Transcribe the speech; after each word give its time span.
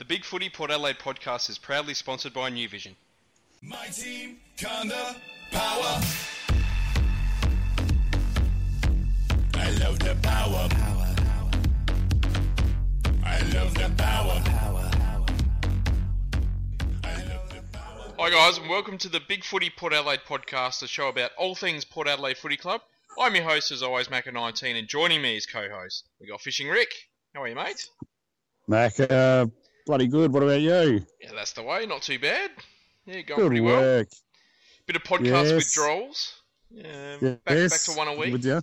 The 0.00 0.06
Big 0.06 0.24
Footy 0.24 0.48
Port 0.48 0.70
Adelaide 0.70 0.98
podcast 0.98 1.50
is 1.50 1.58
proudly 1.58 1.92
sponsored 1.92 2.32
by 2.32 2.48
New 2.48 2.66
Vision. 2.70 2.96
My 3.60 3.86
team, 3.88 4.38
kinda 4.56 5.14
power. 5.50 6.00
I 9.52 9.70
love 9.78 9.98
the 9.98 10.16
power. 10.22 10.68
Power, 10.70 11.14
power. 11.16 11.50
I 13.26 13.40
love 13.52 13.74
the 13.74 13.92
power. 13.98 14.40
Power, 14.46 14.90
power. 14.90 15.26
I 17.04 17.22
love 17.24 17.50
the 17.50 17.62
power. 17.70 18.14
Hi 18.18 18.30
guys, 18.30 18.56
and 18.56 18.70
welcome 18.70 18.96
to 18.96 19.10
the 19.10 19.20
Big 19.28 19.44
Footy 19.44 19.68
Port 19.68 19.92
Adelaide 19.92 20.22
podcast, 20.26 20.82
a 20.82 20.88
show 20.88 21.08
about 21.08 21.32
all 21.36 21.54
things 21.54 21.84
Port 21.84 22.08
Adelaide 22.08 22.38
Footy 22.38 22.56
Club. 22.56 22.80
I'm 23.18 23.34
your 23.34 23.44
host, 23.44 23.70
as 23.70 23.82
always, 23.82 24.08
Macca19, 24.08 24.78
and 24.78 24.88
joining 24.88 25.20
me 25.20 25.36
as 25.36 25.44
co-host, 25.44 26.08
we 26.18 26.26
got 26.26 26.40
Fishing 26.40 26.68
Rick. 26.68 26.90
How 27.34 27.42
are 27.42 27.48
you, 27.48 27.54
mate? 27.54 27.86
Mac, 28.66 28.98
uh, 29.00 29.46
bloody 29.90 30.06
good. 30.06 30.32
What 30.32 30.44
about 30.44 30.60
you? 30.60 31.04
Yeah, 31.20 31.30
that's 31.34 31.52
the 31.52 31.64
way. 31.64 31.84
Not 31.84 32.02
too 32.02 32.18
bad. 32.20 32.50
Yeah, 33.06 33.22
going 33.22 33.40
good 33.40 33.46
pretty 33.48 33.60
work. 33.60 34.08
well. 34.08 34.84
Bit 34.86 34.96
of 34.96 35.02
podcast 35.02 35.44
Yes. 35.46 35.52
withdrawals. 35.52 36.40
Um, 36.72 37.18
Yes. 37.20 37.38
back, 37.44 37.70
back 37.70 37.80
to 37.82 37.92
one 37.98 38.06
a 38.08 38.14
week. 38.14 38.30
Would 38.32 38.44
ya? 38.44 38.60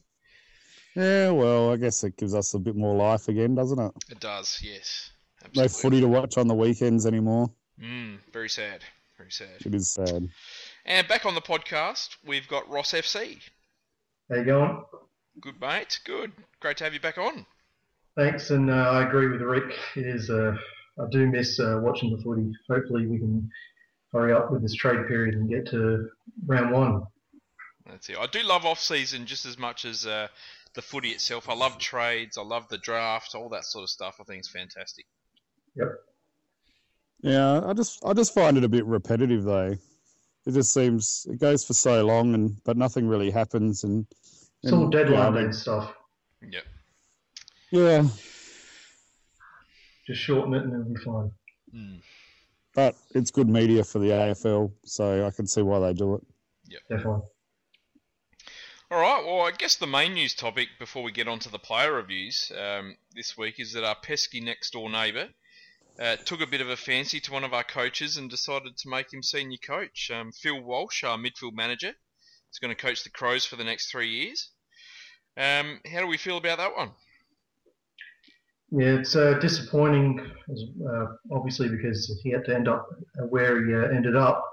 Yeah, 0.96 1.32
well, 1.32 1.74
I 1.74 1.76
guess 1.76 2.02
it 2.06 2.16
gives 2.16 2.34
us 2.34 2.54
a 2.54 2.60
bit 2.60 2.78
more 2.78 2.96
life 2.96 3.28
again, 3.28 3.56
doesn't 3.56 3.78
it? 3.78 3.92
It 4.10 4.22
does, 4.22 4.58
yes. 4.64 5.12
No 5.54 5.68
footy 5.68 6.00
to 6.00 6.08
watch 6.08 6.38
on 6.38 6.48
the 6.48 6.56
weekends 6.56 7.06
anymore. 7.06 7.52
Mm, 7.80 8.20
very 8.32 8.50
sad. 8.50 8.84
Very 9.18 9.32
sad. 9.32 9.66
It 9.66 9.76
is 9.76 9.92
sad. 9.92 10.30
And 10.86 11.08
back 11.10 11.26
on 11.26 11.36
the 11.36 11.42
podcast, 11.42 12.16
we've 12.26 12.48
got 12.48 12.70
Ross 12.70 12.94
FC. 12.94 13.42
How 14.30 14.38
you 14.38 14.46
going? 14.46 14.82
Good 15.42 15.60
mate, 15.60 16.00
good. 16.06 16.32
Great 16.62 16.78
to 16.78 16.86
have 16.86 16.94
you 16.94 17.02
back 17.02 17.18
on. 17.18 17.46
Thanks, 18.16 18.50
and 18.50 18.70
uh, 18.72 18.74
I 18.92 19.06
agree 19.08 19.28
with 19.28 19.42
Rick. 19.42 19.76
It 19.98 20.08
is. 20.08 20.30
Uh, 20.30 20.56
I 21.00 21.06
do 21.12 21.28
miss 21.28 21.60
uh, 21.60 21.80
watching 21.82 22.16
the 22.16 22.22
footy. 22.22 22.52
Hopefully, 22.70 23.08
we 23.08 23.20
can 23.20 23.50
hurry 24.12 24.34
up 24.34 24.52
with 24.52 24.62
this 24.62 24.74
trade 24.74 25.08
period 25.08 25.36
and 25.36 25.50
get 25.50 25.68
to 25.70 26.10
round 26.46 26.72
one. 26.72 27.04
That's 27.86 28.10
it. 28.10 28.18
I 28.18 28.28
do 28.28 28.44
love 28.44 28.66
off 28.66 28.80
season 28.80 29.26
just 29.26 29.46
as 29.46 29.58
much 29.58 29.86
as 29.86 30.06
uh, 30.06 30.28
the 30.74 30.82
footy 30.82 31.10
itself. 31.10 31.50
I 31.50 31.54
love 31.54 31.78
trades. 31.78 32.38
I 32.38 32.42
love 32.42 32.68
the 32.70 32.78
draft. 32.78 33.36
All 33.36 33.50
that 33.50 33.66
sort 33.66 33.84
of 33.84 33.90
stuff. 33.90 34.18
I 34.20 34.24
think 34.24 34.40
it's 34.40 34.50
fantastic. 34.50 35.06
Yep. 35.76 35.88
Yeah, 37.22 37.62
I 37.66 37.74
just 37.74 38.04
I 38.06 38.14
just 38.14 38.34
find 38.34 38.58
it 38.58 38.64
a 38.64 38.70
bit 38.70 38.86
repetitive 38.86 39.44
though. 39.44 39.76
It 40.46 40.54
just 40.54 40.74
seems 40.74 41.28
it 41.30 41.40
goes 41.40 41.66
for 41.66 41.74
so 41.74 42.06
long 42.06 42.34
and 42.34 42.56
but 42.64 42.78
nothing 42.78 43.08
really 43.08 43.32
happens 43.32 43.84
and, 43.84 44.06
It's 44.64 44.72
all 44.72 44.88
deadline 44.88 45.34
yeah, 45.36 45.42
day 45.42 45.52
stuff. 45.52 45.94
Yep. 46.42 46.64
Yeah, 47.72 48.08
Just 50.08 50.22
shorten 50.22 50.54
it 50.54 50.64
and 50.64 50.74
it'll 50.74 50.94
be 50.94 50.96
fine. 51.04 51.32
Mm. 51.76 52.00
but 52.74 52.96
it's 53.14 53.30
good 53.30 53.50
media 53.50 53.84
for 53.84 54.00
the 54.00 54.10
AFL, 54.10 54.72
so 54.86 55.28
I 55.28 55.32
can 55.32 55.46
see 55.46 55.62
why 55.62 55.80
they 55.80 55.94
do 55.94 56.16
it. 56.16 56.22
Definitely. 56.90 57.24
All 58.90 59.02
right. 59.02 59.22
Well, 59.26 59.42
I 59.42 59.52
guess 59.52 59.76
the 59.76 59.86
main 59.86 60.14
news 60.14 60.34
topic 60.34 60.70
before 60.80 61.04
we 61.04 61.12
get 61.12 61.28
on 61.28 61.40
to 61.40 61.50
the 61.50 61.60
player 61.60 61.92
reviews 61.92 62.54
um, 62.58 62.96
this 63.14 63.38
week 63.38 63.60
is 63.60 63.74
that 63.74 63.84
our 63.84 63.96
pesky 63.96 64.40
next 64.40 64.72
door 64.72 64.90
neighbour 64.90 65.28
uh, 66.00 66.16
took 66.18 66.40
a 66.40 66.48
bit 66.48 66.62
of 66.62 66.70
a 66.70 66.78
fancy 66.78 67.20
to 67.20 67.34
one 67.34 67.44
of 67.44 67.54
our 67.54 67.66
coaches 67.66 68.16
and 68.16 68.30
decided 68.30 68.78
to 68.78 68.90
make 68.90 69.12
him 69.12 69.22
senior 69.22 69.58
coach. 69.58 70.10
Um, 70.10 70.32
Phil 70.32 70.62
Walsh, 70.62 71.04
our 71.04 71.18
midfield 71.18 71.54
manager, 71.54 71.94
is 72.52 72.60
going 72.62 72.74
to 72.74 72.82
coach 72.82 73.04
the 73.04 73.10
Crows 73.10 73.46
for 73.46 73.58
the 73.58 73.66
next 73.66 73.92
three 73.92 74.10
years. 74.10 74.52
Um, 75.36 75.82
how 75.92 76.00
do 76.00 76.08
we 76.08 76.18
feel 76.18 76.38
about 76.38 76.60
that 76.60 76.76
one? 76.76 76.92
Yeah, 78.72 78.96
it's 78.96 79.16
uh, 79.16 79.36
disappointing, 79.40 80.20
uh, 80.90 81.06
obviously, 81.32 81.70
because 81.70 82.20
he 82.22 82.32
had 82.32 82.44
to 82.46 82.56
end 82.56 82.68
up 82.68 82.90
where 83.30 83.66
he 83.66 83.74
uh, 83.74 83.96
ended 83.96 84.16
up. 84.16 84.44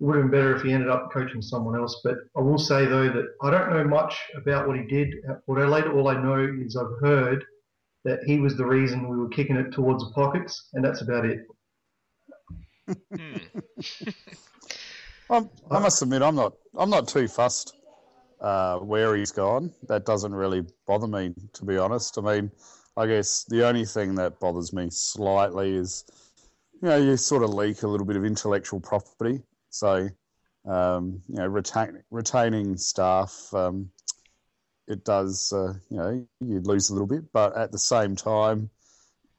It 0.00 0.04
would 0.04 0.16
have 0.16 0.24
been 0.24 0.30
better 0.30 0.56
if 0.56 0.62
he 0.62 0.72
ended 0.72 0.90
up 0.90 1.10
coaching 1.10 1.40
someone 1.40 1.74
else. 1.74 2.00
But 2.04 2.16
I 2.36 2.40
will 2.40 2.58
say, 2.58 2.84
though, 2.84 3.08
that 3.08 3.26
I 3.42 3.50
don't 3.50 3.70
know 3.70 3.84
much 3.84 4.20
about 4.36 4.68
what 4.68 4.76
he 4.76 4.84
did 4.84 5.14
at 5.30 5.46
Port 5.46 5.60
Adelaide. 5.60 5.86
All 5.86 6.08
I 6.08 6.20
know 6.20 6.46
is 6.60 6.76
I've 6.76 6.98
heard 7.00 7.44
that 8.04 8.20
he 8.24 8.38
was 8.38 8.56
the 8.56 8.66
reason 8.66 9.08
we 9.08 9.16
were 9.16 9.28
kicking 9.28 9.56
it 9.56 9.72
towards 9.72 10.04
the 10.04 10.10
pockets, 10.12 10.68
and 10.74 10.84
that's 10.84 11.00
about 11.00 11.24
it. 11.24 11.46
Hmm. 12.86 13.36
I'm, 15.30 15.48
I 15.70 15.78
must 15.78 16.02
admit, 16.02 16.20
I'm 16.20 16.34
not. 16.34 16.52
I'm 16.76 16.90
not 16.90 17.08
too 17.08 17.28
fussed 17.28 17.74
uh, 18.42 18.78
where 18.78 19.16
he's 19.16 19.32
gone. 19.32 19.72
That 19.88 20.04
doesn't 20.04 20.34
really 20.34 20.66
bother 20.86 21.06
me, 21.06 21.34
to 21.54 21.64
be 21.64 21.78
honest. 21.78 22.18
I 22.18 22.20
mean, 22.20 22.50
I 22.96 23.06
guess 23.06 23.44
the 23.44 23.66
only 23.66 23.84
thing 23.84 24.14
that 24.16 24.38
bothers 24.40 24.72
me 24.72 24.88
slightly 24.90 25.74
is, 25.76 26.04
you 26.80 26.88
know, 26.88 26.96
you 26.96 27.16
sort 27.16 27.42
of 27.42 27.50
leak 27.50 27.82
a 27.82 27.88
little 27.88 28.06
bit 28.06 28.16
of 28.16 28.24
intellectual 28.24 28.80
property. 28.80 29.42
So, 29.70 30.08
um, 30.64 31.20
you 31.28 31.36
know, 31.36 31.46
retain, 31.46 32.02
retaining 32.10 32.76
staff, 32.76 33.48
um, 33.52 33.90
it 34.86 35.04
does, 35.04 35.52
uh, 35.52 35.74
you 35.90 35.96
know, 35.96 36.26
you 36.40 36.60
lose 36.60 36.90
a 36.90 36.92
little 36.92 37.08
bit. 37.08 37.32
But 37.32 37.56
at 37.56 37.72
the 37.72 37.78
same 37.78 38.14
time, 38.14 38.70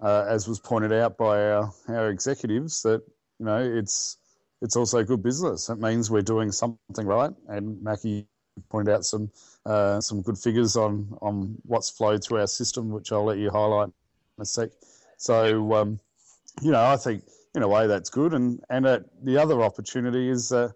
uh, 0.02 0.26
as 0.28 0.48
was 0.48 0.60
pointed 0.60 0.92
out 0.92 1.18
by 1.18 1.52
our, 1.52 1.72
our 1.88 2.10
executives, 2.10 2.82
that 2.82 3.02
you 3.40 3.46
know, 3.46 3.60
it's 3.60 4.18
it's 4.62 4.76
also 4.76 5.04
good 5.04 5.24
business. 5.24 5.70
It 5.70 5.80
means 5.80 6.10
we're 6.10 6.22
doing 6.22 6.52
something 6.52 7.06
right. 7.06 7.32
And 7.48 7.82
Mackie 7.82 8.28
pointed 8.70 8.94
out 8.94 9.06
some 9.06 9.32
uh, 9.66 10.00
some 10.02 10.22
good 10.22 10.38
figures 10.38 10.76
on 10.76 11.18
on 11.22 11.58
what's 11.64 11.90
flowed 11.90 12.24
through 12.24 12.40
our 12.40 12.48
system, 12.48 12.90
which 12.90 13.12
I'll 13.12 13.26
let 13.26 13.38
you 13.38 13.50
highlight 13.50 13.90
in 14.38 14.42
a 14.42 14.46
sec. 14.46 14.70
So, 15.18 15.74
um, 15.74 16.00
you 16.62 16.72
know, 16.72 16.84
I 16.84 16.98
think 16.98 17.24
in 17.56 17.64
a 17.64 17.68
way 17.68 17.88
that's 17.88 18.10
good. 18.10 18.34
And 18.34 18.60
and 18.70 18.86
uh, 18.86 19.00
the 19.24 19.38
other 19.38 19.62
opportunity 19.62 20.30
is 20.30 20.52
uh, 20.52 20.70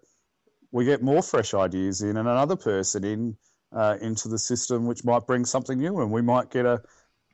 we 0.72 0.84
get 0.84 1.02
more 1.02 1.22
fresh 1.22 1.54
ideas 1.54 2.02
in 2.02 2.16
and 2.16 2.28
another 2.28 2.56
person 2.56 3.04
in 3.04 3.36
uh, 3.72 3.96
into 4.00 4.28
the 4.28 4.38
system, 4.38 4.86
which 4.86 5.04
might 5.04 5.26
bring 5.26 5.44
something 5.44 5.78
new, 5.78 6.00
and 6.00 6.10
we 6.10 6.22
might 6.22 6.50
get 6.50 6.66
a 6.66 6.82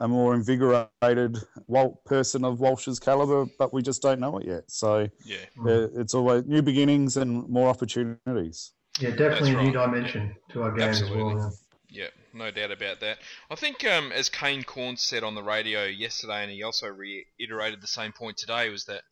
a 0.01 0.07
more 0.07 0.35
invigorated 0.35 1.39
Walt 1.69 2.05
person 2.05 2.45
of 2.45 2.61
Walsh's 2.61 3.01
caliber, 3.01 3.47
but 3.59 3.73
we 3.73 3.81
just 3.81 4.03
don't 4.03 4.21
know 4.21 4.37
it 4.37 4.47
yet. 4.47 4.65
So 4.69 5.09
Yeah. 5.25 5.87
it's 5.97 6.13
always 6.13 6.45
new 6.45 6.61
beginnings 6.61 7.17
and 7.17 7.49
more 7.49 7.71
opportunities. 7.71 8.73
Yeah, 8.99 9.11
definitely 9.11 9.29
That's 9.29 9.49
a 9.49 9.51
new 9.51 9.79
right. 9.79 9.93
dimension 9.93 10.37
to 10.51 10.63
our 10.63 10.73
game 10.73 10.89
as 10.89 11.11
well. 11.11 11.53
Yeah, 11.89 12.09
no 12.33 12.51
doubt 12.51 12.73
about 12.73 13.01
that. 13.01 13.19
I 13.51 13.55
think, 13.55 13.85
um, 13.85 14.11
as 14.13 14.29
Kane 14.29 14.63
Cornes 14.65 15.01
said 15.01 15.23
on 15.23 15.35
the 15.35 15.43
radio 15.43 15.85
yesterday, 15.85 16.43
and 16.43 16.51
he 16.51 16.63
also 16.63 16.89
reiterated 16.89 17.81
the 17.81 17.87
same 17.87 18.13
point 18.13 18.37
today, 18.37 18.69
was 18.69 18.85
that 18.87 19.03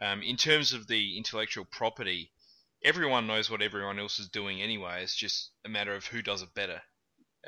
um, 0.00 0.22
in 0.22 0.36
terms 0.36 0.72
of 0.72 0.86
the 0.86 1.16
intellectual 1.16 1.64
property, 1.64 2.30
everyone 2.82 3.26
knows 3.26 3.50
what 3.50 3.62
everyone 3.62 3.98
else 3.98 4.18
is 4.18 4.28
doing 4.28 4.60
anyway. 4.60 5.02
It's 5.02 5.16
just 5.16 5.50
a 5.64 5.68
matter 5.68 5.94
of 5.94 6.06
who 6.06 6.22
does 6.22 6.42
it 6.42 6.54
better. 6.54 6.82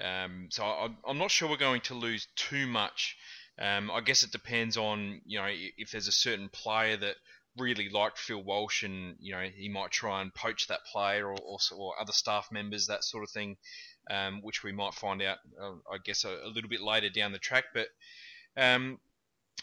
Um, 0.00 0.48
so 0.50 0.64
I, 0.64 0.88
I'm 1.06 1.18
not 1.18 1.30
sure 1.30 1.48
we're 1.48 1.56
going 1.56 1.80
to 1.82 1.94
lose 1.94 2.28
too 2.36 2.66
much. 2.66 3.16
Um, 3.58 3.90
I 3.90 4.00
guess 4.00 4.22
it 4.22 4.30
depends 4.30 4.76
on 4.76 5.20
you 5.26 5.38
know 5.38 5.48
if 5.48 5.90
there's 5.90 6.06
a 6.06 6.12
certain 6.12 6.48
player 6.48 6.96
that 6.96 7.16
really 7.58 7.88
liked 7.88 8.18
Phil 8.18 8.42
Walsh 8.42 8.82
and 8.82 9.16
you 9.20 9.32
know 9.32 9.42
he 9.42 9.68
might 9.68 9.90
try 9.90 10.22
and 10.22 10.34
poach 10.34 10.68
that 10.68 10.84
player 10.90 11.26
or 11.26 11.36
or, 11.42 11.58
or 11.76 12.00
other 12.00 12.12
staff 12.12 12.48
members 12.52 12.86
that 12.86 13.04
sort 13.04 13.24
of 13.24 13.30
thing 13.30 13.56
um, 14.10 14.40
which 14.42 14.62
we 14.62 14.72
might 14.72 14.94
find 14.94 15.22
out, 15.22 15.38
uh, 15.60 15.72
I 15.92 15.98
guess, 16.02 16.24
a, 16.24 16.30
a 16.44 16.48
little 16.48 16.70
bit 16.70 16.80
later 16.80 17.08
down 17.10 17.32
the 17.32 17.38
track. 17.38 17.64
But 17.74 17.88
um, 18.56 18.98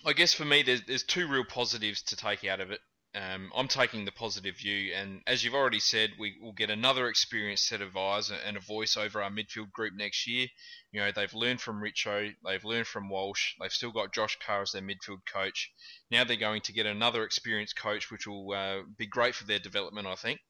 I 0.05 0.13
guess 0.13 0.33
for 0.33 0.45
me, 0.45 0.63
there's, 0.63 0.83
there's 0.83 1.03
two 1.03 1.27
real 1.27 1.45
positives 1.45 2.03
to 2.03 2.15
take 2.15 2.43
out 2.45 2.61
of 2.61 2.71
it. 2.71 2.79
Um, 3.15 3.49
I'm 3.55 3.69
taking 3.69 4.03
the 4.03 4.11
positive 4.11 4.57
view, 4.57 4.93
and 4.93 5.21
as 5.25 5.41
you've 5.41 5.53
already 5.53 5.79
said, 5.79 6.11
we 6.19 6.35
will 6.41 6.51
get 6.51 6.69
another 6.69 7.07
experienced 7.07 7.65
set 7.65 7.79
of 7.79 7.95
eyes 7.95 8.29
and 8.29 8.57
a 8.57 8.59
voice 8.59 8.97
over 8.97 9.23
our 9.23 9.29
midfield 9.29 9.71
group 9.71 9.93
next 9.95 10.27
year. 10.27 10.47
You 10.91 10.99
know, 10.99 11.11
they've 11.15 11.33
learned 11.33 11.61
from 11.61 11.81
Richo, 11.81 12.33
they've 12.45 12.65
learned 12.65 12.87
from 12.87 13.09
Walsh, 13.09 13.53
they've 13.61 13.71
still 13.71 13.91
got 13.91 14.13
Josh 14.13 14.37
Carr 14.45 14.63
as 14.63 14.73
their 14.73 14.81
midfield 14.81 15.21
coach. 15.31 15.71
Now 16.11 16.25
they're 16.25 16.35
going 16.35 16.61
to 16.63 16.73
get 16.73 16.85
another 16.85 17.23
experienced 17.23 17.77
coach, 17.77 18.11
which 18.11 18.27
will 18.27 18.51
uh, 18.51 18.81
be 18.97 19.07
great 19.07 19.33
for 19.33 19.45
their 19.45 19.59
development, 19.59 20.07
I 20.07 20.15
think. 20.15 20.41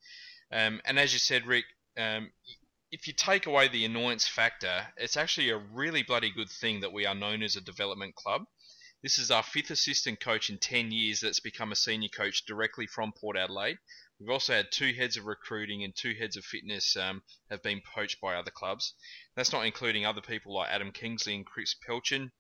Um, 0.52 0.82
and 0.86 0.98
as 0.98 1.14
you 1.14 1.20
said, 1.20 1.46
Rick, 1.46 1.66
um, 1.98 2.32
if 2.92 3.08
you 3.08 3.14
take 3.14 3.46
away 3.46 3.68
the 3.68 3.86
annoyance 3.86 4.28
factor, 4.28 4.88
it's 4.98 5.18
actually 5.18 5.52
a 5.52 5.58
really 5.58 6.02
bloody 6.02 6.32
good 6.32 6.50
thing 6.50 6.80
that 6.80 6.94
we 6.94 7.06
are 7.06 7.14
known 7.14 7.44
as 7.44 7.56
a 7.56 7.62
development 7.62 8.16
club. 8.16 8.42
This 9.06 9.20
is 9.20 9.30
our 9.30 9.44
fifth 9.44 9.70
assistant 9.70 10.20
coach 10.20 10.50
in 10.50 10.58
10 10.58 10.92
years 10.92 11.20
that's 11.20 11.40
become 11.40 11.72
a 11.72 11.76
senior 11.76 12.10
coach 12.10 12.44
directly 12.46 12.88
from 12.88 13.12
Port 13.12 13.38
Adelaide. 13.38 13.78
We've 14.20 14.32
also 14.32 14.54
had 14.54 14.72
two 14.72 14.94
heads 14.94 15.16
of 15.16 15.28
recruiting 15.28 15.84
and 15.84 15.96
two 15.96 16.16
heads 16.16 16.38
of 16.38 16.44
fitness 16.44 16.98
um, 16.98 17.22
have 17.52 17.62
been 17.62 17.84
poached 17.94 18.20
by 18.20 18.34
other 18.34 18.50
clubs. 18.50 18.96
That's 19.36 19.52
not 19.52 19.68
including 19.68 20.08
other 20.08 20.22
people 20.22 20.56
like 20.56 20.72
Adam 20.72 20.92
Kingsley 20.92 21.36
and 21.36 21.46
Chris 21.46 21.76
Pelchen, 21.88 22.32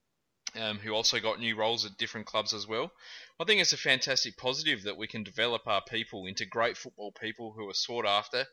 um, 0.55 0.79
who 0.79 0.91
also 0.91 1.19
got 1.19 1.39
new 1.39 1.55
roles 1.55 1.85
at 1.85 1.97
different 1.97 2.25
clubs 2.25 2.51
as 2.51 2.65
well. 2.65 2.91
I 3.39 3.43
think 3.43 3.61
it's 3.61 3.73
a 3.73 3.77
fantastic 3.77 4.35
positive 4.35 4.81
that 4.85 4.97
we 4.97 5.05
can 5.05 5.21
develop 5.21 5.67
our 5.67 5.83
people 5.83 6.25
into 6.25 6.47
great 6.47 6.77
football 6.77 7.11
people 7.11 7.53
who 7.55 7.69
are 7.69 7.75
sought 7.75 8.07
after 8.07 8.47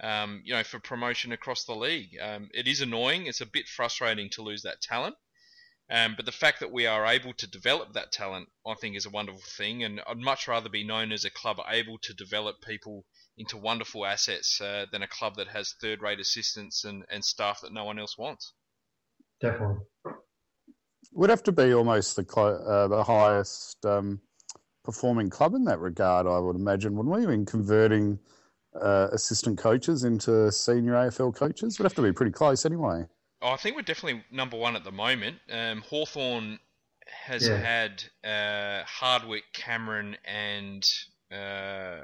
um, 0.00 0.42
you 0.44 0.52
know, 0.52 0.64
for 0.64 0.80
promotion 0.80 1.30
across 1.30 1.62
the 1.64 1.76
league. 1.76 2.18
Um, 2.20 2.50
it 2.52 2.66
is 2.66 2.80
annoying. 2.80 3.26
It's 3.26 3.40
a 3.40 3.46
bit 3.46 3.68
frustrating 3.68 4.30
to 4.30 4.42
lose 4.42 4.62
that 4.62 4.80
talent. 4.80 5.14
Um, 5.92 6.14
but 6.16 6.24
the 6.24 6.32
fact 6.32 6.60
that 6.60 6.72
we 6.72 6.86
are 6.86 7.04
able 7.04 7.34
to 7.34 7.46
develop 7.46 7.92
that 7.92 8.12
talent, 8.12 8.48
I 8.66 8.72
think, 8.80 8.96
is 8.96 9.04
a 9.04 9.10
wonderful 9.10 9.42
thing. 9.58 9.84
And 9.84 10.00
I'd 10.08 10.16
much 10.16 10.48
rather 10.48 10.70
be 10.70 10.84
known 10.84 11.12
as 11.12 11.26
a 11.26 11.30
club 11.30 11.58
able 11.68 11.98
to 11.98 12.14
develop 12.14 12.62
people 12.62 13.04
into 13.36 13.58
wonderful 13.58 14.06
assets 14.06 14.58
uh, 14.58 14.86
than 14.90 15.02
a 15.02 15.06
club 15.06 15.34
that 15.36 15.48
has 15.48 15.74
third-rate 15.82 16.18
assistants 16.18 16.84
and, 16.84 17.04
and 17.10 17.22
staff 17.22 17.60
that 17.60 17.74
no 17.74 17.84
one 17.84 17.98
else 17.98 18.16
wants. 18.16 18.54
Definitely. 19.42 19.84
Would 21.12 21.28
have 21.28 21.42
to 21.42 21.52
be 21.52 21.74
almost 21.74 22.16
the 22.16 22.24
clo- 22.24 22.64
uh, 22.64 22.88
the 22.88 23.04
highest 23.04 23.84
um, 23.84 24.22
performing 24.84 25.28
club 25.28 25.54
in 25.54 25.64
that 25.66 25.78
regard, 25.78 26.26
I 26.26 26.38
would 26.38 26.56
imagine, 26.56 26.96
wouldn't 26.96 27.14
we? 27.14 27.24
I 27.24 27.26
mean, 27.26 27.44
converting 27.44 28.18
uh, 28.80 29.08
assistant 29.12 29.58
coaches 29.58 30.04
into 30.04 30.50
senior 30.52 30.94
AFL 30.94 31.34
coaches 31.34 31.78
would 31.78 31.84
have 31.84 31.94
to 31.96 32.02
be 32.02 32.12
pretty 32.12 32.32
close 32.32 32.64
anyway. 32.64 33.04
Oh, 33.42 33.50
I 33.50 33.56
think 33.56 33.76
we're 33.76 33.82
definitely 33.82 34.24
number 34.30 34.56
one 34.56 34.76
at 34.76 34.84
the 34.84 34.92
moment. 34.92 35.38
Um, 35.50 35.82
Hawthorn 35.82 36.60
has 37.26 37.48
Yeah. 37.48 37.58
had 37.58 38.04
uh, 38.24 38.84
Hardwick, 38.84 39.44
Cameron, 39.52 40.16
and 40.24 40.84
uh, 41.32 41.98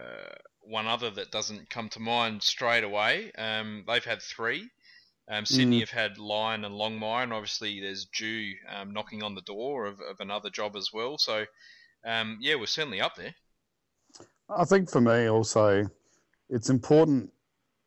one 0.61 0.87
other 0.87 1.11
that 1.11 1.31
doesn't 1.31 1.71
come 1.71 1.89
to 1.91 2.01
mind 2.01 2.43
straight 2.43 2.85
away. 2.85 3.33
Um, 3.39 3.85
they've 3.87 4.05
had 4.05 4.21
three. 4.21 4.69
Um, 5.29 5.47
Sydney 5.47 5.79
Mm. 5.79 5.81
have 5.81 5.91
had 5.91 6.19
Lyon 6.19 6.65
and 6.65 6.75
Longmire, 6.75 7.23
and 7.23 7.33
obviously 7.33 7.81
there's 7.81 8.07
Dew 8.07 8.55
um, 8.69 8.93
knocking 8.93 9.23
on 9.23 9.35
the 9.35 9.43
door 9.43 9.87
of, 9.87 10.01
of 10.01 10.21
another 10.21 10.51
job 10.51 10.75
as 10.77 10.91
well. 10.93 11.19
So, 11.19 11.47
um, 12.05 12.39
yeah, 12.41 12.57
we're 12.57 12.67
certainly 12.67 13.01
up 13.01 13.17
there. 13.17 13.35
I 14.51 14.65
think 14.65 14.91
for 14.91 15.01
me 15.01 15.29
also, 15.29 15.91
it's 16.51 16.71
important 16.71 17.33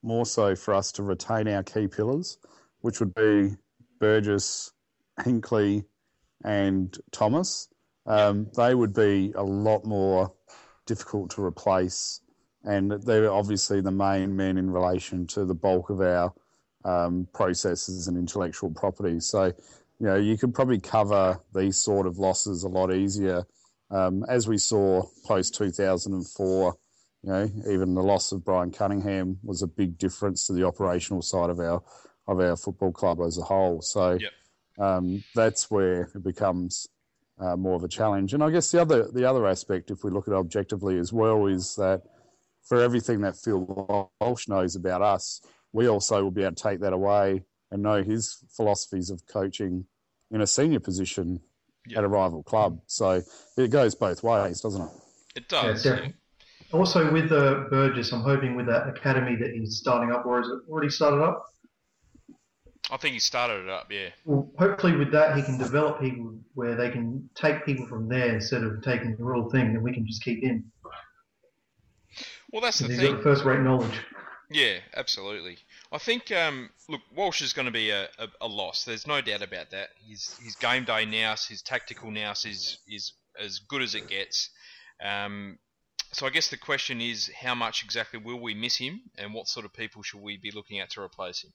more 0.03 0.25
so 0.25 0.55
for 0.55 0.73
us 0.73 0.91
to 0.93 1.03
retain 1.03 1.47
our 1.47 1.63
key 1.63 1.87
pillars, 1.87 2.37
which 2.81 2.99
would 2.99 3.13
be 3.13 3.55
Burgess, 3.99 4.71
Hinkley, 5.19 5.85
and 6.43 6.97
Thomas. 7.11 7.67
Um, 8.05 8.47
they 8.57 8.73
would 8.73 8.93
be 8.93 9.33
a 9.35 9.43
lot 9.43 9.85
more 9.85 10.33
difficult 10.85 11.31
to 11.31 11.43
replace, 11.43 12.21
and 12.63 12.91
they're 12.91 13.31
obviously 13.31 13.81
the 13.81 13.91
main 13.91 14.35
men 14.35 14.57
in 14.57 14.69
relation 14.69 15.27
to 15.27 15.45
the 15.45 15.53
bulk 15.53 15.89
of 15.89 16.01
our 16.01 16.33
um, 16.83 17.27
processes 17.33 18.07
and 18.07 18.17
intellectual 18.17 18.71
property. 18.71 19.19
So, 19.19 19.45
you 19.45 20.07
know, 20.07 20.15
you 20.15 20.37
could 20.37 20.53
probably 20.53 20.79
cover 20.79 21.39
these 21.53 21.77
sort 21.77 22.07
of 22.07 22.17
losses 22.17 22.63
a 22.63 22.69
lot 22.69 22.93
easier 22.93 23.45
um, 23.91 24.25
as 24.29 24.47
we 24.47 24.57
saw 24.57 25.03
post 25.25 25.55
2004, 25.55 26.75
you 27.23 27.29
know, 27.29 27.49
even 27.69 27.93
the 27.93 28.01
loss 28.01 28.31
of 28.31 28.43
Brian 28.43 28.71
Cunningham 28.71 29.37
was 29.43 29.61
a 29.61 29.67
big 29.67 29.97
difference 29.97 30.47
to 30.47 30.53
the 30.53 30.65
operational 30.65 31.21
side 31.21 31.49
of 31.49 31.59
our 31.59 31.83
of 32.31 32.39
our 32.39 32.55
football 32.55 32.91
club 32.91 33.19
as 33.21 33.37
a 33.37 33.41
whole. 33.41 33.81
So 33.81 34.17
Yep. 34.19 34.31
um, 34.79 35.23
that's 35.35 35.69
where 35.69 36.03
it 36.15 36.23
becomes 36.23 36.87
uh, 37.39 37.55
more 37.55 37.75
of 37.75 37.83
a 37.83 37.87
challenge. 37.87 38.33
And 38.33 38.43
I 38.43 38.49
guess 38.51 38.71
the 38.71 38.81
other 38.81 39.07
the 39.11 39.25
other 39.29 39.47
aspect, 39.47 39.91
if 39.91 40.03
we 40.03 40.11
look 40.11 40.27
at 40.27 40.33
it 40.33 40.37
objectively 40.37 40.97
as 40.97 41.11
well, 41.11 41.47
is 41.47 41.75
that 41.75 42.01
for 42.63 42.79
everything 42.81 43.21
that 43.21 43.35
Phil 43.35 44.09
Walsh 44.19 44.47
knows 44.47 44.75
about 44.75 45.01
us, 45.01 45.41
we 45.73 45.87
also 45.87 46.23
will 46.23 46.31
be 46.31 46.43
able 46.43 46.55
to 46.55 46.63
take 46.63 46.79
that 46.81 46.93
away 46.93 47.43
and 47.71 47.81
know 47.83 48.03
his 48.03 48.43
philosophies 48.49 49.09
of 49.09 49.25
coaching 49.27 49.85
in 50.29 50.41
a 50.41 50.47
senior 50.47 50.79
position 50.79 51.41
Yep. 51.87 51.97
at 51.97 52.03
a 52.03 52.07
rival 52.07 52.43
club. 52.43 52.79
So 52.85 53.23
it 53.57 53.71
goes 53.71 53.95
both 53.95 54.21
ways, 54.21 54.61
doesn't 54.61 54.83
it? 54.83 54.91
It 55.37 55.49
does. 55.49 55.83
yeah. 55.83 55.91
definitely. 55.93 56.13
Also, 56.71 57.11
with 57.11 57.31
uh, 57.31 57.63
Burgess, 57.71 58.11
I'm 58.13 58.21
hoping 58.21 58.55
with 58.55 58.67
that 58.67 58.87
academy 58.87 59.35
that 59.37 59.51
he's 59.51 59.77
starting 59.77 60.11
up, 60.11 60.23
or 60.27 60.39
is 60.41 60.47
it 60.47 60.59
already 60.69 60.89
started 60.89 61.23
up? 61.23 61.43
I 62.91 62.97
think 62.97 63.13
he 63.13 63.19
started 63.19 63.63
it 63.63 63.69
up, 63.69 63.89
yeah. 63.89 64.09
Well, 64.25 64.51
hopefully 64.59 64.97
with 64.97 65.11
that 65.13 65.37
he 65.37 65.43
can 65.43 65.57
develop 65.57 66.01
people 66.01 66.35
where 66.55 66.75
they 66.75 66.89
can 66.89 67.29
take 67.35 67.65
people 67.65 67.87
from 67.87 68.09
there 68.09 68.35
instead 68.35 68.63
of 68.63 68.83
taking 68.83 69.15
the 69.15 69.23
real 69.23 69.49
thing, 69.49 69.67
and 69.67 69.81
we 69.81 69.93
can 69.93 70.05
just 70.05 70.21
keep 70.23 70.43
him. 70.43 70.71
Well, 72.51 72.61
that's 72.61 72.79
the 72.79 72.89
He's 72.89 72.99
thing. 72.99 73.13
got 73.15 73.23
first-rate 73.23 73.61
knowledge. 73.61 73.97
Yeah, 74.49 74.79
absolutely. 74.93 75.57
I 75.93 75.97
think 75.97 76.29
um, 76.33 76.69
look, 76.89 76.99
Walsh 77.15 77.41
is 77.41 77.53
going 77.53 77.67
to 77.67 77.71
be 77.71 77.91
a, 77.91 78.09
a, 78.19 78.27
a 78.41 78.47
loss. 78.47 78.83
There's 78.83 79.07
no 79.07 79.21
doubt 79.21 79.41
about 79.41 79.71
that. 79.71 79.91
His 80.05 80.37
his 80.43 80.55
game 80.55 80.83
day 80.83 81.05
nous, 81.05 81.47
his 81.47 81.61
tactical 81.61 82.11
nous 82.11 82.43
is 82.43 82.79
is 82.85 83.13
as 83.39 83.59
good 83.59 83.81
as 83.81 83.95
it 83.95 84.09
gets. 84.09 84.49
Um, 85.01 85.57
so 86.11 86.25
I 86.25 86.29
guess 86.29 86.49
the 86.49 86.57
question 86.57 86.99
is, 86.99 87.31
how 87.33 87.55
much 87.55 87.85
exactly 87.85 88.19
will 88.19 88.41
we 88.41 88.53
miss 88.53 88.75
him, 88.75 88.99
and 89.17 89.33
what 89.33 89.47
sort 89.47 89.65
of 89.65 89.71
people 89.71 90.03
should 90.03 90.21
we 90.21 90.35
be 90.35 90.51
looking 90.51 90.81
at 90.81 90.89
to 90.91 91.01
replace 91.01 91.45
him? 91.45 91.53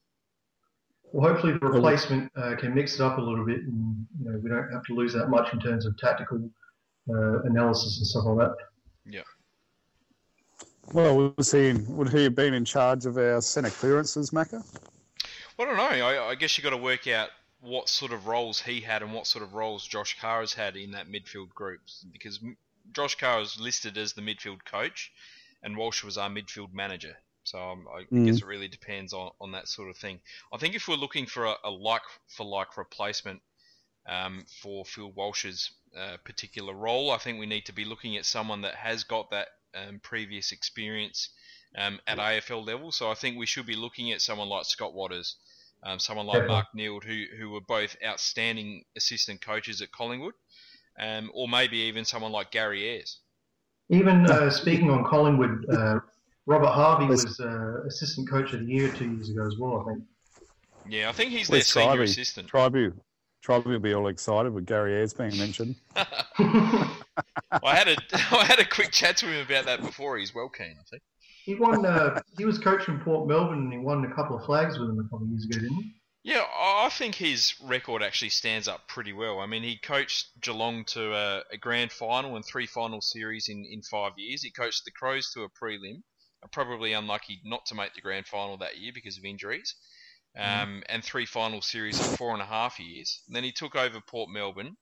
Well, 1.12 1.32
hopefully 1.32 1.54
the 1.54 1.66
replacement 1.66 2.30
uh, 2.36 2.56
can 2.56 2.74
mix 2.74 2.96
it 2.96 3.00
up 3.00 3.18
a 3.18 3.20
little 3.20 3.44
bit, 3.44 3.60
and 3.60 4.06
you 4.18 4.30
know, 4.30 4.40
we 4.42 4.50
don't 4.50 4.70
have 4.72 4.84
to 4.84 4.94
lose 4.94 5.12
that 5.14 5.28
much 5.28 5.52
in 5.52 5.60
terms 5.60 5.86
of 5.86 5.96
tactical 5.98 6.50
uh, 7.08 7.42
analysis 7.42 7.98
and 7.98 8.06
stuff 8.06 8.24
like 8.26 8.48
that. 8.48 8.56
Yeah. 9.04 9.22
Well, 10.92 11.34
was 11.36 11.52
he 11.52 11.72
would 11.72 12.10
he 12.10 12.24
have 12.24 12.34
been 12.34 12.54
in 12.54 12.64
charge 12.64 13.06
of 13.06 13.16
our 13.18 13.40
centre 13.40 13.70
clearances, 13.70 14.30
Macca? 14.30 14.64
Well, 15.56 15.68
I 15.68 15.76
don't 15.76 15.76
know. 15.76 16.06
I, 16.06 16.30
I 16.30 16.34
guess 16.34 16.56
you've 16.56 16.64
got 16.64 16.70
to 16.70 16.76
work 16.76 17.06
out 17.06 17.30
what 17.60 17.88
sort 17.88 18.12
of 18.12 18.26
roles 18.26 18.60
he 18.60 18.80
had 18.80 19.02
and 19.02 19.12
what 19.12 19.26
sort 19.26 19.42
of 19.42 19.54
roles 19.54 19.86
Josh 19.86 20.18
Carr 20.20 20.40
has 20.40 20.52
had 20.52 20.76
in 20.76 20.92
that 20.92 21.08
midfield 21.08 21.48
group, 21.50 21.80
because 22.12 22.38
Josh 22.92 23.16
Carr 23.16 23.40
is 23.40 23.58
listed 23.58 23.96
as 23.98 24.12
the 24.12 24.22
midfield 24.22 24.64
coach, 24.64 25.12
and 25.62 25.76
Walsh 25.76 26.04
was 26.04 26.18
our 26.18 26.28
midfield 26.28 26.72
manager. 26.72 27.16
So 27.46 27.58
um, 27.58 27.86
I 27.94 28.06
Mm. 28.12 28.24
guess 28.24 28.42
it 28.42 28.46
really 28.46 28.68
depends 28.68 29.12
on, 29.12 29.30
on 29.40 29.52
that 29.52 29.68
sort 29.68 29.90
of 29.90 29.96
thing. 29.96 30.20
I 30.52 30.58
think 30.58 30.74
if 30.74 30.88
we're 30.88 30.96
looking 30.96 31.26
for 31.26 31.46
a, 31.46 31.54
a 31.64 31.70
like 31.70 32.02
for 32.28 32.44
like 32.44 32.76
replacement 32.76 33.40
um, 34.06 34.44
for 34.62 34.84
Phil 34.84 35.12
Walsh's 35.12 35.70
uh, 35.96 36.16
particular 36.24 36.74
role, 36.74 37.10
I 37.10 37.18
think 37.18 37.38
we 37.38 37.46
need 37.46 37.66
to 37.66 37.72
be 37.72 37.84
looking 37.84 38.16
at 38.16 38.26
someone 38.26 38.62
that 38.62 38.74
has 38.74 39.04
got 39.04 39.30
that 39.30 39.48
um, 39.74 40.00
previous 40.00 40.52
experience 40.52 41.30
um, 41.76 42.00
at 42.06 42.18
AFL 42.18 42.62
level. 42.62 42.92
So 42.92 43.10
I 43.10 43.14
think 43.14 43.36
we 43.38 43.46
should 43.46 43.66
be 43.66 43.76
looking 43.76 44.12
at 44.12 44.22
someone 44.22 44.48
like 44.48 44.66
Scott 44.66 44.94
Watters, 44.94 45.36
um, 45.82 45.98
someone 46.00 46.26
like 46.26 46.42
Definitely. 46.42 46.48
Mark 46.48 46.66
Neeld, 46.74 47.04
who 47.04 47.24
who 47.38 47.50
were 47.50 47.60
both 47.60 47.96
outstanding 48.04 48.84
assistant 48.96 49.40
coaches 49.40 49.80
at 49.82 49.92
Collingwood, 49.92 50.34
um, 50.98 51.30
or 51.34 51.48
maybe 51.48 51.78
even 51.78 52.04
someone 52.04 52.32
like 52.32 52.50
Gary 52.50 52.84
Ayres. 52.88 53.20
Even 53.88 54.26
uh, 54.26 54.50
speaking 54.50 54.90
on 54.90 55.04
Collingwood, 55.04 55.64
uh, 55.72 56.00
Robert 56.46 56.70
Harvey 56.72 57.06
Let's- 57.06 57.24
was 57.24 57.40
uh, 57.40 57.82
assistant 57.86 58.28
coach 58.30 58.52
of 58.52 58.60
the 58.60 58.66
year 58.66 58.90
two 58.92 59.10
years 59.12 59.30
ago 59.30 59.46
as 59.46 59.56
well. 59.58 59.80
I 59.86 59.92
think. 59.92 60.04
Yeah, 60.88 61.08
I 61.08 61.12
think 61.12 61.30
he's 61.30 61.48
their 61.48 61.58
Wes 61.58 61.66
senior 61.68 61.96
Tribey. 61.98 62.02
assistant. 62.04 62.48
Tribu. 62.48 62.92
Tribu 63.42 63.70
will 63.70 63.78
be 63.80 63.94
all 63.94 64.08
excited 64.08 64.52
with 64.52 64.66
Gary 64.66 64.94
Ayres 64.94 65.12
being 65.14 65.36
mentioned. 65.36 65.76
I 65.96 67.74
had 67.74 67.88
a 67.88 67.96
I 68.14 68.44
had 68.44 68.58
a 68.60 68.64
quick 68.64 68.90
chat 68.92 69.16
to 69.18 69.26
him 69.26 69.44
about 69.44 69.66
that 69.66 69.80
before. 69.80 70.18
He's 70.18 70.34
well 70.34 70.48
keen, 70.48 70.76
I 70.78 70.84
think. 70.90 71.02
He 71.44 71.54
won. 71.54 71.84
Uh, 71.86 72.20
he 72.38 72.44
was 72.44 72.58
coaching 72.58 72.98
Port 73.00 73.28
Melbourne, 73.28 73.58
and 73.64 73.72
he 73.72 73.78
won 73.78 74.04
a 74.04 74.14
couple 74.14 74.36
of 74.36 74.44
flags 74.44 74.78
with 74.78 74.88
them 74.88 74.98
a 74.98 75.02
couple 75.04 75.22
of 75.26 75.28
years 75.30 75.44
ago, 75.44 75.60
didn't 75.60 75.76
he? 75.76 75.92
Yeah, 76.24 76.42
I 76.42 76.86
I 76.86 76.88
think 76.88 77.14
his 77.14 77.54
record 77.64 78.02
actually 78.02 78.30
stands 78.30 78.66
up 78.66 78.88
pretty 78.88 79.12
well. 79.12 79.38
I 79.38 79.46
mean, 79.46 79.62
he 79.62 79.78
coached 79.78 80.40
Geelong 80.40 80.84
to 80.86 81.14
a, 81.14 81.42
a 81.52 81.56
grand 81.56 81.92
final 81.92 82.34
and 82.36 82.44
three 82.44 82.66
final 82.66 83.00
series 83.00 83.48
in, 83.48 83.64
in 83.70 83.82
five 83.82 84.12
years. 84.16 84.42
He 84.42 84.50
coached 84.50 84.84
the 84.84 84.90
Crows 84.90 85.30
to 85.34 85.42
a 85.42 85.48
prelim. 85.48 86.02
Probably 86.52 86.92
unlucky 86.92 87.40
not 87.44 87.66
to 87.66 87.74
make 87.74 87.94
the 87.94 88.00
grand 88.00 88.26
final 88.26 88.56
that 88.58 88.78
year 88.78 88.92
because 88.94 89.18
of 89.18 89.24
injuries. 89.24 89.74
Um, 90.36 90.82
And 90.88 91.02
three 91.02 91.26
final 91.26 91.62
series 91.62 91.98
in 91.98 92.16
four 92.16 92.32
and 92.32 92.42
a 92.42 92.46
half 92.46 92.78
years. 92.78 93.22
And 93.26 93.34
then 93.34 93.44
he 93.44 93.52
took 93.52 93.74
over 93.74 94.00
Port 94.00 94.28
Melbourne 94.30 94.76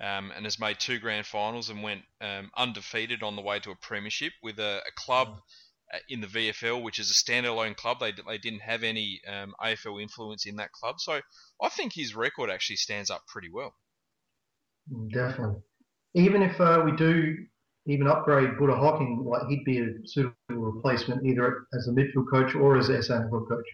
um, 0.00 0.32
and 0.34 0.44
has 0.44 0.58
made 0.58 0.78
two 0.78 0.98
grand 0.98 1.26
finals 1.26 1.70
and 1.70 1.82
went 1.82 2.02
um, 2.20 2.50
undefeated 2.56 3.22
on 3.22 3.36
the 3.36 3.42
way 3.42 3.60
to 3.60 3.70
a 3.70 3.76
premiership 3.76 4.32
with 4.42 4.58
a, 4.58 4.82
a 4.86 4.92
club 4.96 5.40
uh, 5.92 5.98
in 6.08 6.20
the 6.20 6.26
VFL, 6.26 6.82
which 6.82 6.98
is 6.98 7.10
a 7.10 7.14
standalone 7.14 7.76
club. 7.76 7.98
They, 8.00 8.12
they 8.12 8.38
didn't 8.38 8.62
have 8.62 8.82
any 8.82 9.20
um, 9.26 9.54
AFL 9.60 10.00
influence 10.00 10.46
in 10.46 10.56
that 10.56 10.72
club. 10.72 10.96
So 10.98 11.20
I 11.62 11.68
think 11.68 11.92
his 11.92 12.14
record 12.14 12.50
actually 12.50 12.76
stands 12.76 13.10
up 13.10 13.22
pretty 13.26 13.50
well. 13.52 13.74
Mm, 14.92 15.12
Definitely. 15.12 15.62
Even 16.14 16.42
if 16.42 16.60
uh, 16.60 16.82
we 16.84 16.92
do 16.92 17.36
even 17.86 18.06
upgrade 18.06 18.56
Buddha 18.58 18.76
Hocking, 18.76 19.24
like 19.24 19.46
he'd 19.48 19.64
be 19.64 19.80
a 19.80 19.88
suitable 20.04 20.34
replacement 20.48 21.24
either 21.26 21.66
as 21.74 21.88
a 21.88 21.90
midfield 21.90 22.30
coach 22.30 22.54
or 22.54 22.78
as 22.78 22.88
a 22.88 22.98
SANFL 22.98 23.48
coach. 23.48 23.66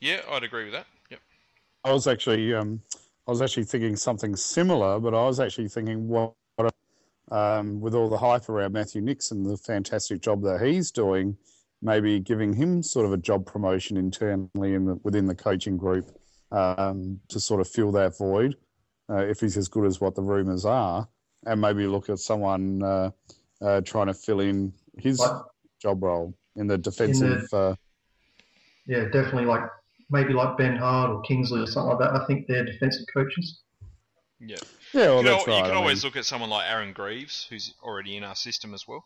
Yeah, 0.00 0.20
I'd 0.30 0.44
agree 0.44 0.64
with 0.64 0.72
that. 0.72 0.86
Yep. 1.10 1.20
I 1.84 1.92
was 1.92 2.06
actually, 2.06 2.54
um, 2.54 2.80
I 3.26 3.30
was 3.30 3.42
actually 3.42 3.64
thinking 3.64 3.96
something 3.96 4.36
similar, 4.36 5.00
but 5.00 5.14
I 5.14 5.24
was 5.24 5.40
actually 5.40 5.68
thinking 5.68 6.08
what, 6.08 6.34
um, 7.30 7.80
with 7.80 7.94
all 7.94 8.08
the 8.08 8.18
hype 8.18 8.48
around 8.48 8.72
Matthew 8.72 9.00
Nicks, 9.00 9.28
the 9.28 9.56
fantastic 9.56 10.20
job 10.20 10.42
that 10.42 10.60
he's 10.60 10.90
doing, 10.90 11.36
maybe 11.82 12.20
giving 12.20 12.52
him 12.52 12.82
sort 12.82 13.06
of 13.06 13.12
a 13.12 13.16
job 13.16 13.46
promotion 13.46 13.96
internally 13.96 14.74
in 14.74 14.84
the, 14.84 15.00
within 15.02 15.26
the 15.26 15.34
coaching 15.34 15.76
group 15.76 16.10
um, 16.52 17.20
to 17.28 17.40
sort 17.40 17.60
of 17.60 17.68
fill 17.68 17.92
that 17.92 18.16
void, 18.18 18.56
uh, 19.08 19.18
if 19.18 19.40
he's 19.40 19.56
as 19.56 19.68
good 19.68 19.86
as 19.86 20.00
what 20.00 20.14
the 20.14 20.22
rumours 20.22 20.64
are, 20.64 21.08
and 21.46 21.60
maybe 21.60 21.86
look 21.86 22.10
at 22.10 22.18
someone 22.18 22.82
uh, 22.82 23.10
uh, 23.60 23.80
trying 23.82 24.06
to 24.06 24.14
fill 24.14 24.40
in 24.40 24.72
his 24.96 25.18
Like, 25.18 25.42
job 25.80 26.02
role 26.02 26.34
in 26.56 26.66
the 26.66 26.78
defensive. 26.78 27.52
uh, 27.52 27.74
yeah, 28.86 29.04
definitely 29.04 29.44
like 29.44 29.62
maybe 30.10 30.32
like 30.32 30.56
Ben 30.56 30.76
Hart 30.76 31.10
or 31.10 31.22
Kingsley 31.22 31.60
or 31.60 31.66
something 31.66 31.90
like 31.96 31.98
that. 32.00 32.20
I 32.20 32.26
think 32.26 32.46
they're 32.46 32.64
defensive 32.64 33.06
coaches. 33.12 33.60
Yeah. 34.40 34.56
Yeah, 34.92 35.02
well, 35.08 35.18
you, 35.18 35.24
that's 35.24 35.44
can, 35.44 35.52
right. 35.52 35.58
you 35.58 35.64
can 35.64 35.72
I 35.72 35.76
always 35.76 36.02
mean, 36.02 36.08
look 36.08 36.16
at 36.16 36.24
someone 36.24 36.50
like 36.50 36.68
Aaron 36.68 36.92
Greaves, 36.92 37.46
who's 37.48 37.74
already 37.82 38.16
in 38.16 38.24
our 38.24 38.34
system 38.34 38.74
as 38.74 38.88
well. 38.88 39.04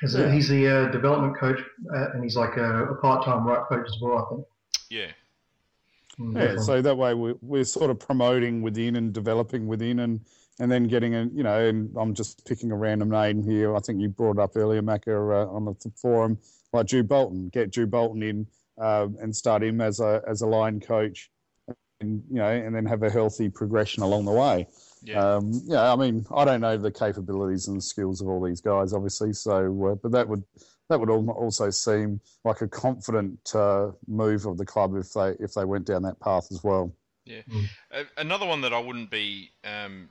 He's, 0.00 0.14
Yeah. 0.14 0.32
he's 0.32 0.48
the 0.48 0.66
uh, 0.66 0.90
development 0.90 1.38
coach, 1.38 1.60
uh, 1.94 2.10
and 2.12 2.24
he's 2.24 2.36
like 2.36 2.56
a, 2.56 2.84
a 2.86 2.94
part-time 2.96 3.46
right 3.46 3.62
coach 3.68 3.86
as 3.86 3.96
well. 4.00 4.18
I 4.18 4.34
think. 4.34 4.46
Yeah. 4.90 5.06
Mm, 6.18 6.34
yeah, 6.34 6.40
definitely. 6.40 6.64
so 6.64 6.82
that 6.82 6.96
way 6.96 7.14
we're, 7.14 7.34
we're 7.42 7.64
sort 7.64 7.90
of 7.90 7.98
promoting 8.00 8.62
within 8.62 8.96
and 8.96 9.12
developing 9.12 9.66
within 9.66 10.00
and, 10.00 10.20
and 10.60 10.70
then 10.70 10.84
getting 10.84 11.14
a, 11.14 11.24
you 11.34 11.42
know, 11.42 11.66
and 11.68 11.94
I'm 11.96 12.14
just 12.14 12.44
picking 12.46 12.70
a 12.72 12.76
random 12.76 13.10
name 13.10 13.42
here. 13.42 13.76
I 13.76 13.80
think 13.80 14.00
you 14.00 14.08
brought 14.08 14.38
up 14.38 14.56
earlier, 14.56 14.82
Macca, 14.82 15.46
uh, 15.46 15.50
on 15.50 15.64
the 15.64 15.74
forum, 15.96 16.38
like 16.72 16.86
Drew 16.86 17.02
Bolton. 17.02 17.48
Get 17.48 17.70
Drew 17.72 17.86
Bolton 17.86 18.22
in 18.22 18.46
uh, 18.80 19.08
and 19.20 19.34
start 19.34 19.62
him 19.62 19.80
as 19.80 20.00
a 20.00 20.22
as 20.26 20.42
a 20.42 20.46
line 20.46 20.80
coach, 20.80 21.30
and 22.00 22.22
you 22.30 22.36
know, 22.36 22.48
and 22.48 22.74
then 22.74 22.86
have 22.86 23.02
a 23.02 23.10
healthy 23.10 23.48
progression 23.48 24.02
along 24.02 24.24
the 24.24 24.32
way. 24.32 24.66
Yeah. 25.02 25.36
Um, 25.36 25.52
yeah, 25.66 25.92
I 25.92 25.96
mean, 25.96 26.26
I 26.34 26.44
don't 26.44 26.60
know 26.60 26.76
the 26.76 26.90
capabilities 26.90 27.68
and 27.68 27.76
the 27.76 27.82
skills 27.82 28.20
of 28.20 28.28
all 28.28 28.42
these 28.42 28.60
guys, 28.60 28.92
obviously. 28.92 29.32
So, 29.34 29.92
uh, 29.92 29.94
but 29.94 30.10
that 30.12 30.28
would 30.28 30.42
that 30.88 30.98
would 30.98 31.10
also 31.10 31.70
seem 31.70 32.20
like 32.44 32.60
a 32.60 32.68
confident 32.68 33.38
uh, 33.54 33.90
move 34.08 34.46
of 34.46 34.56
the 34.56 34.66
club 34.66 34.96
if 34.96 35.12
they 35.12 35.36
if 35.38 35.54
they 35.54 35.64
went 35.64 35.86
down 35.86 36.02
that 36.02 36.18
path 36.20 36.48
as 36.50 36.62
well. 36.64 36.92
A- 37.90 38.20
Another 38.20 38.46
one 38.46 38.60
that 38.60 38.72
I 38.72 38.78
wouldn't 38.78 39.10
be 39.10 39.50
um, 39.64 40.08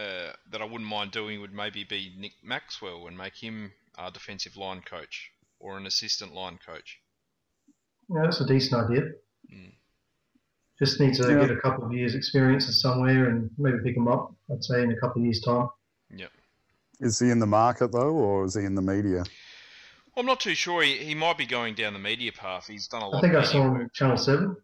uh, 0.00 0.32
that 0.50 0.60
I 0.60 0.64
wouldn't 0.64 0.88
mind 0.88 1.10
doing 1.10 1.40
would 1.40 1.52
maybe 1.52 1.84
be 1.84 2.12
Nick 2.16 2.32
Maxwell 2.42 3.06
and 3.06 3.16
make 3.16 3.36
him 3.36 3.72
our 3.98 4.10
defensive 4.10 4.56
line 4.56 4.82
coach 4.82 5.30
or 5.58 5.76
an 5.76 5.86
assistant 5.86 6.34
line 6.34 6.58
coach. 6.64 6.98
Yeah, 8.08 8.22
that's 8.24 8.40
a 8.40 8.46
decent 8.46 8.84
idea. 8.90 9.02
Mm. 9.52 9.72
Just 10.78 11.00
needs 11.00 11.18
to 11.18 11.30
Yeah. 11.30 11.40
get 11.40 11.50
a 11.50 11.60
couple 11.60 11.84
of 11.84 11.92
years' 11.92 12.14
experience 12.14 12.64
somewhere 12.80 13.28
and 13.28 13.50
maybe 13.58 13.78
pick 13.84 13.96
him 13.96 14.08
up. 14.08 14.34
I'd 14.50 14.64
say 14.64 14.82
in 14.82 14.90
a 14.90 14.96
couple 14.96 15.20
of 15.20 15.26
years' 15.26 15.40
time. 15.40 15.68
Yeah. 16.14 16.28
Is 17.00 17.18
he 17.18 17.30
in 17.30 17.38
the 17.38 17.46
market 17.46 17.92
though, 17.92 18.14
or 18.14 18.44
is 18.44 18.54
he 18.54 18.64
in 18.64 18.74
the 18.74 18.82
media? 18.82 19.24
I'm 20.16 20.26
not 20.26 20.40
too 20.40 20.54
sure. 20.54 20.82
He, 20.82 20.96
he 20.96 21.14
might 21.14 21.38
be 21.38 21.46
going 21.46 21.74
down 21.74 21.92
the 21.92 21.98
media 21.98 22.32
path. 22.32 22.66
He's 22.66 22.88
done 22.88 23.02
a 23.02 23.08
lot. 23.08 23.18
I 23.18 23.20
think 23.20 23.34
of 23.34 23.44
I 23.44 23.46
saw 23.46 23.62
him 23.62 23.74
on 23.74 23.90
Channel 23.92 24.16
Seven. 24.16 24.56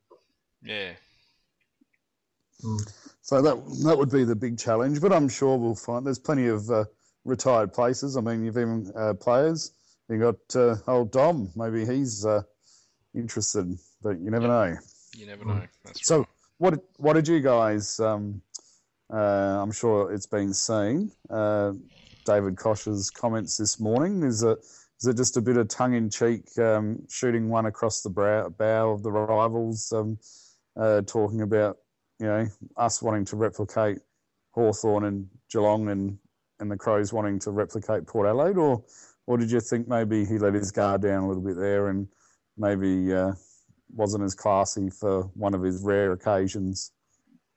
Yeah. 0.62 0.93
So 3.26 3.42
that 3.42 3.56
that 3.83 3.99
would 3.99 4.12
be 4.12 4.23
the 4.23 4.37
big 4.37 4.56
challenge. 4.56 5.00
But 5.00 5.12
I'm 5.12 5.28
sure 5.28 5.56
we'll 5.56 5.75
find 5.75 6.06
there's 6.06 6.21
plenty 6.21 6.47
of 6.47 6.71
uh, 6.71 6.85
retired 7.25 7.73
places. 7.73 8.16
I 8.16 8.21
mean, 8.21 8.45
you've 8.45 8.56
even 8.56 8.92
uh, 8.97 9.14
players. 9.14 9.73
You 10.09 10.21
got 10.21 10.37
uh, 10.54 10.76
old 10.87 11.11
Dom. 11.11 11.50
Maybe 11.56 11.85
he's 11.85 12.25
uh, 12.25 12.42
interested, 13.16 13.76
but 14.00 14.21
you 14.21 14.30
never 14.30 14.47
know. 14.47 14.76
You 15.16 15.26
never 15.26 15.45
know. 15.45 15.61
That's 15.85 16.06
So, 16.06 16.18
right. 16.18 16.26
what 16.59 16.85
what 16.99 17.14
did 17.14 17.26
you 17.26 17.40
guys? 17.40 17.99
Um, 17.99 18.42
uh, 19.12 19.16
I'm 19.61 19.73
sure 19.73 20.12
it's 20.12 20.26
been 20.28 20.54
seen. 20.54 21.11
Uh, 21.28 21.73
David 22.26 22.56
Koch's 22.56 23.11
comments 23.11 23.56
this 23.56 23.80
morning. 23.80 24.23
Is 24.23 24.45
it 24.45 24.56
is 25.00 25.09
it 25.09 25.16
just 25.16 25.37
a 25.37 25.40
bit 25.40 25.56
of 25.56 25.66
tongue 25.66 25.95
in 25.95 26.11
cheek 26.11 26.56
um, 26.61 27.09
shooting 27.09 27.49
one 27.49 27.66
across 27.66 28.02
the 28.02 28.11
brow, 28.11 28.50
bow 28.50 28.90
of 28.92 29.02
the 29.02 29.11
rivals, 29.11 29.92
um, 29.92 30.16
uh, 30.76 31.02
talking 31.02 31.42
about 31.42 31.78
you 32.19 32.27
know 32.27 32.47
us 32.77 33.03
wanting 33.03 33.25
to 33.27 33.37
replicate 33.37 33.99
Hawthorn 34.53 35.05
and 35.05 35.29
Geelong 35.51 35.89
and 35.89 36.19
and 36.59 36.71
the 36.71 36.77
Crows 36.77 37.13
wanting 37.13 37.39
to 37.41 37.51
replicate 37.51 38.07
Port 38.07 38.27
Adelaide, 38.27 38.57
or 38.57 38.83
or 39.27 39.37
did 39.37 39.51
you 39.51 39.61
think 39.61 39.89
maybe 39.89 40.25
he 40.25 40.39
let 40.39 40.55
his 40.55 40.71
guard 40.71 41.03
down 41.03 41.25
a 41.25 41.29
little 41.29 41.43
bit 41.43 41.57
there 41.57 41.89
and 41.89 42.09
maybe 42.57 43.13
uh, 43.13 43.33
wasn't 43.95 44.25
as 44.25 44.35
classy 44.35 44.89
for 44.89 45.25
one 45.35 45.55
of 45.55 45.63
his 45.63 45.83
rare 45.83 46.13
occasions? 46.13 46.93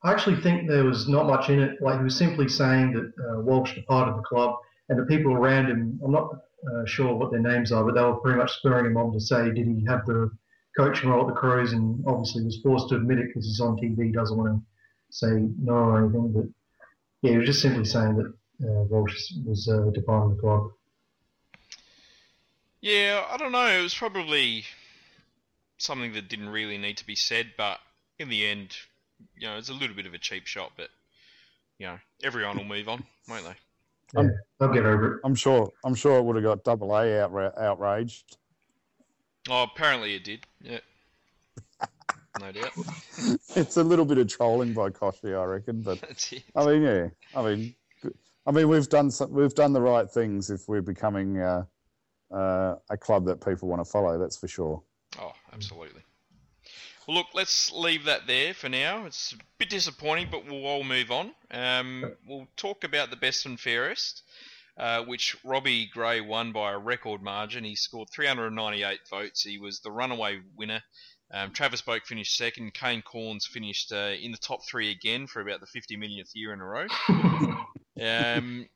I 0.02 0.12
actually 0.12 0.40
think 0.40 0.68
there 0.68 0.84
was 0.84 1.08
not 1.08 1.26
much 1.26 1.50
in 1.50 1.60
it. 1.60 1.80
Like 1.80 1.98
he 1.98 2.04
was 2.04 2.16
simply 2.16 2.48
saying 2.48 2.92
that 2.92 3.12
uh, 3.24 3.40
Walsh 3.40 3.74
departed 3.74 4.16
the 4.16 4.22
club, 4.22 4.56
and 4.88 4.98
the 4.98 5.04
people 5.04 5.32
around 5.32 5.66
him. 5.66 5.98
I'm 6.04 6.12
not 6.12 6.30
uh, 6.32 6.84
sure 6.86 7.14
what 7.14 7.30
their 7.30 7.40
names 7.40 7.72
are, 7.72 7.84
but 7.84 7.94
they 7.94 8.02
were 8.02 8.16
pretty 8.16 8.38
much 8.38 8.58
spurring 8.58 8.86
him 8.86 8.96
on 8.96 9.12
to 9.12 9.20
say, 9.20 9.50
did 9.50 9.66
he 9.66 9.84
have 9.86 10.04
the 10.06 10.30
coaching 10.84 11.10
role 11.10 11.28
at 11.28 11.34
the 11.34 11.40
Crows? 11.40 11.72
And 11.72 12.04
obviously 12.06 12.44
was 12.44 12.60
forced 12.62 12.88
to 12.90 12.96
admit 12.96 13.18
it 13.18 13.28
because 13.28 13.46
he's 13.46 13.60
on 13.60 13.76
TV. 13.76 14.12
Doesn't 14.12 14.36
want 14.36 14.54
to 14.54 14.62
say 15.10 15.48
no 15.58 15.72
or 15.72 15.98
anything. 15.98 16.32
But 16.32 16.44
yeah, 17.22 17.32
he 17.32 17.38
was 17.38 17.46
just 17.46 17.62
simply 17.62 17.84
saying 17.84 18.16
that 18.16 18.32
uh, 18.68 18.84
Walsh 18.84 19.32
was 19.44 19.68
uh, 19.68 19.90
departing 19.92 20.36
the 20.36 20.40
club. 20.40 20.70
Yeah, 22.80 23.24
I 23.30 23.36
don't 23.36 23.52
know. 23.52 23.66
It 23.66 23.82
was 23.82 23.94
probably 23.94 24.64
something 25.76 26.12
that 26.14 26.28
didn't 26.28 26.48
really 26.48 26.78
need 26.78 26.96
to 26.98 27.06
be 27.06 27.16
said, 27.16 27.52
but 27.56 27.78
in 28.18 28.28
the 28.28 28.46
end, 28.46 28.76
you 29.36 29.46
know, 29.46 29.56
it's 29.56 29.68
a 29.68 29.74
little 29.74 29.96
bit 29.96 30.06
of 30.06 30.14
a 30.14 30.18
cheap 30.18 30.46
shot. 30.46 30.72
But 30.76 30.88
you 31.78 31.86
know, 31.86 31.98
everyone 32.22 32.56
will 32.56 32.64
move 32.64 32.88
on, 32.88 33.04
won't 33.28 33.44
they? 33.44 33.56
They'll 34.58 34.72
get 34.72 34.84
over 34.84 35.14
it. 35.14 35.20
I'm 35.24 35.34
sure. 35.34 35.70
I'm 35.84 35.94
sure 35.94 36.18
it 36.18 36.24
would 36.24 36.36
have 36.36 36.44
got 36.44 36.64
double 36.64 36.94
A 36.96 37.04
outra- 37.04 37.56
outraged. 37.58 38.36
Oh, 39.48 39.62
apparently 39.62 40.14
it 40.14 40.24
did. 40.24 40.46
Yeah. 40.60 40.80
No 42.40 42.52
doubt. 42.52 42.72
It's 43.56 43.76
a 43.76 43.82
little 43.82 44.04
bit 44.04 44.18
of 44.18 44.28
trolling 44.28 44.72
by 44.72 44.90
Kochy, 44.90 45.38
I 45.38 45.44
reckon. 45.44 45.82
But 45.82 45.98
I 46.56 46.66
mean, 46.66 46.82
yeah. 46.82 47.08
I 47.34 47.42
mean, 47.42 47.74
I 48.46 48.52
mean, 48.52 48.68
we've 48.68 48.88
done 48.88 49.10
some, 49.10 49.32
we've 49.32 49.54
done 49.54 49.72
the 49.72 49.80
right 49.80 50.08
things 50.08 50.50
if 50.50 50.68
we're 50.68 50.82
becoming 50.82 51.38
uh, 51.38 51.64
uh, 52.30 52.76
a 52.88 52.96
club 52.96 53.26
that 53.26 53.44
people 53.44 53.68
want 53.68 53.84
to 53.84 53.90
follow. 53.90 54.18
That's 54.18 54.36
for 54.36 54.48
sure. 54.48 54.82
Oh, 55.20 55.32
absolutely. 55.52 56.02
Well, 57.06 57.16
look, 57.16 57.26
let's 57.34 57.72
leave 57.72 58.04
that 58.04 58.26
there 58.26 58.54
for 58.54 58.68
now. 58.68 59.04
It's 59.04 59.32
a 59.32 59.36
bit 59.58 59.68
disappointing, 59.68 60.28
but 60.30 60.46
we'll 60.46 60.66
all 60.66 60.84
move 60.84 61.10
on. 61.10 61.32
Um, 61.50 62.12
we'll 62.26 62.46
talk 62.56 62.84
about 62.84 63.10
the 63.10 63.16
best 63.16 63.46
and 63.46 63.58
fairest, 63.58 64.22
uh, 64.76 65.04
which 65.04 65.36
Robbie 65.44 65.86
Gray 65.92 66.20
won 66.20 66.52
by 66.52 66.72
a 66.72 66.78
record 66.78 67.22
margin. 67.22 67.64
He 67.64 67.76
scored 67.76 68.08
398 68.10 69.00
votes. 69.10 69.42
He 69.42 69.58
was 69.58 69.80
the 69.80 69.90
runaway 69.90 70.40
winner. 70.56 70.82
Um, 71.32 71.52
Travis 71.52 71.82
Boak 71.82 72.06
finished 72.06 72.36
second. 72.36 72.74
Kane 72.74 73.02
Cornes 73.02 73.46
finished 73.46 73.92
uh, 73.92 74.14
in 74.20 74.32
the 74.32 74.38
top 74.38 74.60
three 74.66 74.90
again 74.90 75.26
for 75.26 75.40
about 75.40 75.60
the 75.60 75.66
50 75.66 75.96
millionth 75.96 76.30
year 76.34 76.52
in 76.52 76.60
a 76.60 76.64
row. 76.64 76.86
Um, 78.00 78.66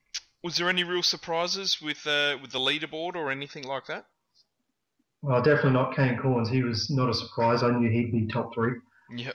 was 0.43 0.57
there 0.57 0.69
any 0.69 0.85
real 0.85 1.03
surprises 1.03 1.81
with 1.81 2.07
uh, 2.07 2.37
with 2.43 2.53
the 2.53 2.59
leaderboard 2.59 3.17
or 3.17 3.31
anything 3.31 3.65
like 3.65 3.87
that? 3.87 4.05
Well, 5.23 5.41
definitely 5.43 5.73
not 5.73 5.97
Kane 5.97 6.19
Cornes. 6.19 6.51
He 6.51 6.63
was 6.63 6.91
not 6.91 7.09
a 7.09 7.15
surprise. 7.15 7.63
I 7.63 7.71
knew 7.71 7.89
he'd 7.89 8.13
be 8.13 8.27
top 8.27 8.53
three. 8.53 8.73
Yep. 9.17 9.35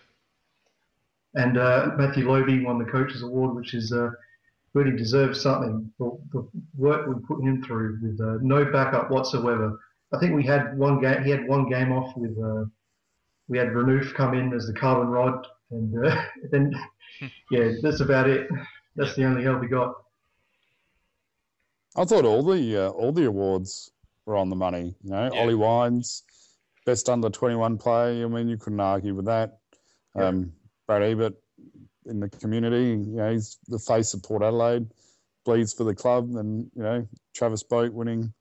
And 1.33 1.57
uh, 1.57 1.91
Matthew 1.97 2.29
Lobbe 2.29 2.63
won 2.63 2.77
the 2.77 2.85
Coaches 2.85 3.23
Award, 3.23 3.55
which 3.55 3.73
is 3.73 3.91
uh, 3.91 4.11
really 4.73 4.95
deserves 4.95 5.41
something 5.41 5.91
for 5.97 6.19
the 6.31 6.47
work 6.77 7.07
we 7.07 7.15
put 7.27 7.41
him 7.43 7.63
through 7.63 7.99
with 8.01 8.19
uh, 8.21 8.37
no 8.41 8.65
backup 8.65 9.09
whatsoever. 9.09 9.79
I 10.13 10.19
think 10.19 10.35
we 10.35 10.43
had 10.45 10.77
one 10.77 10.99
game. 11.01 11.23
He 11.23 11.29
had 11.31 11.47
one 11.47 11.69
game 11.69 11.91
off 11.91 12.15
with. 12.15 12.37
Uh, 12.37 12.65
we 13.47 13.57
had 13.57 13.69
Renouf 13.69 14.13
come 14.13 14.35
in 14.35 14.53
as 14.53 14.67
the 14.67 14.73
carbon 14.73 15.07
rod, 15.07 15.45
and 15.71 16.05
uh, 16.05 16.23
then 16.51 16.73
yeah, 17.51 17.71
that's 17.81 17.99
about 18.01 18.27
it. 18.29 18.47
That's 18.95 19.15
the 19.15 19.25
only 19.25 19.43
help 19.43 19.61
we 19.61 19.67
got. 19.67 19.95
I 21.95 22.05
thought 22.05 22.25
all 22.25 22.43
the 22.43 22.85
uh, 22.85 22.89
all 22.89 23.11
the 23.11 23.25
awards 23.25 23.91
were 24.25 24.35
on 24.35 24.49
the 24.49 24.55
money. 24.55 24.95
You 25.03 25.11
know, 25.11 25.29
Yeah. 25.33 25.41
Ollie 25.41 25.55
Wines, 25.55 26.23
best 26.85 27.09
under 27.09 27.29
twenty 27.29 27.55
one 27.55 27.77
play. 27.77 28.23
I 28.23 28.27
mean, 28.27 28.47
you 28.47 28.57
couldn't 28.57 28.79
argue 28.79 29.15
with 29.15 29.25
that. 29.25 29.57
Yeah. 30.15 30.25
Um, 30.27 30.53
Brad 30.87 31.03
Ebert 31.03 31.33
in 32.09 32.19
the 32.19 32.29
community. 32.29 32.89
You 32.89 33.15
know, 33.17 33.31
he's 33.31 33.57
the 33.67 33.79
face 33.79 34.13
of 34.13 34.23
Port 34.23 34.43
Adelaide, 34.43 34.87
bleeds 35.45 35.73
for 35.73 35.83
the 35.83 35.95
club, 35.95 36.29
and 36.35 36.69
you 36.75 36.83
know, 36.83 37.07
Travis 37.35 37.63
Boak 37.63 37.91
winning 37.91 38.33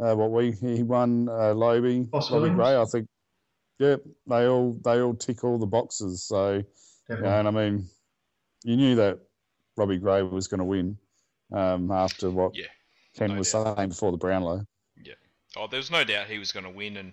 uh, 0.00 0.14
what 0.14 0.30
we 0.30 0.52
he 0.52 0.82
won. 0.82 1.28
Uh, 1.28 1.54
Lobbe, 1.54 2.10
Boss 2.10 2.30
Robbie 2.30 2.50
Gray. 2.50 2.76
I 2.76 2.84
think. 2.84 3.06
Yeah, 3.78 3.96
they 4.26 4.46
all 4.46 4.78
they 4.84 5.00
all 5.02 5.14
tick 5.14 5.44
all 5.44 5.58
the 5.58 5.66
boxes. 5.66 6.24
So. 6.24 6.62
Definitely. 7.08 7.28
Yeah, 7.30 7.38
and 7.38 7.46
I 7.46 7.50
mean, 7.52 7.88
you 8.64 8.76
knew 8.76 8.96
that 8.96 9.20
Robbie 9.76 9.98
Gray 9.98 10.22
was 10.22 10.48
going 10.48 10.58
to 10.58 10.64
win 10.64 10.98
um, 11.52 11.92
after 11.92 12.30
what 12.30 12.56
Yeah, 12.56 12.64
Ken 13.16 13.30
no 13.30 13.38
was 13.38 13.52
doubt. 13.52 13.76
saying 13.76 13.90
before 13.90 14.10
the 14.10 14.18
Brownlow. 14.18 14.66
Yeah, 15.00 15.14
oh, 15.56 15.68
there's 15.68 15.88
no 15.88 16.02
doubt 16.02 16.26
he 16.26 16.38
was 16.40 16.50
going 16.50 16.64
to 16.64 16.70
win, 16.70 16.96
and 16.96 17.12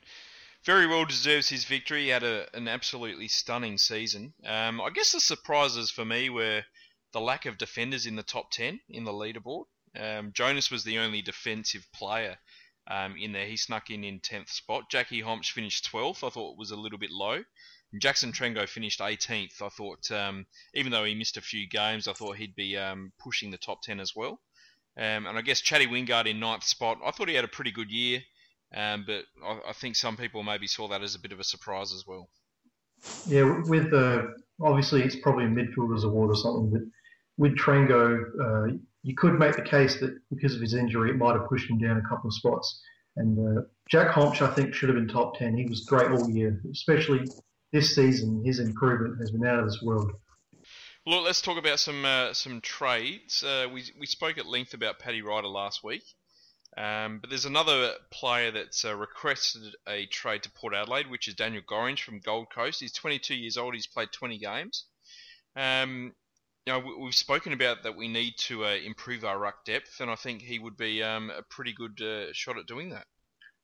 very 0.65 0.87
well 0.87 1.05
deserves 1.05 1.49
his 1.49 1.65
victory. 1.65 2.03
He 2.03 2.09
had 2.09 2.23
a, 2.23 2.47
an 2.55 2.67
absolutely 2.67 3.27
stunning 3.27 3.77
season. 3.77 4.33
Um, 4.45 4.79
I 4.81 4.89
guess 4.89 5.11
the 5.11 5.19
surprises 5.19 5.91
for 5.91 6.05
me 6.05 6.29
were 6.29 6.63
the 7.11 7.21
lack 7.21 7.45
of 7.45 7.57
defenders 7.57 8.05
in 8.05 8.15
the 8.15 8.23
top 8.23 8.51
ten 8.51 8.79
in 8.89 9.03
the 9.03 9.11
leaderboard. 9.11 9.65
Um, 9.99 10.31
Jonas 10.33 10.71
was 10.71 10.83
the 10.83 10.99
only 10.99 11.21
defensive 11.21 11.85
player 11.93 12.37
um, 12.89 13.15
in 13.17 13.31
there. 13.31 13.45
He 13.45 13.57
snuck 13.57 13.89
in 13.89 14.03
in 14.03 14.19
tenth 14.19 14.49
spot. 14.49 14.89
Jackie 14.89 15.21
Hombsch 15.21 15.51
finished 15.51 15.85
twelfth. 15.85 16.23
I 16.23 16.29
thought 16.29 16.53
it 16.53 16.59
was 16.59 16.71
a 16.71 16.77
little 16.77 16.97
bit 16.97 17.11
low. 17.11 17.43
Jackson 17.99 18.31
Trengove 18.31 18.69
finished 18.69 18.99
18th. 18.99 19.61
I 19.61 19.69
thought, 19.69 20.09
um, 20.09 20.47
even 20.73 20.91
though 20.91 21.03
he 21.03 21.13
missed 21.13 21.37
a 21.37 21.41
few 21.41 21.67
games, 21.67 22.07
I 22.07 22.13
thought 22.13 22.37
he'd 22.37 22.55
be 22.55 22.75
um, 22.75 23.13
pushing 23.19 23.51
the 23.51 23.57
top 23.57 23.83
10 23.83 23.99
as 23.99 24.15
well. 24.15 24.41
Um, 24.97 25.27
and 25.27 25.37
I 25.37 25.41
guess 25.41 25.61
Chatty 25.61 25.87
Wingard 25.87 26.25
in 26.25 26.39
ninth 26.39 26.63
spot. 26.63 26.99
I 27.05 27.11
thought 27.11 27.29
he 27.29 27.35
had 27.35 27.45
a 27.45 27.49
pretty 27.49 27.71
good 27.71 27.91
year, 27.91 28.23
um, 28.73 29.05
but 29.05 29.25
I, 29.43 29.69
I 29.69 29.73
think 29.73 29.95
some 29.95 30.17
people 30.17 30.43
maybe 30.43 30.67
saw 30.67 30.87
that 30.89 31.03
as 31.03 31.15
a 31.15 31.19
bit 31.19 31.31
of 31.31 31.39
a 31.39 31.43
surprise 31.43 31.93
as 31.93 32.05
well. 32.07 32.29
Yeah, 33.27 33.61
with 33.67 33.93
uh, 33.93 34.23
obviously, 34.61 35.03
it's 35.03 35.15
probably 35.17 35.45
a 35.45 35.49
midfielder's 35.49 36.03
award 36.03 36.31
or 36.31 36.35
something, 36.35 36.69
but 36.71 36.81
with 37.37 37.57
Trengove, 37.57 38.23
uh, 38.41 38.77
you 39.03 39.15
could 39.15 39.37
make 39.37 39.55
the 39.55 39.61
case 39.61 39.99
that 39.99 40.17
because 40.29 40.55
of 40.55 40.61
his 40.61 40.73
injury, 40.73 41.09
it 41.09 41.17
might 41.17 41.33
have 41.33 41.47
pushed 41.47 41.69
him 41.69 41.77
down 41.77 41.97
a 41.97 42.09
couple 42.09 42.29
of 42.29 42.33
spots. 42.33 42.81
And 43.15 43.57
uh, 43.57 43.61
Jack 43.89 44.13
Hombsch, 44.13 44.41
I 44.41 44.53
think, 44.53 44.73
should 44.73 44.89
have 44.89 44.95
been 44.95 45.07
top 45.07 45.37
10. 45.37 45.57
He 45.57 45.65
was 45.65 45.81
great 45.85 46.09
all 46.11 46.29
year, 46.29 46.59
especially 46.71 47.27
this 47.71 47.93
season. 47.93 48.43
His 48.45 48.59
improvement 48.59 49.19
has 49.19 49.31
been 49.31 49.45
out 49.45 49.59
of 49.59 49.65
this 49.65 49.81
world. 49.81 50.11
Look, 51.05 51.25
let's 51.25 51.41
talk 51.41 51.57
about 51.57 51.79
some 51.79 52.05
uh, 52.05 52.33
some 52.33 52.61
trades. 52.61 53.43
Uh, 53.43 53.67
we 53.71 53.83
we 53.99 54.05
spoke 54.05 54.37
at 54.37 54.45
length 54.45 54.73
about 54.73 54.99
Paddy 54.99 55.21
Ryder 55.21 55.49
last 55.49 55.83
week, 55.83 56.03
um, 56.77 57.19
but 57.19 57.29
there's 57.29 57.45
another 57.45 57.93
player 58.09 58.51
that's 58.51 58.83
uh, 58.83 58.95
requested 58.95 59.75
a 59.87 60.05
trade 60.07 60.43
to 60.43 60.51
Port 60.51 60.73
Adelaide, 60.73 61.09
which 61.09 61.27
is 61.27 61.35
Daniel 61.35 61.61
Gorringe 61.69 62.01
from 62.01 62.19
Gold 62.19 62.47
Coast. 62.53 62.79
He's 62.79 62.93
22 62.93 63.35
years 63.35 63.57
old. 63.57 63.75
He's 63.75 63.87
played 63.87 64.11
20 64.11 64.39
games. 64.39 64.85
Um, 65.55 66.13
you 66.65 66.73
know, 66.73 66.79
we, 66.79 67.05
have 67.05 67.15
spoken 67.15 67.53
about 67.53 67.83
that 67.83 67.95
we 67.95 68.07
need 68.07 68.33
to 68.37 68.65
uh, 68.65 68.75
improve 68.75 69.23
our 69.23 69.37
ruck 69.37 69.65
depth, 69.65 69.99
and 69.99 70.09
I 70.09 70.15
think 70.15 70.41
he 70.41 70.59
would 70.59 70.77
be 70.77 71.03
um, 71.03 71.29
a 71.29 71.43
pretty 71.43 71.73
good 71.73 72.01
uh, 72.01 72.33
shot 72.33 72.57
at 72.57 72.65
doing 72.65 72.89
that. 72.89 73.05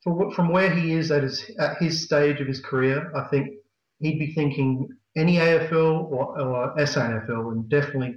From, 0.04 0.32
from 0.32 0.50
where 0.50 0.70
he 0.70 0.94
is 0.94 1.12
at 1.12 1.24
his 1.24 1.50
at 1.60 1.78
his 1.78 2.04
stage 2.04 2.40
of 2.40 2.48
his 2.48 2.62
career, 2.62 3.12
I 3.16 3.28
think 3.28 3.56
he'd 4.00 4.20
be 4.20 4.34
thinking 4.34 4.90
any 5.16 5.38
AFL 5.38 6.12
or, 6.12 6.40
or 6.40 6.76
SANFL, 6.78 7.52
and 7.52 7.70
definitely 7.70 8.16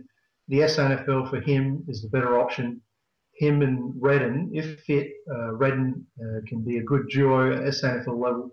the 0.48 0.58
SANFL 0.58 1.30
for 1.30 1.40
him 1.40 1.84
is 1.88 2.02
the 2.02 2.08
better 2.08 2.38
option. 2.38 2.82
Him 3.42 3.62
and 3.62 3.92
Redden, 4.00 4.50
if 4.54 4.80
fit, 4.82 5.10
uh, 5.28 5.54
Redden 5.54 6.06
uh, 6.20 6.40
can 6.46 6.62
be 6.62 6.78
a 6.78 6.82
good 6.82 7.08
duo 7.08 7.52
at 7.52 7.74
SANFL 7.74 8.16
level. 8.16 8.50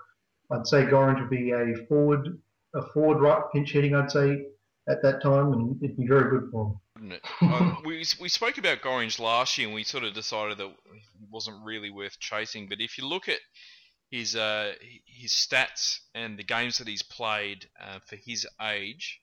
I'd 0.51 0.65
say 0.65 0.85
Gorringe 0.85 1.19
would 1.19 1.29
be 1.29 1.51
a 1.51 1.75
forward, 1.87 2.41
a 2.73 2.81
forward 2.91 3.21
right 3.21 3.43
pinch 3.53 3.71
hitting. 3.71 3.93
I'd 3.93 4.09
say 4.09 4.47
at 4.89 5.03
that 5.03 5.21
time, 5.21 5.53
and 5.53 5.83
it'd 5.83 5.95
be 5.95 6.07
very 6.07 6.31
good 6.31 6.49
for 6.51 6.75
him. 6.99 7.13
uh, 7.43 7.75
we 7.85 8.03
we 8.19 8.29
spoke 8.29 8.57
about 8.57 8.81
Gorringe 8.81 9.19
last 9.19 9.59
year, 9.59 9.67
and 9.67 9.75
we 9.75 9.83
sort 9.83 10.03
of 10.03 10.15
decided 10.15 10.57
that 10.57 10.65
it 10.65 11.29
wasn't 11.29 11.63
really 11.63 11.91
worth 11.91 12.19
chasing. 12.19 12.67
But 12.67 12.81
if 12.81 12.97
you 12.97 13.07
look 13.07 13.29
at 13.29 13.39
his 14.09 14.35
uh, 14.35 14.73
his 15.05 15.33
stats 15.33 15.99
and 16.15 16.39
the 16.39 16.43
games 16.43 16.79
that 16.79 16.87
he's 16.87 17.03
played 17.03 17.67
uh, 17.79 17.99
for 18.07 18.15
his 18.15 18.47
age, 18.59 19.21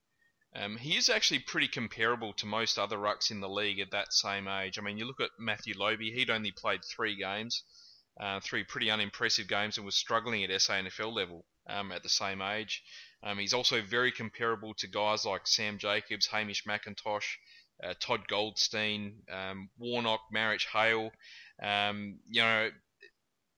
um, 0.54 0.76
he 0.76 0.96
is 0.96 1.08
actually 1.08 1.40
pretty 1.40 1.68
comparable 1.68 2.32
to 2.34 2.46
most 2.46 2.78
other 2.78 2.96
rucks 2.96 3.30
in 3.30 3.40
the 3.40 3.48
league 3.48 3.80
at 3.80 3.90
that 3.90 4.12
same 4.12 4.48
age. 4.48 4.78
I 4.78 4.82
mean, 4.82 4.96
you 4.96 5.06
look 5.06 5.20
at 5.20 5.30
Matthew 5.38 5.74
Lobbe; 5.76 6.00
he'd 6.00 6.30
only 6.30 6.52
played 6.52 6.80
three 6.84 7.16
games, 7.16 7.62
uh, 8.20 8.40
three 8.40 8.64
pretty 8.64 8.90
unimpressive 8.90 9.48
games, 9.48 9.76
and 9.76 9.84
was 9.84 9.96
struggling 9.96 10.44
at 10.44 10.50
SANFL 10.50 11.12
level 11.12 11.44
um, 11.68 11.92
at 11.92 12.02
the 12.02 12.08
same 12.08 12.40
age. 12.40 12.82
Um, 13.22 13.38
he's 13.38 13.54
also 13.54 13.82
very 13.82 14.12
comparable 14.12 14.74
to 14.74 14.86
guys 14.86 15.24
like 15.24 15.46
Sam 15.46 15.78
Jacobs, 15.78 16.26
Hamish 16.26 16.64
McIntosh, 16.64 17.26
uh, 17.82 17.94
Todd 18.00 18.26
Goldstein, 18.28 19.14
um, 19.30 19.68
Warnock, 19.78 20.20
Marich 20.34 20.66
Hale. 20.72 21.10
Um, 21.62 22.18
you 22.28 22.42
know, 22.42 22.70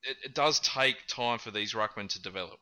it, 0.02 0.16
it, 0.24 0.34
does 0.34 0.60
take 0.60 0.96
time 1.08 1.38
for 1.38 1.50
these 1.50 1.74
ruckmen 1.74 2.08
to 2.10 2.22
develop. 2.22 2.58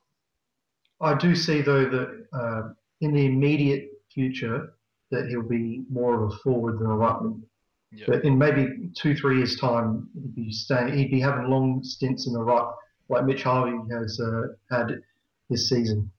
I 1.00 1.14
do 1.14 1.34
see 1.34 1.60
though 1.60 1.84
that 1.84 2.26
uh, 2.32 2.72
in 3.00 3.12
the 3.12 3.26
immediate 3.26 3.90
future 4.16 4.72
that 5.10 5.28
he'll 5.28 5.48
be 5.48 5.84
more 5.88 6.12
of 6.14 6.32
a 6.32 6.36
forward 6.38 6.78
than 6.80 6.86
a 6.86 6.98
ruckman. 7.04 7.42
Yep. 7.92 8.08
But 8.08 8.24
in 8.24 8.36
maybe 8.36 8.90
two, 9.00 9.14
three 9.14 9.36
years' 9.38 9.60
time, 9.60 10.08
he'd 10.14 10.34
be 10.34 10.50
staying. 10.50 10.98
He'd 10.98 11.12
be 11.12 11.20
having 11.20 11.48
long 11.48 11.84
stints 11.84 12.26
in 12.26 12.32
the 12.32 12.42
ruck, 12.42 12.76
like 13.08 13.24
Mitch 13.24 13.44
Harvey 13.44 13.78
has 13.92 14.18
uh, 14.20 14.48
had 14.74 15.00
this 15.48 15.68
season. 15.68 16.10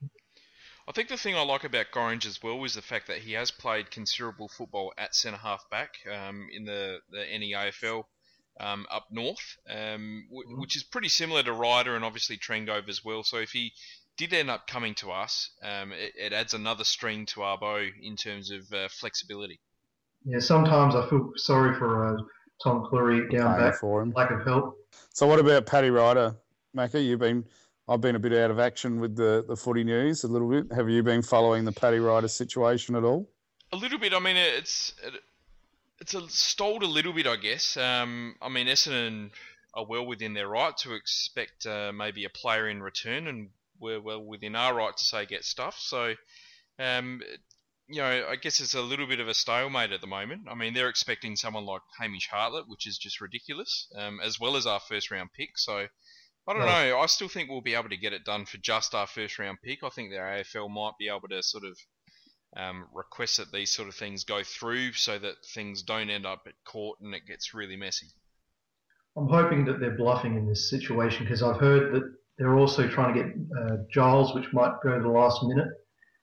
I 0.88 0.94
think 0.94 1.10
the 1.10 1.18
thing 1.18 1.36
I 1.36 1.42
like 1.42 1.66
about 1.66 1.88
Gorringe 1.94 2.25
as 2.25 2.42
well 2.42 2.63
is 2.63 2.75
the 2.75 2.82
fact 2.82 3.08
that 3.08 3.18
he 3.18 3.34
has 3.34 3.51
played 3.51 3.92
considerable 3.92 4.48
football 4.48 4.94
at 4.98 5.13
centre 5.13 5.38
half 5.38 5.70
back 5.70 5.96
um, 6.10 6.48
in 6.54 6.63
the, 6.63 7.00
the 7.12 7.25
NEAFL 7.38 8.06
um, 8.62 8.88
up 8.89 9.08
north, 9.12 9.58
um, 9.70 10.25
w- 10.30 10.48
mm-hmm. 10.48 10.62
which 10.62 10.77
is 10.77 10.84
pretty 10.84 11.10
similar 11.10 11.44
to 11.44 11.51
Ryder 11.51 11.96
and 11.96 12.06
obviously 12.06 12.38
Trengove 12.38 12.88
as 12.88 13.04
well. 13.04 13.24
So 13.24 13.38
if 13.38 13.52
he 13.52 13.74
did 14.17 14.34
end 14.34 14.49
up 14.49 14.67
coming 14.67 14.95
to 14.95 15.12
us, 15.12 15.51
um, 15.63 15.91
it, 15.91 16.13
it, 16.17 16.34
adds 16.34 16.53
another 16.53 16.84
string 16.84 17.25
to 17.27 17.43
our 17.43 17.58
bow 17.58 17.86
in 18.01 18.15
terms 18.15 18.51
of 18.51 18.62
uh, 18.73 18.88
flexibility. 18.89 19.60
Yeah, 20.25 20.39
sometimes 20.39 20.95
I 20.95 21.08
feel 21.10 21.32
sorry 21.36 21.75
for 21.75 22.15
uh, 22.15 22.21
Tom 22.63 22.88
Clurey 22.91 23.30
down 23.32 23.60
back 23.60 23.75
for 23.75 24.01
him. 24.01 24.12
lack 24.15 24.32
of 24.32 24.43
help. 24.43 24.75
So 25.13 25.27
what 25.27 25.39
about 25.39 25.65
Paddy 25.65 25.89
Ryder, 25.89 26.36
Macca? 26.75 27.03
You've 27.03 27.19
been 27.19 27.45
I've 27.88 28.01
been 28.01 28.15
a 28.15 28.19
bit 28.19 28.34
out 28.34 28.51
of 28.51 28.60
action 28.60 28.99
with 28.99 29.15
the, 29.15 29.45
the 29.47 29.56
footy 29.56 29.84
news 29.84 30.23
a 30.23 30.27
little 30.27 30.49
bit. 30.49 30.71
Have 30.75 30.89
you 30.89 31.01
been 31.03 31.21
following 31.21 31.63
the 31.63 31.71
Paddy 31.71 31.99
Ryder 31.99 32.27
situation 32.27 32.95
at 32.95 33.03
all? 33.03 33.30
A 33.71 33.77
little 33.77 33.99
bit. 33.99 34.13
I 34.13 34.19
mean, 34.19 34.36
it's 34.36 34.93
it, 35.03 35.13
it's 36.01 36.13
a, 36.13 36.27
stalled 36.30 36.84
a 36.84 36.88
little 36.88 37.13
bit, 37.13 37.27
I 37.27 37.38
guess. 37.38 37.77
Um, 37.77 38.36
I 38.41 38.49
mean, 38.49 38.67
Essendon 38.67 39.32
are 39.73 39.86
well 39.86 40.06
within 40.06 40.34
their 40.34 40.47
right 40.47 40.75
to 40.77 40.93
expect 40.93 41.65
uh, 41.65 41.91
maybe 41.93 42.25
a 42.25 42.30
player 42.30 42.67
in 42.67 42.82
return, 42.82 43.27
and 43.27 43.49
we're 43.80 44.02
well 44.02 44.24
within 44.24 44.56
our 44.56 44.74
right 44.74 44.96
to 44.96 45.04
say 45.04 45.26
get 45.26 45.44
stuff. 45.44 45.78
So, 45.80 46.13
um, 46.80 47.22
you 47.88 48.02
know, 48.02 48.28
I 48.30 48.36
guess 48.36 48.60
it's 48.60 48.74
a 48.74 48.82
little 48.82 49.08
bit 49.08 49.20
of 49.20 49.28
a 49.28 49.34
stalemate 49.34 49.92
at 49.92 50.02
the 50.02 50.08
moment. 50.08 50.48
I 50.50 50.56
mean, 50.56 50.74
they're 50.74 50.90
expecting 50.90 51.36
someone 51.36 51.66
like 51.66 51.82
Hamish 52.00 52.28
Hartlett, 52.30 52.68
which 52.68 52.88
is 52.88 52.98
just 52.98 53.22
ridiculous, 53.22 53.88
um, 53.96 54.20
as 54.24 54.40
well 54.40 54.58
as 54.58 54.66
our 54.66 54.80
first 54.80 55.10
round 55.12 55.30
pick. 55.34 55.58
So 55.58 55.88
I 56.48 56.54
don't 56.54 56.66
know. 56.66 57.00
I 57.00 57.06
still 57.08 57.28
think 57.28 57.50
we'll 57.50 57.62
be 57.62 57.76
able 57.76 57.90
to 57.90 57.98
get 57.98 58.13
it 58.13 58.24
done 58.24 58.46
for 58.46 58.58
just 58.58 58.96
our 58.96 59.08
first 59.08 59.38
round 59.38 59.58
pick. 59.63 59.84
I 59.84 59.90
think 59.90 60.12
the 60.12 60.18
AFL 60.18 60.70
might 60.70 60.98
be 60.98 61.10
able 61.10 61.28
to 61.30 61.44
sort 61.44 61.66
of 61.66 61.78
um, 62.56 62.88
request 62.94 63.38
that 63.38 63.52
these 63.52 63.74
sort 63.74 63.90
of 63.90 63.96
things 63.96 64.24
go 64.24 64.44
through 64.44 64.94
so 64.94 65.20
that 65.20 65.36
things 65.54 65.84
don't 65.84 66.10
end 66.10 66.26
up 66.26 66.44
at 66.48 66.54
court 66.66 67.00
and 67.02 67.13
it 67.13 67.26
gets 67.28 67.54
really 67.54 67.76
messy. 67.76 68.08
I'm 69.18 69.28
hoping 69.28 69.66
that 69.66 69.80
they're 69.80 69.98
bluffing 69.98 70.38
in 70.38 70.48
this 70.48 70.70
situation 70.70 71.26
because 71.26 71.44
I've 71.44 71.60
heard 71.60 71.94
that 71.94 72.16
they're 72.38 72.58
also 72.58 72.88
trying 72.88 73.15
to 73.15 73.23
get 73.23 73.34
uh, 73.60 73.78
Giles, 73.91 74.34
which 74.36 74.52
might 74.54 74.73
go 74.84 74.95
to 74.95 75.02
the 75.02 75.10
last 75.10 75.43
minute. 75.43 75.69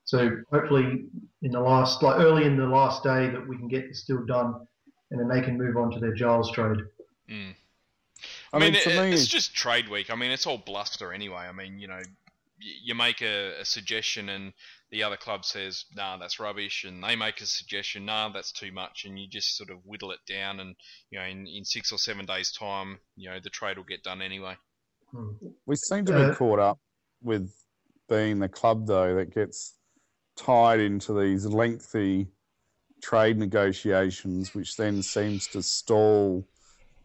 So 0.05 0.39
hopefully, 0.53 1.07
in 1.43 1.51
the 1.51 1.61
last, 1.61 2.03
like 2.03 2.21
early 2.21 2.45
in 2.45 2.57
the 2.57 2.67
last 2.67 3.03
day, 3.03 3.31
that 3.31 3.47
we 3.49 3.57
can 3.57 3.69
get 3.69 3.89
this 3.89 4.05
deal 4.05 4.25
done, 4.27 4.67
and 5.11 5.19
then 5.19 5.29
they 5.29 5.41
can 5.41 5.59
move 5.59 5.77
on 5.77 5.91
to 5.93 5.99
their 5.99 6.15
Giles 6.15 6.53
trade. 6.53 6.79
Mm. 7.31 7.55
I, 8.53 8.59
mean, 8.59 8.75
it, 8.75 8.87
me... 8.87 9.13
it's 9.13 9.27
just 9.27 9.55
trade 9.55 9.89
week. 9.89 10.11
I 10.11 10.15
mean, 10.15 10.31
it's 10.31 10.47
all 10.47 10.59
bluster 10.59 11.13
anyway. 11.13 11.47
I 11.49 11.53
mean, 11.53 11.79
you 11.79 11.89
know, 11.89 12.01
you 12.59 12.95
make 12.95 13.23
a, 13.23 13.61
a, 13.61 13.65
suggestion 13.65 14.29
and 14.29 14.53
the 14.91 15.03
other 15.03 15.17
club 15.17 15.45
says, 15.45 15.87
"Nah, 15.95 16.19
that's 16.19 16.39
rubbish," 16.39 16.85
and 16.85 17.03
they 17.03 17.17
make 17.17 17.41
a 17.41 17.47
suggestion, 17.47 18.05
"Nah, 18.05 18.29
that's 18.29 18.53
too 18.53 18.73
much," 18.73 19.05
and 19.05 19.19
you 19.19 19.27
just 19.27 19.57
sort 19.57 19.71
of 19.71 19.85
whittle 19.85 20.13
it 20.13 20.21
down, 20.27 20.61
and 20.61 20.77
you 21.11 21.19
know, 21.19 21.25
in, 21.25 21.47
in 21.47 21.65
six 21.65 21.91
or 21.93 21.99
seven 21.99 22.27
days' 22.27 22.53
time, 22.53 23.01
you 23.17 23.29
know, 23.29 23.41
the 23.43 23.51
trade 23.51 23.77
will 23.77 23.85
get 23.85 24.05
done 24.05 24.23
anyway. 24.23 24.57
Hmm. 25.15 25.31
We 25.67 25.77
seem 25.77 26.05
to 26.07 26.29
be 26.29 26.35
caught 26.35 26.59
up 26.59 26.79
with 27.23 27.53
being 28.09 28.39
the 28.39 28.49
club 28.49 28.87
though 28.87 29.15
that 29.17 29.35
gets 29.35 29.75
tied 30.37 30.81
into 30.81 31.19
these 31.19 31.47
lengthy 31.47 32.29
trade 33.03 33.39
negotiations, 33.39 34.55
which 34.55 34.77
then 34.77 35.03
seems 35.03 35.47
to 35.49 35.63
stall 35.63 36.47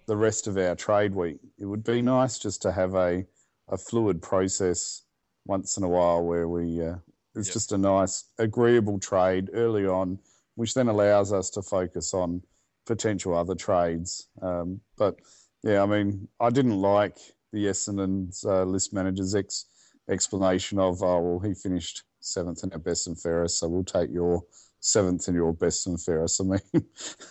the 0.07 0.17
rest 0.17 0.47
of 0.47 0.57
our 0.57 0.75
trade 0.75 1.13
week. 1.13 1.39
It 1.59 1.65
would 1.65 1.83
be 1.83 2.01
nice 2.01 2.39
just 2.39 2.61
to 2.63 2.71
have 2.71 2.95
a, 2.95 3.25
a 3.67 3.77
fluid 3.77 4.21
process 4.21 5.03
once 5.45 5.77
in 5.77 5.83
a 5.83 5.89
while 5.89 6.23
where 6.23 6.47
we 6.47 6.81
uh, 6.81 6.95
it's 7.35 7.49
yep. 7.49 7.53
just 7.53 7.71
a 7.71 7.77
nice 7.77 8.25
agreeable 8.39 8.99
trade 8.99 9.49
early 9.53 9.85
on, 9.85 10.19
which 10.55 10.73
then 10.73 10.87
allows 10.87 11.31
us 11.31 11.49
to 11.51 11.61
focus 11.61 12.13
on 12.13 12.41
potential 12.85 13.35
other 13.35 13.55
trades. 13.55 14.27
Um, 14.41 14.81
but 14.97 15.19
yeah, 15.63 15.83
I 15.83 15.85
mean, 15.85 16.27
I 16.39 16.49
didn't 16.49 16.81
like 16.81 17.17
the 17.51 17.65
Essendon's 17.65 18.45
uh, 18.45 18.63
list 18.63 18.93
manager's 18.93 19.35
ex- 19.35 19.65
explanation 20.09 20.79
of, 20.79 21.01
oh, 21.03 21.19
well, 21.19 21.39
he 21.39 21.53
finished 21.53 22.03
seventh 22.19 22.63
in 22.63 22.71
our 22.73 22.79
best 22.79 23.07
and 23.07 23.19
fairest, 23.19 23.59
so 23.59 23.67
we'll 23.67 23.83
take 23.83 24.11
your 24.11 24.43
seventh 24.79 25.27
in 25.27 25.35
your 25.35 25.53
best 25.53 25.87
and 25.87 26.01
fairest. 26.01 26.41
I 26.41 26.43
mean, 26.43 26.85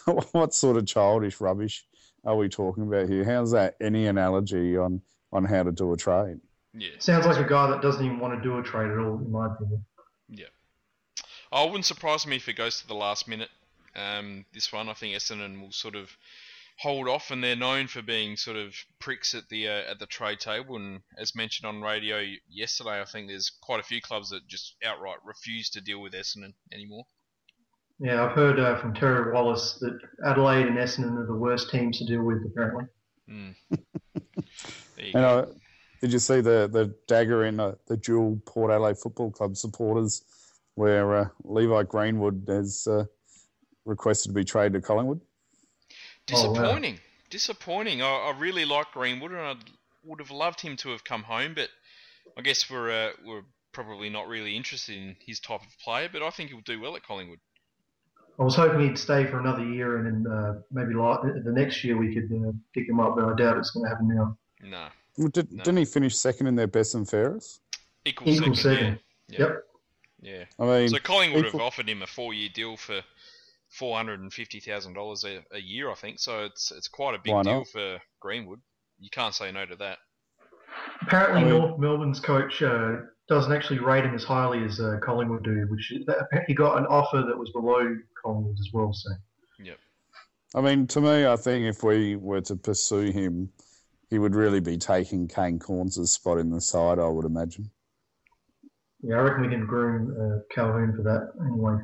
what 0.32 0.54
sort 0.54 0.76
of 0.76 0.86
childish 0.86 1.40
rubbish 1.40 1.84
are 2.24 2.36
we 2.36 2.48
talking 2.48 2.84
about 2.84 3.08
here? 3.08 3.24
How's 3.24 3.52
that 3.52 3.76
any 3.80 4.06
analogy 4.06 4.76
on 4.76 5.00
on 5.32 5.44
how 5.44 5.62
to 5.62 5.72
do 5.72 5.92
a 5.92 5.96
trade? 5.96 6.40
Yeah, 6.74 6.90
sounds 6.98 7.26
like 7.26 7.38
a 7.38 7.48
guy 7.48 7.70
that 7.70 7.82
doesn't 7.82 8.04
even 8.04 8.18
want 8.18 8.36
to 8.36 8.42
do 8.42 8.58
a 8.58 8.62
trade 8.62 8.90
at 8.90 8.98
all, 8.98 9.18
in 9.18 9.30
my 9.30 9.46
opinion. 9.46 9.84
Yeah, 10.28 10.46
I 11.52 11.64
wouldn't 11.64 11.86
surprise 11.86 12.26
me 12.26 12.36
if 12.36 12.48
it 12.48 12.54
goes 12.54 12.80
to 12.80 12.88
the 12.88 12.94
last 12.94 13.28
minute. 13.28 13.50
Um, 13.96 14.44
this 14.52 14.72
one, 14.72 14.88
I 14.88 14.94
think 14.94 15.16
Essendon 15.16 15.60
will 15.60 15.72
sort 15.72 15.96
of 15.96 16.10
hold 16.78 17.08
off, 17.08 17.30
and 17.30 17.42
they're 17.42 17.56
known 17.56 17.86
for 17.86 18.02
being 18.02 18.36
sort 18.36 18.56
of 18.56 18.74
pricks 18.98 19.34
at 19.34 19.48
the 19.48 19.68
uh, 19.68 19.90
at 19.90 19.98
the 19.98 20.06
trade 20.06 20.40
table. 20.40 20.76
And 20.76 21.00
as 21.18 21.34
mentioned 21.34 21.66
on 21.66 21.82
radio 21.82 22.22
yesterday, 22.48 23.00
I 23.00 23.04
think 23.04 23.28
there's 23.28 23.50
quite 23.60 23.80
a 23.80 23.84
few 23.84 24.00
clubs 24.00 24.30
that 24.30 24.46
just 24.46 24.76
outright 24.84 25.18
refuse 25.24 25.70
to 25.70 25.80
deal 25.80 26.00
with 26.00 26.12
Essendon 26.12 26.54
anymore. 26.72 27.04
Yeah, 28.00 28.24
I've 28.24 28.36
heard 28.36 28.60
uh, 28.60 28.76
from 28.76 28.94
Terry 28.94 29.32
Wallace 29.32 29.78
that 29.80 29.98
Adelaide 30.24 30.66
and 30.66 30.78
Essendon 30.78 31.18
are 31.18 31.26
the 31.26 31.34
worst 31.34 31.70
teams 31.70 31.98
to 31.98 32.06
deal 32.06 32.22
with, 32.22 32.44
apparently. 32.46 32.84
Mm. 33.28 33.54
and 34.98 35.16
uh, 35.16 35.44
did 36.00 36.14
you 36.14 36.18
see 36.18 36.40
the, 36.40 36.66
the 36.72 36.94
dagger 37.06 37.44
in 37.44 37.60
uh, 37.60 37.74
the 37.86 37.98
dual 37.98 38.40
Port 38.46 38.72
Adelaide 38.72 38.96
Football 38.96 39.30
Club 39.32 39.54
supporters 39.54 40.22
where 40.76 41.14
uh, 41.14 41.28
Levi 41.44 41.82
Greenwood 41.82 42.44
has 42.48 42.86
uh, 42.86 43.04
requested 43.84 44.30
to 44.30 44.34
be 44.34 44.44
traded 44.44 44.74
to 44.74 44.80
Collingwood. 44.80 45.20
Oh, 46.32 46.50
wow. 46.50 46.54
Disappointing. 46.54 47.00
Disappointing. 47.30 48.02
I, 48.02 48.06
I 48.34 48.38
really 48.38 48.64
like 48.64 48.92
Greenwood, 48.92 49.32
and 49.32 49.40
I 49.40 49.54
would 50.04 50.18
have 50.20 50.30
loved 50.30 50.60
him 50.60 50.76
to 50.78 50.90
have 50.90 51.04
come 51.04 51.22
home, 51.22 51.52
but 51.54 51.68
I 52.36 52.42
guess 52.42 52.70
we're 52.70 52.90
uh, 52.90 53.10
we're 53.26 53.42
probably 53.72 54.08
not 54.08 54.28
really 54.28 54.56
interested 54.56 54.96
in 54.96 55.16
his 55.24 55.38
type 55.40 55.60
of 55.60 55.78
player. 55.82 56.08
But 56.12 56.22
I 56.22 56.30
think 56.30 56.50
he'll 56.50 56.60
do 56.60 56.80
well 56.80 56.96
at 56.96 57.02
Collingwood. 57.06 57.38
I 58.40 58.44
was 58.44 58.54
hoping 58.54 58.80
he'd 58.80 58.98
stay 58.98 59.26
for 59.26 59.40
another 59.40 59.64
year, 59.64 59.96
and 59.98 60.24
then 60.26 60.32
uh, 60.32 60.54
maybe 60.70 60.94
like 60.94 61.20
the 61.44 61.52
next 61.52 61.82
year 61.84 61.96
we 61.96 62.14
could 62.14 62.30
uh, 62.32 62.52
pick 62.72 62.88
him 62.88 63.00
up. 63.00 63.16
But 63.16 63.24
I 63.24 63.34
doubt 63.36 63.56
it's 63.58 63.70
going 63.70 63.84
to 63.84 63.90
happen 63.90 64.08
now. 64.08 64.36
No, 64.62 64.86
Well, 65.16 65.28
Did, 65.28 65.52
No. 65.52 65.62
Didn't 65.64 65.78
he 65.78 65.84
finish 65.84 66.16
second 66.16 66.46
in 66.46 66.54
their 66.56 66.66
best 66.66 66.94
and 66.94 67.08
fairest? 67.08 67.60
equal, 68.04 68.28
Equal 68.28 68.54
second. 68.54 68.76
second. 68.76 68.98
Yeah. 69.28 69.38
Yep. 69.40 69.64
Yeah. 70.20 70.44
I 70.58 70.64
mean, 70.64 70.88
So 70.88 70.98
Collingwood 70.98 71.46
equal- 71.46 71.60
have 71.60 71.66
offered 71.66 71.88
him 71.88 72.02
a 72.02 72.06
four-year 72.06 72.48
deal 72.54 72.76
for 72.76 73.02
four 73.70 73.96
hundred 73.96 74.20
and 74.20 74.32
fifty 74.32 74.60
thousand 74.60 74.94
dollars 74.94 75.24
a 75.24 75.42
a 75.52 75.60
year, 75.60 75.90
I 75.90 75.94
think. 75.94 76.18
So 76.20 76.44
it's 76.44 76.72
it's 76.72 76.88
quite 76.88 77.14
a 77.14 77.18
big 77.22 77.32
Why 77.34 77.42
deal 77.42 77.58
not? 77.58 77.68
for 77.68 77.98
Greenwood. 78.20 78.60
You 78.98 79.10
can't 79.10 79.34
say 79.34 79.52
no 79.52 79.64
to 79.66 79.76
that. 79.76 79.98
Apparently, 81.02 81.40
I 81.42 81.44
mean- 81.44 81.58
North 81.58 81.78
Melbourne's 81.78 82.20
coach 82.20 82.62
uh, 82.62 82.96
doesn't 83.28 83.52
actually 83.52 83.78
rate 83.78 84.04
him 84.04 84.14
as 84.14 84.24
highly 84.24 84.64
as 84.64 84.80
uh, 84.80 84.98
Collingwood 85.02 85.44
do, 85.44 85.66
which 85.68 85.92
he 86.46 86.54
got 86.54 86.78
an 86.78 86.86
offer 86.86 87.22
that 87.26 87.36
was 87.38 87.50
below 87.50 87.96
Collingwood 88.22 88.58
as 88.58 88.68
well. 88.72 88.92
So 88.92 89.10
Yep. 89.60 89.78
I 90.54 90.60
mean, 90.62 90.86
to 90.88 91.00
me, 91.00 91.26
I 91.26 91.36
think 91.36 91.66
if 91.66 91.82
we 91.82 92.16
were 92.16 92.40
to 92.42 92.56
pursue 92.56 93.10
him, 93.12 93.50
he 94.08 94.18
would 94.18 94.34
really 94.34 94.60
be 94.60 94.78
taking 94.78 95.28
Kane 95.28 95.58
Cornes' 95.58 96.08
spot 96.08 96.38
in 96.38 96.48
the 96.50 96.60
side. 96.60 96.98
I 96.98 97.06
would 97.08 97.26
imagine. 97.26 97.70
yeah, 99.02 99.16
I 99.16 99.20
reckon 99.20 99.42
we 99.42 99.48
can 99.48 99.66
groom 99.66 100.16
uh, 100.18 100.38
Calhoun 100.54 100.94
for 100.96 101.02
that 101.02 101.32
anyway. 101.44 101.78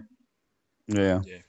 Yeah. 0.89 1.21
Yeah. 1.27 1.43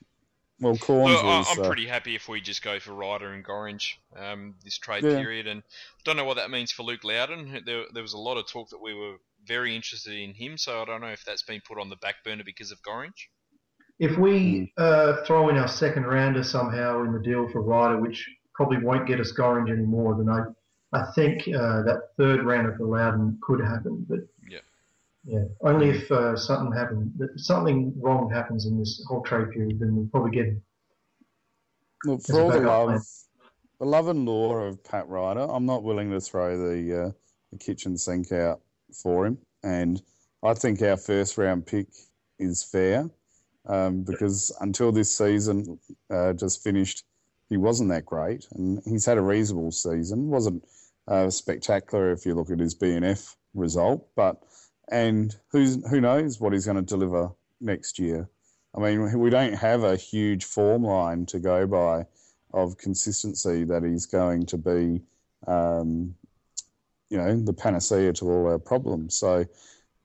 Well, 0.65 0.77
Cornes 0.77 1.13
Look, 1.13 1.23
I, 1.23 1.37
was. 1.37 1.47
I'm 1.51 1.59
uh, 1.63 1.67
pretty 1.67 1.85
happy 1.85 2.15
if 2.15 2.27
we 2.27 2.41
just 2.41 2.63
go 2.63 2.79
for 2.79 2.91
Ryder 2.91 3.31
and 3.31 3.45
Gorringe 3.45 3.99
um, 4.17 4.55
this 4.63 4.79
trade 4.79 5.03
Yeah. 5.03 5.19
period, 5.21 5.45
and 5.45 5.61
I 5.61 6.01
don't 6.05 6.17
know 6.17 6.25
what 6.25 6.37
that 6.37 6.49
means 6.49 6.71
for 6.71 6.81
Luke 6.81 7.03
Loudon. 7.03 7.61
There, 7.63 7.83
there 7.93 8.01
was 8.01 8.13
a 8.13 8.17
lot 8.17 8.37
of 8.37 8.47
talk 8.47 8.71
that 8.71 8.81
we 8.81 8.95
were 8.95 9.17
very 9.45 9.75
interested 9.75 10.15
in 10.15 10.33
him, 10.33 10.57
so 10.57 10.81
I 10.81 10.85
don't 10.85 11.01
know 11.01 11.11
if 11.11 11.23
that's 11.23 11.43
been 11.43 11.61
put 11.61 11.79
on 11.79 11.89
the 11.89 11.97
back 11.97 12.23
burner 12.23 12.43
because 12.43 12.71
of 12.71 12.81
Gorringe. 12.81 13.29
If 13.99 14.17
we 14.17 14.73
uh, 14.75 15.17
throw 15.27 15.49
in 15.49 15.57
our 15.57 15.67
second 15.67 16.05
rounder 16.05 16.43
somehow 16.43 17.03
in 17.03 17.13
the 17.13 17.19
deal 17.19 17.47
for 17.49 17.61
Ryder, 17.61 18.01
which 18.01 18.27
probably 18.55 18.79
won't 18.79 19.05
get 19.05 19.19
us 19.19 19.33
Gorringe 19.33 19.69
anymore, 19.69 20.15
then 20.17 20.29
I, 20.29 20.99
I 20.99 21.11
think 21.11 21.47
uh, 21.47 21.83
that 21.83 22.09
third 22.17 22.43
rounder 22.43 22.75
for 22.75 22.87
Loudon 22.87 23.37
could 23.43 23.61
happen. 23.61 24.03
But 24.09 24.21
Yeah. 25.25 25.39
yeah, 25.39 25.45
only 25.61 25.89
if 25.89 26.11
uh, 26.11 26.35
something 26.35 26.71
happens, 26.77 27.11
something 27.37 27.93
wrong 27.99 28.29
happens 28.29 28.65
in 28.65 28.77
this 28.77 29.03
whole 29.07 29.21
trade 29.21 29.51
period, 29.51 29.79
then 29.79 29.95
we'll 29.95 30.07
probably 30.07 30.31
get. 30.31 30.53
Look, 32.03 32.21
for 32.23 32.41
all 32.41 32.51
the 32.51 32.59
love, 32.59 32.89
plan. 32.89 33.01
the 33.79 33.85
love 33.85 34.07
and 34.07 34.25
lore 34.25 34.67
of 34.67 34.83
Pat 34.83 35.07
Ryder, 35.07 35.47
I'm 35.49 35.65
not 35.65 35.83
willing 35.83 36.11
to 36.11 36.21
throw 36.21 36.57
the, 36.57 37.05
uh, 37.05 37.11
the 37.51 37.57
kitchen 37.57 37.97
sink 37.97 38.31
out 38.31 38.61
for 38.93 39.25
him. 39.25 39.37
And 39.63 40.01
I 40.43 40.53
think 40.53 40.81
our 40.81 40.97
first 40.97 41.37
round 41.37 41.65
pick 41.65 41.87
is 42.37 42.63
fair 42.63 43.09
um, 43.67 44.03
because 44.03 44.55
until 44.61 44.91
this 44.91 45.15
season 45.15 45.79
uh, 46.09 46.33
just 46.33 46.63
finished, 46.63 47.03
he 47.49 47.57
wasn't 47.57 47.89
that 47.89 48.05
great. 48.05 48.45
And 48.51 48.81
he's 48.85 49.05
had 49.05 49.17
a 49.17 49.21
reasonable 49.21 49.71
season. 49.71 50.27
wasn't 50.27 50.63
uh, 51.07 51.29
spectacular 51.29 52.11
if 52.11 52.25
you 52.25 52.35
look 52.35 52.51
at 52.51 52.59
his 52.59 52.75
BNF 52.75 53.35
result, 53.53 54.07
but 54.15 54.43
and 54.89 55.35
who's 55.49 55.87
who 55.89 56.01
knows 56.01 56.39
what 56.39 56.53
he's 56.53 56.65
going 56.65 56.77
to 56.77 56.81
deliver 56.81 57.31
next 57.61 57.99
year. 57.99 58.29
I 58.75 58.79
mean, 58.79 59.19
we 59.19 59.29
don't 59.29 59.53
have 59.53 59.83
a 59.83 59.95
huge 59.95 60.43
form 60.43 60.83
line 60.83 61.25
to 61.27 61.39
go 61.39 61.65
by 61.65 62.05
of 62.53 62.77
consistency 62.77 63.63
that 63.65 63.83
he's 63.83 64.05
going 64.05 64.45
to 64.47 64.57
be, 64.57 65.01
um, 65.47 66.15
you 67.09 67.17
know, 67.17 67.39
the 67.39 67.53
panacea 67.53 68.13
to 68.13 68.29
all 68.29 68.47
our 68.47 68.59
problems. 68.59 69.17
So 69.17 69.45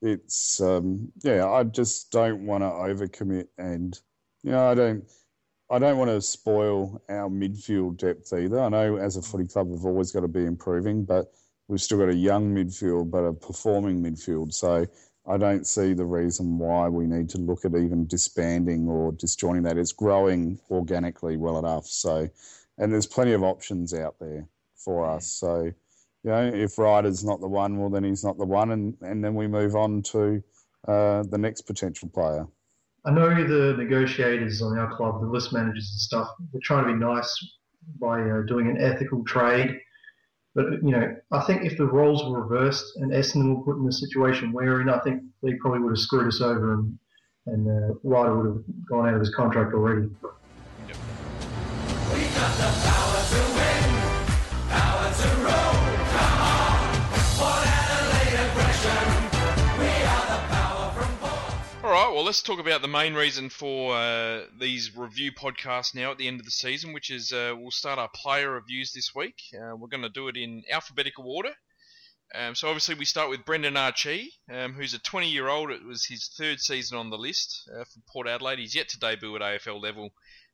it's, 0.03 0.61
um, 0.61 1.13
yeah, 1.23 1.49
I 1.49 1.65
just 1.65 2.11
don't 2.11 2.47
want 2.47 2.63
to 2.63 2.69
overcommit, 2.69 3.49
and 3.59 3.99
you 4.43 4.53
know, 4.53 4.69
I 4.69 4.75
don't, 4.75 5.05
I 5.71 5.79
don't 5.79 5.99
want 5.99 6.11
to 6.11 6.21
spoil 6.21 7.03
our 7.09 7.29
midfield 7.29 7.99
depth 7.99 8.33
either. 8.33 8.61
I 8.61 8.69
know 8.69 8.97
as 8.97 9.17
a 9.17 9.23
footy 9.23 9.47
club 9.47 9.69
we've 9.69 9.85
always 9.85 10.11
got 10.11 10.21
to 10.21 10.29
be 10.29 10.45
improving, 10.45 11.05
but 11.05 11.33
we've 11.71 11.81
still 11.81 11.99
got 11.99 12.09
a 12.09 12.15
young 12.15 12.53
midfield, 12.53 13.11
but 13.11 13.23
a 13.23 13.33
performing 13.33 14.03
midfield. 14.03 14.53
So 14.53 14.87
I 15.29 15.39
don't 15.39 15.67
see 15.67 15.93
the 15.93 16.05
reason 16.05 16.59
why 16.59 16.89
we 16.89 17.07
need 17.07 17.29
to 17.31 17.39
look 17.39 17.65
at 17.65 17.77
even 17.77 18.07
disbanding 18.07 18.89
or 18.89 19.13
disjoining 19.13 19.63
that. 19.63 19.79
It's 19.79 19.93
growing 19.93 20.59
organically 20.71 21.37
well 21.37 21.59
enough. 21.59 21.87
So, 21.87 22.29
and 22.79 22.93
there's 22.93 23.07
plenty 23.07 23.33
of 23.33 23.45
options 23.45 23.95
out 23.95 24.17
there 24.21 24.49
for 24.77 25.09
us. 25.09 25.27
So, 25.27 25.71
you 26.25 26.31
know, 26.31 26.51
if 26.53 26.77
Ryder's 26.77 27.25
not 27.25 27.41
the 27.41 27.49
one, 27.49 27.79
well, 27.79 27.89
then 27.89 28.03
he's 28.03 28.25
not 28.25 28.37
the 28.37 28.45
one, 28.45 28.73
and, 28.73 28.97
and 29.01 29.25
then 29.25 29.35
we 29.35 29.47
move 29.47 29.77
on 29.77 30.03
to 30.03 30.43
uh, 30.89 31.23
the 31.23 31.39
next 31.39 31.63
potential 31.63 32.09
player. 32.09 32.47
I 33.05 33.13
know 33.13 33.29
the 33.29 33.77
negotiators 33.79 34.61
on 34.61 34.77
our 34.77 34.95
club, 34.95 35.21
the 35.21 35.27
list 35.27 35.53
managers 35.53 35.91
and 35.93 36.01
stuff, 36.01 36.29
they're 36.53 36.61
trying 36.63 36.87
to 36.87 36.93
be 36.93 36.99
nice 36.99 37.33
by 37.99 38.21
uh, 38.21 38.43
doing 38.43 38.69
an 38.69 38.79
ethical 38.79 39.25
trade. 39.25 39.79
But, 40.55 40.83
you 40.83 40.91
know, 40.91 41.17
I 41.31 41.41
think 41.43 41.65
if 41.65 41.79
the 41.79 41.87
roles 41.87 42.25
were 42.25 42.43
reversed 42.43 42.97
and 42.97 43.13
Essendon 43.13 43.57
were 43.57 43.63
put 43.63 43.79
in 43.79 43.87
the 43.87 43.93
situation 43.93 44.53
we're 44.53 44.81
in, 44.81 44.89
I 44.89 44.99
think 44.99 45.23
they 45.43 45.55
probably 45.55 45.81
would 45.81 45.93
have 45.93 45.99
screwed 45.99 46.27
us 46.27 46.41
over 46.41 46.75
and, 46.75 46.99
and 47.47 47.69
uh, 47.69 47.95
Ryder 48.03 48.37
would 48.37 48.47
have 48.47 48.65
gone 48.89 49.09
out 49.09 49.15
of 49.15 49.21
his 49.21 49.35
contract 49.35 49.75
already. 49.75 50.09
All 52.13 53.10
well, 62.21 62.27
let's 62.27 62.43
talk 62.43 62.61
about 62.61 62.83
the 62.83 62.87
main 62.87 63.15
reason 63.15 63.49
for 63.49 63.97
uh, 63.97 64.43
these 64.59 64.95
review 64.95 65.33
podcasts 65.33 65.95
now 65.95 66.11
at 66.11 66.19
the 66.19 66.29
end 66.29 66.39
of 66.39 66.45
the 66.45 66.51
season, 66.51 66.93
which 66.93 67.11
is 67.11 67.33
uh, 67.33 67.55
we'll 67.57 67.71
start 67.71 67.99
our 67.99 68.11
player 68.15 68.51
reviews 68.51 68.93
this 68.93 69.15
week. 69.15 69.41
Uh, 69.55 69.75
we're 69.75 69.89
going 69.89 70.03
to 70.03 70.11
do 70.11 70.29
it 70.29 70.37
in 70.37 70.63
alphabetical 70.71 71.25
order. 71.27 71.53
Um, 72.35 72.55
so 72.55 72.69
obviously 72.69 72.95
we 72.95 73.07
start 73.07 73.31
with 73.31 73.47
Brendan 73.47 73.79
Archie, 73.79 74.35
um, 74.53 74.75
who's 74.75 74.93
a 74.93 74.99
20-year-old. 74.99 75.71
It 75.71 75.83
was 75.83 76.05
his 76.05 76.29
third 76.37 76.61
season 76.61 76.99
on 76.99 77.09
the 77.09 77.17
list 77.17 77.67
uh, 77.75 77.85
for 77.85 78.01
Port 78.13 78.29
Adelaide. 78.29 78.59
He's 78.59 78.75
yet 78.75 78.91
to 78.91 78.99
debut 78.99 79.37
at 79.37 79.41
AFL 79.41 79.81
level. 79.81 80.11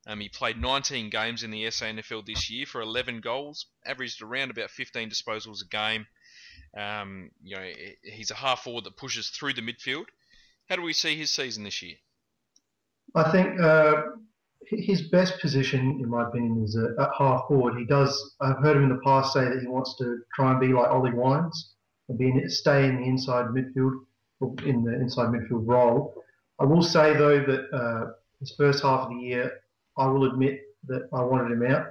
Um, 0.07 0.21
he 0.21 0.29
played 0.29 0.61
19 0.61 1.11
games 1.11 1.43
in 1.43 1.51
the 1.51 1.65
SANFL 1.65 2.25
this 2.25 2.49
year 2.49 2.67
for 2.67 2.81
11 2.81 3.23
goals, 3.23 3.67
averaged 3.85 4.23
around 4.23 4.53
about 4.53 4.71
15 4.71 5.11
disposals 5.11 5.63
a 5.63 5.69
game. 5.69 6.07
Um, 6.79 7.33
you 7.43 7.57
know, 7.57 7.69
he's 8.05 8.31
a 8.31 8.37
half 8.37 8.63
forward 8.63 8.85
that 8.85 8.97
pushes 8.97 9.31
through 9.31 9.55
the 9.55 9.63
midfield. 9.63 10.05
How 10.69 10.77
do 10.77 10.83
we 10.83 10.93
see 10.93 11.17
his 11.17 11.31
season 11.31 11.65
this 11.65 11.81
year? 11.83 11.95
I 13.15 13.31
think 13.31 13.61
uh, 13.61 14.03
his 14.67 15.09
best 15.09 15.41
position, 15.41 15.99
in 16.03 16.09
my 16.09 16.27
opinion, 16.29 16.63
is 16.65 16.77
uh, 16.77 17.01
at 17.03 17.11
half 17.17 17.47
forward. 17.47 17.79
He 17.79 17.85
does. 17.85 18.35
I've 18.41 18.59
heard 18.59 18.77
him 18.77 18.85
in 18.85 18.89
the 18.89 19.01
past 19.05 19.33
say 19.33 19.45
that 19.45 19.61
he 19.61 19.69
wants 19.69 19.97
to 19.99 20.19
try 20.35 20.51
and 20.51 20.61
be 20.61 20.69
like 20.69 20.91
Ollie 20.91 21.13
Wines 21.13 21.75
and 22.09 22.19
be 22.19 22.31
in, 22.31 22.51
stay 22.51 22.87
in 22.87 22.97
the 22.97 23.07
inside 23.07 23.47
midfield, 23.47 24.01
in 24.65 24.83
the 24.83 24.95
inside 24.95 25.29
midfield 25.29 25.67
role. 25.67 26.15
I 26.59 26.65
will 26.65 26.83
say 26.83 27.17
though 27.17 27.39
that 27.39 27.71
uh, 27.73 28.13
his 28.41 28.53
first 28.57 28.83
half 28.83 29.03
of 29.03 29.11
the 29.11 29.17
year, 29.17 29.53
I 29.97 30.07
will 30.07 30.25
admit 30.25 30.63
that 30.89 31.09
I 31.13 31.23
wanted 31.23 31.53
him 31.53 31.67
out, 31.71 31.87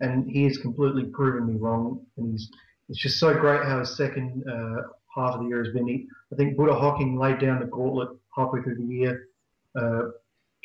and 0.00 0.28
he 0.28 0.44
has 0.44 0.58
completely 0.58 1.04
proven 1.04 1.46
me 1.46 1.54
wrong. 1.54 2.04
And 2.16 2.32
he's 2.32 2.50
it's 2.88 2.98
just 2.98 3.18
so 3.18 3.32
great 3.32 3.64
how 3.64 3.78
his 3.78 3.96
second 3.96 4.44
uh, 4.48 4.82
half 5.14 5.34
of 5.34 5.40
the 5.40 5.48
year 5.48 5.64
has 5.64 5.72
been. 5.72 5.86
He, 5.86 6.06
I 6.32 6.36
think 6.36 6.56
Buddha 6.56 6.74
Hocking 6.74 7.18
laid 7.18 7.38
down 7.38 7.60
the 7.60 7.66
gauntlet 7.66 8.10
halfway 8.36 8.62
through 8.62 8.76
the 8.76 8.94
year. 8.94 9.28
Uh, 9.74 10.08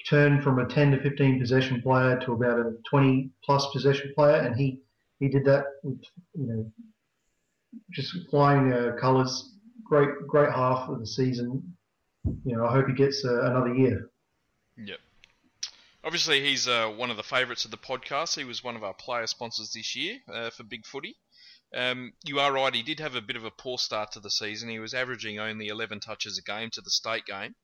turned 0.08 0.44
from 0.44 0.60
a 0.60 0.66
10 0.66 0.92
to 0.92 1.02
15 1.02 1.40
possession 1.40 1.82
player 1.82 2.20
to 2.20 2.34
about 2.34 2.60
a 2.60 2.76
20 2.90 3.30
plus 3.44 3.68
possession 3.74 4.14
player, 4.16 4.36
and 4.36 4.56
he 4.56 4.80
he 5.20 5.28
did 5.28 5.46
that 5.46 5.66
with 5.84 6.00
you 6.36 6.48
know 6.48 6.72
just 7.92 8.16
flying 8.30 8.72
uh, 8.72 8.96
colours. 9.00 9.54
Great 9.84 10.10
great 10.28 10.52
half 10.52 10.90
of 10.90 11.00
the 11.00 11.08
season. 11.08 11.76
You 12.44 12.58
know, 12.58 12.66
I 12.66 12.74
hope 12.74 12.88
he 12.88 12.94
gets 12.94 13.24
uh, 13.26 13.44
another 13.46 13.74
year. 13.74 14.10
Yep. 14.78 15.00
Obviously, 16.04 16.42
he's 16.42 16.68
uh, 16.68 16.94
one 16.96 17.10
of 17.10 17.18
the 17.18 17.24
favourites 17.24 17.66
of 17.66 17.72
the 17.72 17.78
podcast. 17.78 18.38
He 18.38 18.44
was 18.44 18.64
one 18.64 18.76
of 18.76 18.84
our 18.84 18.94
player 18.94 19.28
sponsors 19.28 19.72
this 19.74 19.96
year 19.96 20.20
uh, 20.32 20.50
for 20.50 20.64
Big 20.64 20.86
Footy. 20.86 21.16
Um, 21.76 22.14
you 22.24 22.40
are 22.40 22.54
right, 22.54 22.74
he 22.74 22.82
did 22.82 23.00
have 23.02 23.16
a 23.16 23.22
bit 23.22 23.36
of 23.36 23.44
a 23.44 23.52
poor 23.52 23.78
start 23.78 24.14
to 24.14 24.20
the 24.20 24.32
season. 24.32 24.70
He 24.70 24.80
was 24.80 24.94
averaging 24.94 25.38
only 25.38 25.68
11 25.68 26.00
touches 26.00 26.38
a 26.38 26.42
game 26.42 26.70
to 26.72 26.82
the 26.82 26.90
state 26.90 27.26
game. 27.26 27.56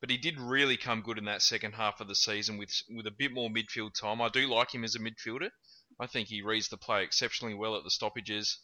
But 0.00 0.10
he 0.10 0.16
did 0.16 0.38
really 0.38 0.76
come 0.76 1.02
good 1.02 1.18
in 1.18 1.24
that 1.24 1.42
second 1.42 1.72
half 1.72 2.00
of 2.00 2.08
the 2.08 2.14
season 2.14 2.56
with 2.56 2.70
with 2.88 3.06
a 3.06 3.10
bit 3.10 3.32
more 3.32 3.50
midfield 3.50 3.94
time. 3.94 4.20
I 4.20 4.28
do 4.28 4.46
like 4.46 4.72
him 4.72 4.84
as 4.84 4.94
a 4.94 5.00
midfielder. 5.00 5.50
I 5.98 6.06
think 6.06 6.28
he 6.28 6.42
reads 6.42 6.68
the 6.68 6.76
play 6.76 7.02
exceptionally 7.02 7.54
well 7.54 7.74
at 7.74 7.82
the 7.84 7.90
stoppages. 7.90 8.58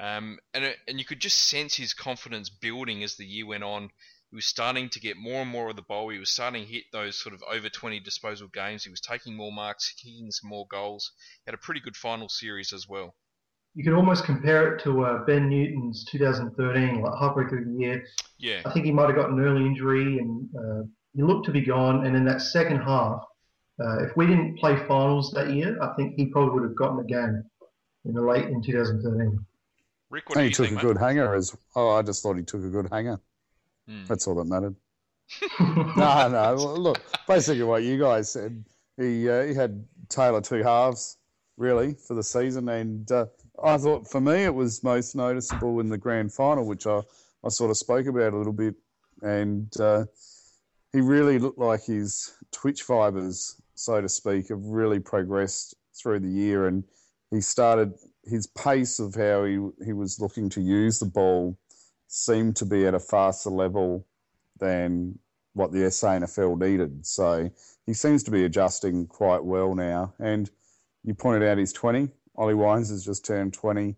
Um, 0.00 0.40
and, 0.54 0.64
it, 0.64 0.78
and 0.88 0.98
you 0.98 1.04
could 1.04 1.20
just 1.20 1.38
sense 1.38 1.74
his 1.74 1.94
confidence 1.94 2.48
building 2.48 3.04
as 3.04 3.16
the 3.16 3.26
year 3.26 3.46
went 3.46 3.62
on. 3.62 3.90
He 4.30 4.36
was 4.36 4.46
starting 4.46 4.88
to 4.90 5.00
get 5.00 5.16
more 5.16 5.42
and 5.42 5.50
more 5.50 5.70
of 5.70 5.76
the 5.76 5.82
ball. 5.82 6.08
He 6.08 6.18
was 6.18 6.30
starting 6.30 6.64
to 6.64 6.72
hit 6.72 6.84
those 6.92 7.20
sort 7.20 7.34
of 7.34 7.42
over 7.42 7.68
20 7.68 8.00
disposal 8.00 8.48
games. 8.48 8.84
He 8.84 8.90
was 8.90 9.00
taking 9.00 9.36
more 9.36 9.52
marks, 9.52 9.92
kicking 9.92 10.30
some 10.30 10.48
more 10.48 10.66
goals. 10.66 11.12
Had 11.44 11.54
a 11.54 11.58
pretty 11.58 11.80
good 11.80 11.96
final 11.96 12.28
series 12.28 12.72
as 12.72 12.88
well. 12.88 13.14
You 13.74 13.84
could 13.84 13.92
almost 13.94 14.24
compare 14.24 14.74
it 14.74 14.82
to 14.84 15.04
uh, 15.04 15.24
Ben 15.26 15.48
Newton's 15.48 16.04
2013, 16.10 17.00
like 17.02 17.18
halfway 17.20 17.46
through 17.46 17.66
the 17.66 17.78
year. 17.80 18.04
Yeah, 18.38 18.62
I 18.64 18.72
think 18.72 18.84
he 18.84 18.92
might 18.92 19.06
have 19.06 19.14
got 19.16 19.30
an 19.30 19.40
early 19.40 19.64
injury 19.64 20.18
and 20.18 20.48
uh, 20.56 20.82
he 21.14 21.22
looked 21.22 21.46
to 21.46 21.52
be 21.52 21.60
gone. 21.60 22.04
And 22.06 22.16
in 22.16 22.24
that 22.24 22.40
second 22.42 22.80
half, 22.80 23.22
uh, 23.80 24.02
if 24.04 24.16
we 24.16 24.26
didn't 24.26 24.58
play 24.58 24.76
finals 24.88 25.30
that 25.32 25.52
year, 25.54 25.80
I 25.82 25.94
think 25.94 26.14
he 26.16 26.26
probably 26.26 26.54
would 26.60 26.68
have 26.68 26.76
gotten 26.76 26.98
a 27.00 27.04
game 27.04 27.44
in 28.04 28.12
the 28.14 28.20
late 28.22 28.46
in 28.46 28.60
2013. 28.62 29.44
Rick, 30.10 30.28
what 30.28 30.38
And 30.38 30.42
do 30.42 30.44
he 30.44 30.48
you 30.48 30.54
took 30.54 30.66
think, 30.66 30.72
a 30.72 30.74
mate? 30.86 30.94
good 30.94 30.98
hanger 30.98 31.34
as. 31.34 31.56
Oh, 31.76 31.90
I 31.90 32.02
just 32.02 32.22
thought 32.22 32.36
he 32.36 32.42
took 32.42 32.64
a 32.64 32.68
good 32.68 32.88
hanger. 32.90 33.20
Hmm. 33.88 34.04
That's 34.08 34.26
all 34.26 34.34
that 34.36 34.46
mattered. 34.46 34.74
no, 35.60 36.28
no. 36.28 36.54
Look, 36.56 37.00
basically 37.28 37.62
what 37.62 37.84
you 37.84 37.98
guys 37.98 38.32
said. 38.32 38.64
He 38.96 39.28
uh, 39.30 39.44
he 39.44 39.54
had 39.54 39.84
Taylor 40.08 40.40
two 40.40 40.62
halves 40.64 41.16
really 41.56 41.94
for 41.94 42.14
the 42.14 42.22
season, 42.22 42.68
and 42.68 43.10
uh, 43.12 43.26
I 43.62 43.76
thought 43.76 44.08
for 44.08 44.20
me 44.20 44.44
it 44.44 44.54
was 44.54 44.82
most 44.82 45.14
noticeable 45.14 45.80
in 45.80 45.88
the 45.88 45.98
grand 45.98 46.32
final, 46.32 46.66
which 46.66 46.86
I, 46.86 47.00
I 47.44 47.48
sort 47.48 47.70
of 47.70 47.76
spoke 47.76 48.06
about 48.06 48.32
a 48.32 48.36
little 48.36 48.52
bit, 48.52 48.74
and 49.22 49.68
uh, 49.78 50.06
he 50.92 51.00
really 51.00 51.38
looked 51.38 51.58
like 51.58 51.84
his 51.84 52.32
twitch 52.52 52.82
fibers, 52.82 53.60
so 53.74 54.00
to 54.00 54.08
speak, 54.08 54.48
have 54.48 54.62
really 54.62 54.98
progressed 54.98 55.74
through 55.94 56.20
the 56.20 56.28
year, 56.28 56.66
and 56.66 56.84
he 57.30 57.40
started 57.40 57.94
his 58.24 58.46
pace 58.46 58.98
of 58.98 59.14
how 59.14 59.44
he 59.44 59.58
he 59.84 59.92
was 59.92 60.20
looking 60.20 60.48
to 60.50 60.60
use 60.60 60.98
the 60.98 61.06
ball 61.06 61.58
seemed 62.10 62.56
to 62.56 62.66
be 62.66 62.86
at 62.86 62.94
a 62.94 62.98
faster 62.98 63.50
level 63.50 64.06
than 64.58 65.18
what 65.54 65.72
the 65.72 65.78
SANFL 65.78 66.60
needed. 66.60 67.06
So 67.06 67.50
he 67.86 67.94
seems 67.94 68.22
to 68.24 68.30
be 68.30 68.44
adjusting 68.44 69.06
quite 69.06 69.44
well 69.44 69.74
now. 69.74 70.14
And 70.18 70.50
you 71.04 71.14
pointed 71.14 71.48
out 71.48 71.58
he's 71.58 71.72
20. 71.72 72.08
Ollie 72.40 72.54
Wines 72.54 72.88
has 72.88 73.04
just 73.04 73.24
turned 73.24 73.52
20. 73.52 73.94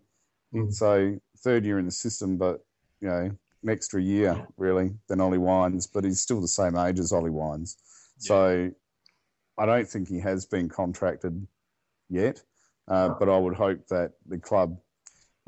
Mm. 0.53 0.73
So 0.73 1.17
third 1.39 1.63
year 1.65 1.79
in 1.79 1.85
the 1.85 1.91
system, 1.91 2.37
but, 2.37 2.59
you 2.99 3.07
know, 3.07 3.31
an 3.63 3.69
extra 3.69 4.01
year 4.01 4.45
really 4.57 4.91
than 5.07 5.21
Ollie 5.21 5.37
Wines, 5.37 5.87
but 5.87 6.03
he's 6.03 6.19
still 6.19 6.41
the 6.41 6.47
same 6.47 6.77
age 6.77 6.99
as 6.99 7.13
Ollie 7.13 7.31
Wines. 7.31 7.77
So 8.17 8.69
I 9.57 9.65
don't 9.65 9.87
think 9.87 10.09
he 10.09 10.19
has 10.19 10.45
been 10.45 10.67
contracted 10.67 11.47
yet. 12.09 12.41
Uh, 12.89 13.09
but 13.17 13.29
I 13.29 13.37
would 13.37 13.55
hope 13.55 13.87
that 13.87 14.11
the 14.27 14.37
club 14.37 14.77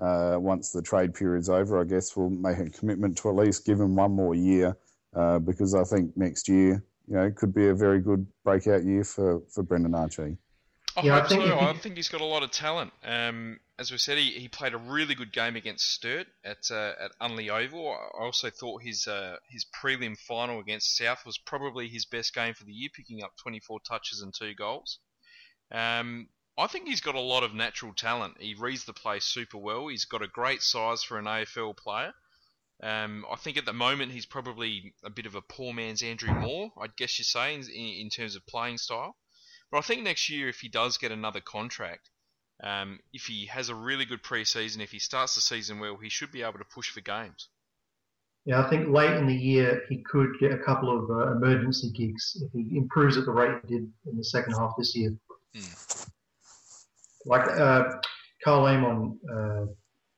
uh, 0.01 0.38
once 0.39 0.71
the 0.71 0.81
trade 0.81 1.13
period's 1.13 1.49
over, 1.49 1.81
I 1.81 1.84
guess 1.84 2.15
we'll 2.15 2.29
make 2.29 2.60
a 2.60 2.69
commitment 2.69 3.17
to 3.17 3.29
at 3.29 3.36
least 3.36 3.65
give 3.65 3.79
him 3.79 3.95
one 3.97 4.13
more 4.13 4.36
year 4.36 4.77
uh, 5.13 5.39
because 5.39 5.75
I 5.75 5.84
think 5.84 6.15
next 6.15 6.47
year, 6.47 6.81
you 7.08 7.15
know, 7.15 7.29
could 7.29 7.53
be 7.53 7.67
a 7.67 7.75
very 7.75 7.99
good 7.99 8.25
breakout 8.45 8.86
year 8.86 9.03
for, 9.03 9.41
for 9.53 9.63
Brendan 9.63 9.95
Archie. 9.95 10.38
I 10.97 11.01
Yeah, 11.03 11.17
I 11.17 11.27
think 11.27 11.43
so. 11.43 11.60
I 11.60 11.73
think 11.73 11.95
he's 11.95 12.10
got 12.10 12.21
a 12.21 12.25
lot 12.25 12.43
of 12.43 12.51
talent. 12.51 12.93
Um, 13.03 13.60
as 13.77 13.91
we 13.91 13.97
said, 13.97 14.17
he, 14.17 14.31
he 14.31 14.47
played 14.47 14.73
a 14.73 14.77
really 14.77 15.15
good 15.15 15.34
game 15.34 15.55
against 15.55 15.89
Sturt 15.91 16.27
at 16.43 16.71
uh, 16.71 16.93
at 16.99 17.12
Unley 17.21 17.49
Oval. 17.49 17.91
I 17.91 18.23
also 18.23 18.49
thought 18.49 18.81
his 18.84 19.05
uh, 19.08 19.38
his 19.49 19.65
prelim 19.65 20.17
final 20.17 20.60
against 20.60 20.95
South 20.95 21.25
was 21.25 21.38
probably 21.38 21.89
his 21.89 22.05
best 22.05 22.34
game 22.34 22.53
for 22.53 22.63
the 22.63 22.73
year, 22.73 22.89
picking 22.95 23.23
up 23.23 23.34
24 23.41 23.79
touches 23.81 24.21
and 24.21 24.34
two 24.34 24.53
goals. 24.53 24.99
Um, 25.71 26.29
I 26.58 26.67
think 26.67 26.88
he's 26.88 27.01
got 27.01 27.15
a 27.15 27.19
lot 27.19 27.43
of 27.43 27.53
natural 27.53 27.93
talent. 27.93 28.39
He 28.39 28.53
reads 28.53 28.86
the 28.86 28.93
play 28.93 29.19
super 29.19 29.58
well. 29.58 29.88
He's 29.88 30.05
got 30.05 30.21
a 30.21 30.27
great 30.27 30.62
size 30.62 31.03
for 31.03 31.19
an 31.19 31.25
AFL 31.25 31.75
player. 31.75 32.13
Um, 32.81 33.25
I 33.29 33.36
think 33.36 33.58
at 33.58 33.65
the 33.65 33.73
moment 33.73 34.12
he's 34.12 34.25
probably 34.25 34.93
a 35.03 35.10
bit 35.10 35.25
of 35.25 35.36
a 35.36 35.41
poor 35.41 35.73
man's 35.73 36.01
Andrew 36.03 36.34
Moore, 36.34 36.71
I'd 36.79 36.95
guess 36.95 37.17
you're 37.19 37.23
saying, 37.23 37.65
in, 37.73 38.05
in 38.05 38.10
terms 38.10 38.36
of 38.36 38.45
playing 38.47 38.77
style. 38.77 39.17
But 39.71 39.80
I 39.80 39.82
think 39.82 40.04
next 40.04 40.30
year, 40.30 40.47
if 40.47 40.60
he 40.60 40.69
does 40.69 40.97
get 40.97 41.12
another 41.12 41.41
contract, 41.41 42.10
um, 42.63 42.99
if 43.13 43.23
he 43.23 43.47
has 43.47 43.69
a 43.69 43.75
really 43.75 44.06
good 44.06 44.23
preseason, 44.23 44.82
if 44.82 44.91
he 44.91 44.99
starts 44.99 45.36
the 45.36 45.41
season 45.41 45.80
well, 45.80 45.97
he 45.97 46.10
should 46.10 46.32
be 46.32 46.43
able 46.43 46.60
to 46.60 46.65
push 46.65 46.89
for 46.89 47.01
games. 47.01 47.49
Yeah, 48.45 48.63
I 48.63 48.69
think 48.69 48.89
late 48.89 49.13
in 49.13 49.25
the 49.25 49.36
year 49.36 49.84
he 49.89 50.04
could 50.04 50.38
get 50.39 50.51
a 50.51 50.60
couple 50.60 50.95
of 50.95 51.10
uh, 51.10 51.32
emergency 51.32 51.91
gigs 51.91 52.41
if 52.41 52.51
he 52.54 52.78
improves 52.78 53.17
at 53.17 53.25
the 53.25 53.32
rate 53.32 53.60
he 53.67 53.75
did 53.75 53.91
in 54.06 54.17
the 54.17 54.23
second 54.23 54.54
half 54.54 54.75
this 54.78 54.95
year. 54.95 55.15
Hmm. 55.56 56.06
Like 57.25 57.47
uh, 57.49 57.86
Karl 58.43 58.67
Amon, 58.67 59.19
uh, 59.28 59.65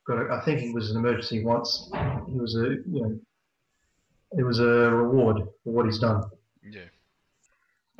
got 0.06 0.18
a, 0.18 0.34
I 0.34 0.44
think 0.44 0.60
he 0.60 0.72
was 0.72 0.90
an 0.90 0.98
emergency 0.98 1.42
once. 1.42 1.90
He 2.26 2.34
was 2.34 2.54
a 2.54 2.76
you 2.86 3.02
know, 3.02 3.20
it 4.36 4.42
was 4.42 4.60
a 4.60 4.64
reward 4.66 5.38
for 5.64 5.72
what 5.72 5.86
he's 5.86 5.98
done. 5.98 6.22
Yeah. 6.70 6.82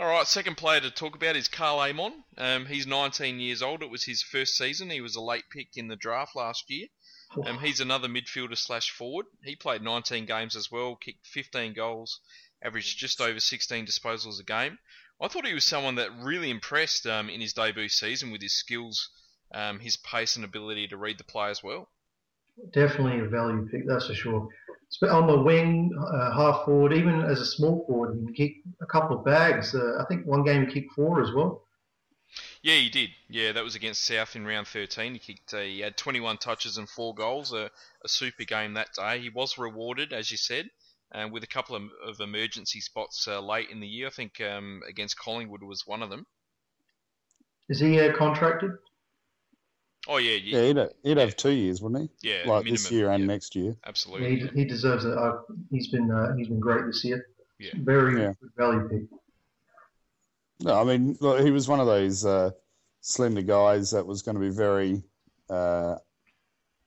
All 0.00 0.06
right, 0.06 0.28
second 0.28 0.56
player 0.56 0.78
to 0.78 0.92
talk 0.92 1.16
about 1.16 1.34
is 1.34 1.48
Karl 1.48 1.80
Amon. 1.80 2.22
Um, 2.36 2.66
he's 2.66 2.86
19 2.86 3.40
years 3.40 3.62
old. 3.62 3.82
It 3.82 3.90
was 3.90 4.04
his 4.04 4.22
first 4.22 4.56
season. 4.56 4.90
He 4.90 5.00
was 5.00 5.16
a 5.16 5.20
late 5.20 5.50
pick 5.50 5.76
in 5.76 5.88
the 5.88 5.96
draft 5.96 6.36
last 6.36 6.70
year. 6.70 6.86
Um, 7.44 7.58
he's 7.58 7.80
another 7.80 8.06
midfielder 8.06 8.56
slash 8.56 8.90
forward. 8.90 9.26
He 9.42 9.56
played 9.56 9.82
19 9.82 10.24
games 10.24 10.54
as 10.54 10.70
well, 10.70 10.94
kicked 10.94 11.26
15 11.26 11.72
goals, 11.72 12.20
averaged 12.62 12.96
just 12.96 13.20
over 13.20 13.40
16 13.40 13.86
disposals 13.86 14.38
a 14.38 14.44
game. 14.44 14.78
I 15.20 15.26
thought 15.26 15.48
he 15.48 15.52
was 15.52 15.64
someone 15.64 15.96
that 15.96 16.14
really 16.14 16.50
impressed 16.50 17.04
um, 17.04 17.28
in 17.28 17.40
his 17.40 17.52
debut 17.52 17.88
season 17.88 18.30
with 18.30 18.40
his 18.40 18.56
skills, 18.56 19.10
um, 19.52 19.80
his 19.80 19.96
pace 19.96 20.36
and 20.36 20.44
ability 20.44 20.86
to 20.88 20.96
read 20.96 21.18
the 21.18 21.24
play 21.24 21.50
as 21.50 21.60
well. 21.60 21.90
Definitely 22.72 23.20
a 23.20 23.28
value 23.28 23.68
pick, 23.70 23.86
that's 23.86 24.06
for 24.06 24.14
sure. 24.14 24.48
Sp- 24.90 25.12
On 25.12 25.26
the 25.26 25.40
wing, 25.40 25.92
uh, 25.98 26.32
half 26.32 26.64
forward, 26.64 26.92
even 26.92 27.20
as 27.22 27.40
a 27.40 27.46
small 27.46 27.84
forward, 27.86 28.16
he 28.18 28.24
can 28.24 28.34
kick 28.34 28.52
a 28.80 28.86
couple 28.86 29.18
of 29.18 29.24
bags. 29.24 29.74
Uh, 29.74 29.98
I 30.00 30.04
think 30.06 30.26
one 30.26 30.44
game 30.44 30.66
he 30.66 30.72
kicked 30.72 30.92
four 30.94 31.22
as 31.22 31.32
well. 31.32 31.64
Yeah, 32.62 32.74
he 32.74 32.88
did. 32.90 33.10
Yeah, 33.28 33.52
that 33.52 33.64
was 33.64 33.74
against 33.74 34.04
South 34.04 34.34
in 34.36 34.46
round 34.46 34.66
13. 34.66 35.14
He 35.14 35.18
kicked. 35.18 35.54
Uh, 35.54 35.60
he 35.60 35.80
had 35.80 35.96
21 35.96 36.38
touches 36.38 36.76
and 36.76 36.88
four 36.88 37.14
goals. 37.14 37.52
A, 37.52 37.70
a 38.04 38.08
super 38.08 38.44
game 38.44 38.74
that 38.74 38.92
day. 38.94 39.20
He 39.20 39.30
was 39.30 39.58
rewarded, 39.58 40.12
as 40.12 40.30
you 40.30 40.36
said, 40.36 40.68
uh, 41.12 41.28
with 41.30 41.42
a 41.44 41.48
couple 41.48 41.76
of, 41.76 41.84
of 42.04 42.20
emergency 42.20 42.80
spots 42.80 43.26
uh, 43.28 43.40
late 43.40 43.70
in 43.70 43.80
the 43.80 43.88
year. 43.88 44.08
I 44.08 44.10
think 44.10 44.40
um, 44.40 44.82
against 44.88 45.18
Collingwood 45.18 45.62
was 45.62 45.86
one 45.86 46.02
of 46.02 46.10
them. 46.10 46.26
Is 47.68 47.80
he 47.80 48.00
uh, 48.00 48.16
contracted? 48.16 48.72
Oh 50.10 50.16
yeah, 50.16 50.36
Yeah, 50.42 50.58
yeah, 50.60 50.66
he'd 50.66 50.76
have, 50.78 50.90
he'd 51.04 51.16
have 51.18 51.36
two 51.36 51.50
years, 51.50 51.82
wouldn't 51.82 52.10
he? 52.22 52.30
yeah. 52.30 52.50
like 52.50 52.64
this 52.64 52.90
year 52.90 53.10
and 53.10 53.20
yeah, 53.24 53.26
next 53.26 53.54
year. 53.54 53.76
Absolutely. 53.86 54.36
he, 54.36 54.42
yeah. 54.44 54.50
he 54.54 54.64
deserves 54.64 55.04
it. 55.04 55.16
Uh, 55.16 55.34
he's 55.70 55.88
been 55.88 56.10
uh, 56.10 56.34
he's 56.36 56.48
been 56.48 56.60
great 56.60 56.86
this 56.86 57.04
year. 57.04 57.26
Yeah. 57.58 57.72
Very 57.76 58.20
Yeah. 58.22 58.32
good 58.40 58.50
value 58.56 58.88
pick. 58.88 59.02
No, 60.60 60.80
I 60.80 60.84
mean, 60.84 61.16
look, 61.20 61.40
he 61.44 61.50
was 61.50 61.68
one 61.68 61.78
of 61.80 61.86
those 61.86 62.24
uh, 62.24 62.50
slender 63.00 63.42
guys 63.42 63.90
that 63.92 64.06
was 64.06 64.22
going 64.22 64.34
to 64.36 64.40
be 64.40 64.48
very 64.50 65.02
uh, 65.50 65.96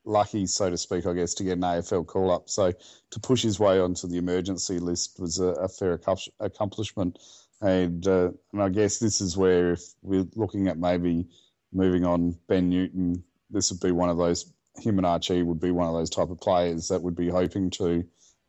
lucky, 0.03 0.45
so 0.45 0.69
to 0.69 0.77
speak, 0.77 1.05
I 1.05 1.13
guess, 1.13 1.35
to 1.35 1.43
get 1.43 1.53
an 1.53 1.61
AFL 1.61 2.05
call 2.07 2.31
up. 2.31 2.49
So 2.49 2.71
to 3.11 3.19
push 3.19 3.43
his 3.43 3.59
way 3.59 3.79
onto 3.79 4.07
the 4.07 4.17
emergency 4.17 4.79
list 4.79 5.19
was 5.19 5.39
a, 5.39 5.47
a 5.47 5.67
fair 5.69 5.97
accom- 5.97 6.27
accomplishment. 6.39 7.17
And, 7.61 8.05
uh, 8.07 8.31
and 8.51 8.61
I 8.61 8.69
guess 8.69 8.97
this 8.97 9.21
is 9.21 9.37
where, 9.37 9.73
if 9.73 9.83
we're 10.01 10.25
looking 10.35 10.67
at 10.67 10.77
maybe 10.79 11.27
moving 11.73 12.05
on 12.05 12.37
Ben 12.47 12.69
Newton, 12.69 13.23
this 13.49 13.71
would 13.71 13.79
be 13.81 13.91
one 13.91 14.09
of 14.09 14.17
those, 14.17 14.51
him 14.77 14.97
and 14.97 15.05
Archie 15.05 15.43
would 15.43 15.59
be 15.59 15.71
one 15.71 15.87
of 15.87 15.93
those 15.93 16.09
type 16.09 16.29
of 16.29 16.39
players 16.39 16.87
that 16.89 17.01
would 17.01 17.15
be 17.15 17.29
hoping 17.29 17.69
to 17.71 18.03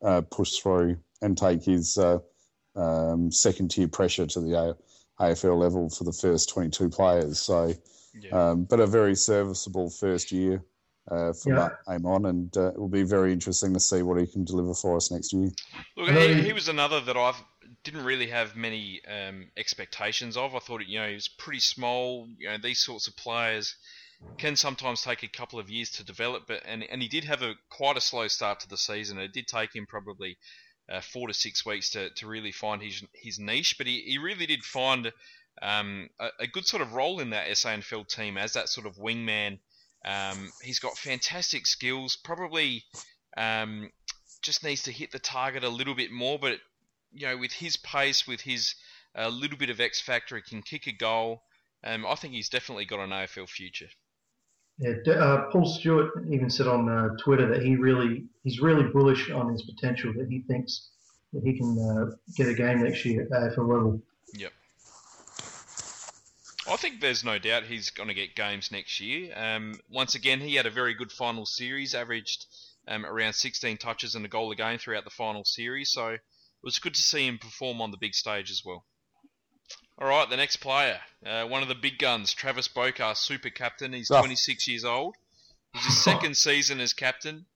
uh, 0.04 0.20
push 0.30 0.58
through 0.58 0.96
and 1.20 1.36
take 1.38 1.62
his 1.64 1.98
uh, 1.98 2.18
um, 2.76 3.30
second 3.30 3.70
tier 3.70 3.88
pressure 3.88 4.26
to 4.26 4.40
the 4.40 4.54
A- 4.54 5.22
AFL 5.22 5.58
level 5.58 5.88
for 5.90 6.04
the 6.04 6.12
first 6.12 6.48
22 6.50 6.88
players. 6.88 7.38
So, 7.40 7.74
Yeah. 8.20 8.50
um, 8.50 8.64
but 8.64 8.80
a 8.80 8.86
very 8.86 9.14
serviceable 9.14 9.88
first 9.90 10.32
year 10.32 10.64
uh, 11.10 11.32
for 11.32 11.50
Yeah. 11.50 11.54
Matt 11.56 11.72
Amon, 11.88 12.26
and 12.26 12.56
uh, 12.56 12.68
it 12.72 12.78
will 12.78 12.88
be 12.88 13.02
very 13.04 13.32
interesting 13.32 13.72
to 13.74 13.80
see 13.80 14.02
what 14.02 14.20
he 14.20 14.26
can 14.26 14.44
deliver 14.44 14.74
for 14.74 14.96
us 14.96 15.10
next 15.10 15.32
year. 15.32 15.50
Look, 15.96 16.10
he, 16.10 16.42
he 16.42 16.52
was 16.52 16.68
another 16.68 17.00
that 17.00 17.16
I 17.16 17.34
didn't 17.84 18.04
really 18.04 18.28
have 18.28 18.56
many 18.56 19.00
um, 19.06 19.50
expectations 19.56 20.36
of. 20.36 20.54
I 20.54 20.58
thought, 20.58 20.86
you 20.86 21.00
know, 21.00 21.08
he 21.08 21.14
was 21.14 21.28
pretty 21.28 21.60
small. 21.60 22.28
You 22.38 22.50
know, 22.50 22.58
these 22.62 22.84
sorts 22.84 23.08
of 23.08 23.16
players 23.16 23.74
can 24.38 24.56
sometimes 24.56 25.02
take 25.02 25.22
a 25.22 25.28
couple 25.28 25.58
of 25.58 25.68
years 25.68 25.90
to 25.90 26.04
develop, 26.04 26.44
but 26.46 26.62
and, 26.64 26.84
and 26.84 27.02
he 27.02 27.08
did 27.08 27.24
have 27.24 27.42
a 27.42 27.54
quite 27.70 27.96
a 27.96 28.00
slow 28.00 28.28
start 28.28 28.60
to 28.60 28.68
the 28.68 28.76
season. 28.76 29.18
It 29.18 29.32
did 29.32 29.48
take 29.48 29.74
him 29.74 29.86
probably 29.86 30.38
uh, 30.88 31.00
four 31.00 31.28
to 31.28 31.34
six 31.34 31.66
weeks 31.66 31.90
to, 31.90 32.10
to 32.10 32.26
really 32.26 32.52
find 32.52 32.82
his 32.82 33.02
his 33.14 33.38
niche, 33.38 33.76
but 33.78 33.86
he, 33.86 34.00
he 34.02 34.18
really 34.18 34.46
did 34.46 34.62
find 34.62 35.12
um, 35.60 36.08
a, 36.20 36.28
a 36.40 36.46
good 36.46 36.66
sort 36.66 36.82
of 36.82 36.92
role 36.92 37.20
in 37.20 37.30
that 37.30 37.48
SANFL 37.48 38.08
team 38.08 38.38
as 38.38 38.52
that 38.52 38.68
sort 38.68 38.86
of 38.86 38.96
wingman. 38.96 39.58
Um, 40.04 40.50
he's 40.62 40.80
got 40.80 40.96
fantastic 40.96 41.66
skills. 41.66 42.16
Probably 42.16 42.84
um, 43.36 43.90
just 44.40 44.64
needs 44.64 44.84
to 44.84 44.92
hit 44.92 45.12
the 45.12 45.18
target 45.18 45.64
a 45.64 45.68
little 45.68 45.94
bit 45.94 46.10
more, 46.10 46.38
but 46.38 46.58
you 47.12 47.26
know, 47.26 47.36
with 47.36 47.52
his 47.52 47.76
pace, 47.76 48.26
with 48.26 48.40
his 48.40 48.74
uh, 49.16 49.28
little 49.28 49.58
bit 49.58 49.70
of 49.70 49.80
X 49.80 50.00
factor, 50.00 50.36
he 50.36 50.42
can 50.42 50.62
kick 50.62 50.86
a 50.86 50.92
goal. 50.92 51.42
Um, 51.84 52.06
I 52.06 52.14
think 52.14 52.34
he's 52.34 52.48
definitely 52.48 52.84
got 52.84 53.00
an 53.00 53.10
AFL 53.10 53.48
future. 53.48 53.88
Yeah, 54.78 55.12
uh, 55.12 55.50
Paul 55.50 55.66
Stewart 55.66 56.10
even 56.30 56.48
said 56.48 56.66
on 56.66 56.88
uh, 56.88 57.08
Twitter 57.18 57.46
that 57.48 57.62
he 57.62 57.76
really 57.76 58.24
he's 58.42 58.60
really 58.60 58.84
bullish 58.84 59.30
on 59.30 59.52
his 59.52 59.62
potential. 59.62 60.12
That 60.16 60.28
he 60.28 60.42
thinks 60.48 60.88
that 61.32 61.42
he 61.44 61.56
can 61.56 61.78
uh, 61.78 62.16
get 62.36 62.48
a 62.48 62.54
game 62.54 62.82
next 62.82 63.04
year 63.04 63.22
at 63.22 63.30
AFL 63.30 63.68
level. 63.68 64.02
Yep. 64.34 64.52
I 66.68 66.76
think 66.76 67.00
there's 67.00 67.24
no 67.24 67.38
doubt 67.38 67.64
he's 67.64 67.90
going 67.90 68.08
to 68.08 68.14
get 68.14 68.36
games 68.36 68.70
next 68.70 69.00
year. 69.00 69.32
Um, 69.36 69.74
once 69.90 70.14
again, 70.14 70.40
he 70.40 70.54
had 70.54 70.66
a 70.66 70.70
very 70.70 70.94
good 70.94 71.10
final 71.10 71.44
series, 71.44 71.94
averaged 71.94 72.46
um, 72.86 73.04
around 73.04 73.34
16 73.34 73.78
touches 73.78 74.14
and 74.14 74.24
a 74.24 74.28
goal 74.28 74.50
a 74.52 74.56
game 74.56 74.78
throughout 74.78 75.04
the 75.04 75.10
final 75.10 75.44
series, 75.44 75.90
so 75.90 76.16
was 76.62 76.78
good 76.78 76.94
to 76.94 77.00
see 77.02 77.26
him 77.26 77.38
perform 77.38 77.80
on 77.80 77.90
the 77.90 77.96
big 77.96 78.14
stage 78.14 78.50
as 78.50 78.62
well. 78.64 78.84
All 79.98 80.08
right, 80.08 80.28
the 80.28 80.36
next 80.36 80.56
player, 80.56 80.98
uh, 81.24 81.44
one 81.44 81.62
of 81.62 81.68
the 81.68 81.74
big 81.74 81.98
guns, 81.98 82.32
Travis 82.32 82.66
Boak, 82.68 83.16
super 83.16 83.50
captain. 83.50 83.92
He's 83.92 84.10
Oh. 84.10 84.18
26 84.18 84.66
years 84.66 84.84
old. 84.84 85.14
It's 85.74 85.84
his 85.86 86.02
second 86.04 86.36
season 86.36 86.80
as 86.80 86.92
captain. 86.92 87.46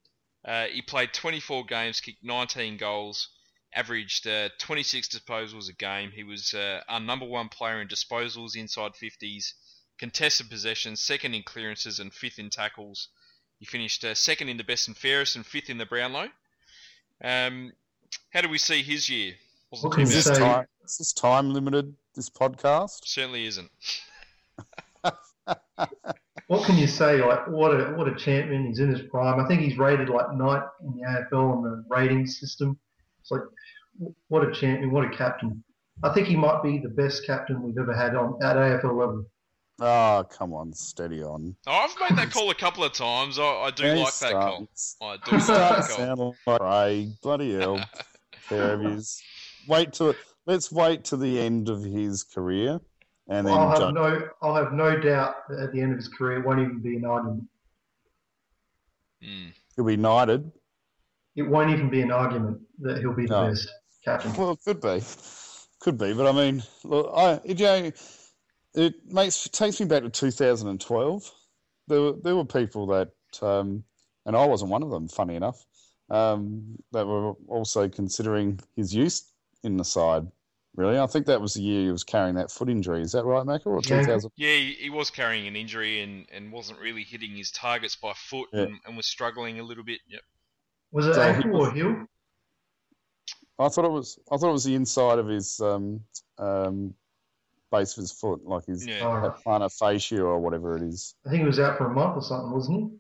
Uh, 0.45 0.66
he 0.66 0.81
played 0.83 1.12
24 1.12 1.64
games, 1.64 2.01
kicked 2.01 2.23
19 2.23 2.77
goals, 2.77 3.29
averaged 3.75 4.27
uh, 4.29 4.49
26 4.59 5.09
disposals 5.09 5.69
a 5.69 5.73
game. 5.73 6.12
He 6.12 6.23
was 6.23 6.55
uh, 6.55 6.83
our 6.88 7.01
number 7.01 7.27
one 7.27 7.49
player 7.49 7.81
in 7.81 7.88
disposals, 7.88 8.55
inside 8.55 8.92
50s, 8.92 9.55
contested 9.99 10.49
possessions, 10.49 11.01
second 11.01 11.35
in 11.35 11.42
clearances, 11.42 11.99
and 11.99 12.12
fifth 12.14 12.38
in 12.38 12.49
tackles. 12.51 13.09
He 13.59 13.64
finished 13.66 14.05
uh, 14.05 14.14
second 14.14 14.51
in 14.51 14.57
the 14.57 14.64
best 14.64 14.87
and 14.87 14.97
fairest 14.97 15.35
and 15.35 15.45
fifth 15.45 15.69
in 15.71 15.79
the 15.79 15.87
Brownlow. 15.87 16.29
Um, 17.25 17.73
how 18.31 18.40
do 18.40 18.49
we 18.49 18.59
see 18.59 18.83
his 18.83 19.09
year? 19.09 19.35
Wasn't 19.71 19.88
What 19.90 19.95
can 19.95 20.03
Is 20.05 20.11
you 20.11 20.16
this 20.16 20.25
say- 20.27 20.38
time? 20.38 20.66
Is 20.85 20.99
this 20.99 21.12
time 21.12 21.53
limited? 21.53 21.95
This 22.14 22.31
podcast? 22.31 23.01
Certainly 23.05 23.47
isn't. 23.47 23.71
What 26.49 26.64
can 26.64 26.77
you 26.77 26.87
say? 26.87 27.21
Like, 27.25 27.49
what 27.49 27.73
a 27.73 27.92
what 27.97 28.07
a 28.07 28.14
champion! 28.14 28.66
He's 28.66 28.79
in 28.79 28.88
his 28.88 29.03
prime. 29.11 29.40
I 29.45 29.49
think 29.49 29.62
he's 29.62 29.77
rated 29.79 30.09
like 30.09 30.33
ninth 30.33 30.62
in 30.81 30.92
the 30.95 31.03
AFL 31.03 31.57
on 31.57 31.62
the 31.64 31.85
rating 31.88 32.25
system. 32.25 32.79
It's 33.21 33.33
like, 33.33 33.40
what 34.29 34.47
a 34.49 34.53
champion! 34.53 34.92
What 34.92 35.05
a 35.05 35.16
captain! 35.16 35.64
I 36.05 36.14
think 36.14 36.29
he 36.29 36.37
might 36.37 36.62
be 36.62 36.79
the 36.79 36.88
best 36.88 37.27
captain 37.27 37.62
we've 37.62 37.77
ever 37.79 37.92
had 37.92 38.14
on 38.14 38.38
at 38.45 38.55
AFL 38.57 38.97
level. 38.97 39.27
Oh, 39.79 40.25
come 40.31 40.55
on, 40.55 40.73
steady 40.73 41.23
on. 41.23 41.55
Oh, 41.67 41.73
I've 41.73 41.95
made 42.01 42.19
that 42.19 42.31
call 42.31 42.51
a 42.51 42.55
couple 42.55 42.83
of 42.83 42.93
times. 42.95 43.39
I, 43.39 43.43
I 43.43 43.71
do 43.71 43.83
Hey, 43.83 44.03
like 44.03 44.19
that 44.21 44.33
call. 44.33 44.67
I 45.03 45.17
do 45.25 45.33
like 45.33 45.41
starts 45.43 45.89
that 45.89 45.97
call. 45.97 46.07
sounding 46.07 46.33
like 46.47 46.61
Craig. 46.61 47.09
Bloody 47.23 47.55
hell. 47.55 47.81
Fair 48.41 48.73
of 48.75 48.81
his. 48.81 49.23
Wait 49.69 49.93
till 49.93 50.15
let's 50.47 50.73
wait 50.73 51.05
to 51.05 51.17
the 51.19 51.39
end 51.41 51.69
of 51.69 51.83
his 51.83 52.23
career, 52.23 52.81
and 53.29 53.47
then 53.47 53.53
I'll 53.53 53.69
have 53.69 53.79
judge. 53.79 53.95
no 53.95 54.29
I'll 54.41 54.55
have 54.55 54.73
no 54.73 54.99
doubt 54.99 55.35
that 55.49 55.59
at 55.59 55.73
the 55.73 55.81
end 55.83 55.93
of 55.93 55.99
his 55.99 56.09
career, 56.09 56.39
it 56.41 56.47
won't 56.47 56.61
even 56.61 56.81
be 56.81 56.97
an 56.97 57.05
argument. 57.05 57.45
Mm. 59.23 59.53
he'll 59.75 59.85
be 59.85 59.97
knighted. 59.97 60.51
It 61.35 61.43
won't 61.43 61.71
even 61.71 61.91
be 61.91 62.01
an 62.01 62.11
argument 62.12 62.61
that 62.81 62.99
he'll 62.99 63.12
be 63.15 63.27
the 63.27 63.35
No. 63.35 63.49
best 63.49 63.69
captain. 64.05 64.33
Well, 64.35 64.53
it 64.53 64.61
could 64.65 64.81
be, 64.81 65.03
could 65.81 65.99
be, 65.99 66.12
but 66.15 66.27
I 66.27 66.33
mean, 66.33 66.62
look, 66.85 67.11
I 67.15 67.41
you 67.45 67.55
know, 67.55 67.91
it 68.77 68.95
makes 69.07 69.49
takes 69.49 69.81
me 69.81 69.87
back 69.87 70.03
to 70.03 70.11
2012. 70.11 71.33
There 71.89 72.01
were 72.01 72.12
there 72.23 72.37
were 72.37 72.45
people 72.45 72.87
that, 72.89 73.11
um, 73.43 73.85
and 74.25 74.37
I 74.37 74.45
wasn't 74.47 74.71
one 74.71 74.83
of 74.83 74.91
them. 74.91 75.09
Funny 75.09 75.35
enough, 75.35 75.65
um, 76.11 76.77
that 76.93 77.07
were 77.07 77.33
also 77.49 77.89
considering 77.89 78.61
his 78.77 78.95
use 78.95 79.33
in 79.65 79.77
the 79.77 79.85
side. 79.85 80.27
Really, 80.75 80.99
I 80.99 81.07
think 81.07 81.25
that 81.27 81.41
was 81.41 81.55
the 81.55 81.62
year 81.62 81.85
he 81.85 81.91
was 81.91 82.05
carrying 82.05 82.35
that 82.35 82.51
foot 82.51 82.69
injury. 82.69 83.01
Is 83.01 83.12
that 83.12 83.25
right, 83.25 83.47
Macca? 83.47 83.67
Or 83.67 83.81
Yeah. 83.83 84.03
2000? 84.03 84.31
Yeah, 84.37 84.51
he, 84.51 84.73
he 84.75 84.91
was 84.91 85.09
carrying 85.09 85.47
an 85.47 85.57
injury 85.57 86.03
and, 86.03 86.27
and 86.31 86.53
wasn't 86.53 86.79
really 86.81 87.03
hitting 87.03 87.35
his 87.35 87.51
targets 87.51 87.97
by 87.97 88.12
foot 88.15 88.51
Yeah. 88.53 88.65
and, 88.65 88.75
and 88.85 88.95
was 88.95 89.07
struggling 89.07 89.59
a 89.59 89.62
little 89.62 89.85
bit. 89.85 90.01
Yep. 90.07 90.21
Was 90.93 91.07
it 91.07 91.15
So 91.15 91.23
ankle 91.23 91.57
or 91.62 91.73
heel? 91.73 92.07
I 93.59 93.69
thought 93.71 93.87
it 93.87 93.91
was. 93.91 94.19
I 94.31 94.37
thought 94.37 94.51
it 94.51 94.53
was 94.53 94.65
the 94.65 94.75
inside 94.75 95.19
of 95.19 95.27
his 95.29 95.59
um, 95.61 96.01
um, 96.39 96.93
base 97.71 97.97
of 97.97 98.03
his 98.03 98.13
foot, 98.13 98.45
like 98.45 98.67
his 98.67 98.87
Yeah. 98.87 99.05
All 99.05 99.15
right. 99.17 99.23
that 99.23 99.45
plantar 99.45 99.77
fascia 99.79 100.23
or 100.23 100.39
whatever 100.41 100.77
it 100.77 100.83
is. 100.83 101.15
I 101.27 101.31
think 101.31 101.41
he 101.43 101.47
was 101.47 101.59
out 101.59 101.79
for 101.79 101.87
a 101.91 101.95
month 101.95 102.17
or 102.17 102.23
something, 102.23 102.53
wasn't 102.53 102.79
he? 102.81 102.99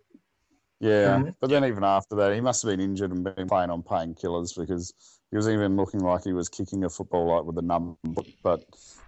Yeah, 0.78 1.18
Mhm. 1.18 1.34
but 1.40 1.48
then 1.48 1.64
even 1.64 1.84
after 1.84 2.16
that, 2.16 2.34
he 2.34 2.40
must 2.40 2.62
have 2.62 2.70
been 2.70 2.80
injured 2.80 3.10
and 3.10 3.24
been 3.24 3.48
playing 3.48 3.70
on 3.70 3.82
painkillers 3.82 4.54
because 4.54 4.92
he 5.30 5.36
was 5.36 5.48
even 5.48 5.74
looking 5.76 6.00
like 6.00 6.24
he 6.24 6.34
was 6.34 6.50
kicking 6.50 6.84
a 6.84 6.90
football 6.90 7.34
like 7.34 7.44
with 7.44 7.56
a 7.56 7.62
numb. 7.62 7.96
But 8.42 8.62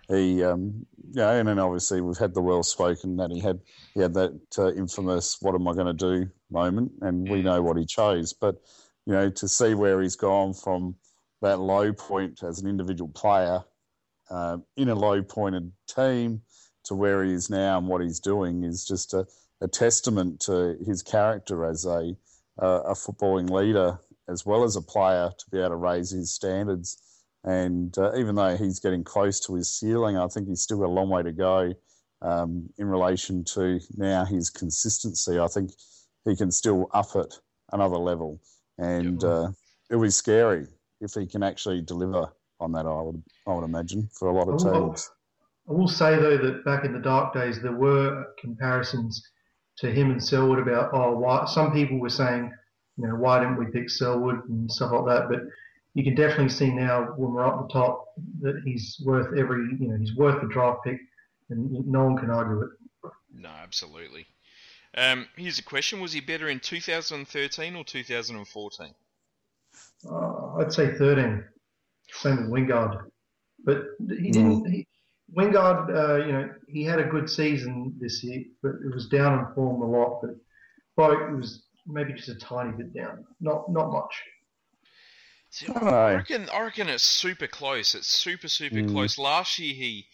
he, 0.08 0.42
um, 0.42 0.86
yeah, 1.12 1.32
and 1.32 1.46
then 1.46 1.58
obviously 1.58 2.00
we've 2.00 2.16
had 2.16 2.32
the 2.32 2.40
well 2.40 2.62
spoken 2.62 3.16
that 3.16 3.30
he 3.30 3.40
had 3.40 3.60
he 3.94 4.00
had 4.00 4.14
that 4.14 4.40
uh, 4.58 4.72
infamous 4.72 5.36
"What 5.42 5.54
am 5.54 5.68
I 5.68 5.74
going 5.74 5.94
to 5.94 6.24
do?" 6.24 6.30
moment, 6.50 6.92
and 7.02 7.28
we 7.28 7.40
Mm. 7.40 7.44
know 7.44 7.62
what 7.62 7.76
he 7.76 7.84
chose. 7.84 8.32
But 8.32 8.56
you 9.04 9.12
know, 9.12 9.28
to 9.28 9.48
see 9.48 9.74
where 9.74 10.00
he's 10.00 10.16
gone 10.16 10.54
from 10.54 10.96
that 11.42 11.58
low 11.60 11.92
point 11.92 12.42
as 12.42 12.60
an 12.60 12.68
individual 12.68 13.10
player 13.10 13.62
uh, 14.30 14.58
in 14.76 14.88
a 14.88 14.94
low 14.94 15.22
pointed 15.22 15.72
team 15.88 16.42
to 16.84 16.94
where 16.94 17.24
he 17.24 17.32
is 17.32 17.50
now 17.50 17.78
and 17.78 17.86
what 17.86 18.00
he's 18.00 18.20
doing 18.20 18.64
is 18.64 18.84
just 18.84 19.14
a 19.14 19.26
a 19.60 19.68
testament 19.68 20.40
to 20.40 20.76
his 20.86 21.02
character 21.02 21.64
as 21.64 21.84
a 21.84 22.14
uh, 22.60 22.82
a 22.86 22.94
footballing 22.94 23.50
leader 23.50 23.98
as 24.28 24.44
well 24.44 24.64
as 24.64 24.76
a 24.76 24.82
player 24.82 25.30
to 25.38 25.50
be 25.50 25.58
able 25.58 25.70
to 25.70 25.76
raise 25.76 26.10
his 26.10 26.32
standards. 26.32 26.98
And 27.44 27.96
uh, 27.96 28.14
even 28.16 28.34
though 28.34 28.56
he's 28.56 28.80
getting 28.80 29.04
close 29.04 29.40
to 29.40 29.54
his 29.54 29.72
ceiling, 29.72 30.18
I 30.18 30.26
think 30.26 30.48
he's 30.48 30.60
still 30.60 30.78
got 30.78 30.88
a 30.88 30.92
long 30.92 31.08
way 31.08 31.22
to 31.22 31.32
go 31.32 31.72
um, 32.20 32.68
in 32.76 32.86
relation 32.86 33.44
to 33.54 33.80
now 33.96 34.24
his 34.24 34.50
consistency. 34.50 35.38
I 35.38 35.46
think 35.46 35.70
he 36.24 36.36
can 36.36 36.50
still 36.50 36.88
up 36.92 37.14
it 37.14 37.32
another 37.72 37.96
level, 37.96 38.40
and 38.76 39.22
uh, 39.22 39.50
it'll 39.88 40.02
be 40.02 40.10
scary 40.10 40.66
if 41.00 41.14
he 41.14 41.26
can 41.26 41.42
actually 41.42 41.80
deliver 41.80 42.28
on 42.60 42.72
that. 42.72 42.86
I 42.86 43.00
would 43.02 43.22
I 43.46 43.54
would 43.54 43.64
imagine 43.64 44.08
for 44.12 44.28
a 44.28 44.32
lot 44.32 44.48
of 44.48 44.66
I 44.66 44.72
teams. 44.72 45.10
I 45.68 45.72
will 45.72 45.88
say 45.88 46.16
though 46.16 46.38
that 46.38 46.64
back 46.64 46.84
in 46.84 46.92
the 46.92 46.98
dark 46.98 47.34
days 47.34 47.60
there 47.60 47.72
were 47.72 48.26
comparisons 48.38 49.22
to 49.78 49.90
him 49.90 50.10
and 50.10 50.22
Selwood 50.22 50.58
about 50.58 50.90
oh 50.92 51.16
why 51.16 51.44
some 51.46 51.72
people 51.72 51.98
were 51.98 52.08
saying 52.08 52.52
you 52.96 53.06
know 53.06 53.14
why 53.14 53.38
didn't 53.40 53.58
we 53.58 53.66
pick 53.66 53.90
Selwood 53.90 54.48
and 54.48 54.70
stuff 54.70 54.92
like 54.92 55.06
that 55.06 55.28
but 55.28 55.40
you 55.94 56.04
can 56.04 56.14
definitely 56.14 56.48
see 56.48 56.70
now 56.70 57.12
when 57.16 57.32
we're 57.32 57.46
up 57.46 57.66
the 57.66 57.72
top 57.72 58.06
that 58.40 58.62
he's 58.64 59.00
worth 59.04 59.36
every 59.36 59.76
you 59.78 59.88
know 59.88 59.96
he's 59.98 60.14
worth 60.14 60.40
the 60.40 60.48
draft 60.48 60.84
pick 60.84 60.98
and 61.50 61.86
no 61.86 62.04
one 62.04 62.16
can 62.16 62.30
argue 62.30 62.62
it. 62.62 62.70
No, 63.34 63.48
absolutely. 63.48 64.26
Um, 64.96 65.26
here's 65.36 65.58
a 65.58 65.62
question: 65.62 66.00
Was 66.00 66.12
he 66.12 66.20
better 66.20 66.48
in 66.48 66.60
2013 66.60 67.76
or 67.76 67.84
2014? 67.84 68.94
Uh, 70.10 70.56
I'd 70.56 70.72
say 70.72 70.94
13. 70.94 71.44
Same 72.12 72.36
with 72.36 72.50
Wingard. 72.50 73.10
But 73.64 73.84
he 73.98 74.30
didn't. 74.30 74.64
He, 74.70 74.86
Wingard, 75.36 75.94
uh, 75.94 76.24
you 76.24 76.32
know, 76.32 76.50
he 76.68 76.84
had 76.84 77.00
a 77.00 77.04
good 77.04 77.28
season 77.28 77.94
this 78.00 78.22
year, 78.24 78.44
but 78.62 78.72
it 78.84 78.94
was 78.94 79.08
down 79.08 79.38
in 79.38 79.54
form 79.54 79.82
a 79.82 79.86
lot. 79.86 80.22
But 80.22 80.36
Boak 80.98 81.36
was 81.36 81.64
maybe 81.86 82.12
just 82.14 82.28
a 82.28 82.34
tiny 82.36 82.72
bit 82.72 82.94
down, 82.94 83.24
not 83.40 83.70
not 83.70 83.90
much. 83.90 84.22
See, 85.50 85.66
I 85.68 85.78
I 85.78 86.14
reckon, 86.14 86.48
I 86.50 86.60
reckon 86.62 86.88
it's 86.88 87.02
super 87.02 87.46
close. 87.46 87.94
It's 87.94 88.06
super, 88.06 88.48
super 88.48 88.76
Mm. 88.76 88.90
close. 88.92 89.18
Last 89.18 89.58
year, 89.58 89.74
he 89.74 90.06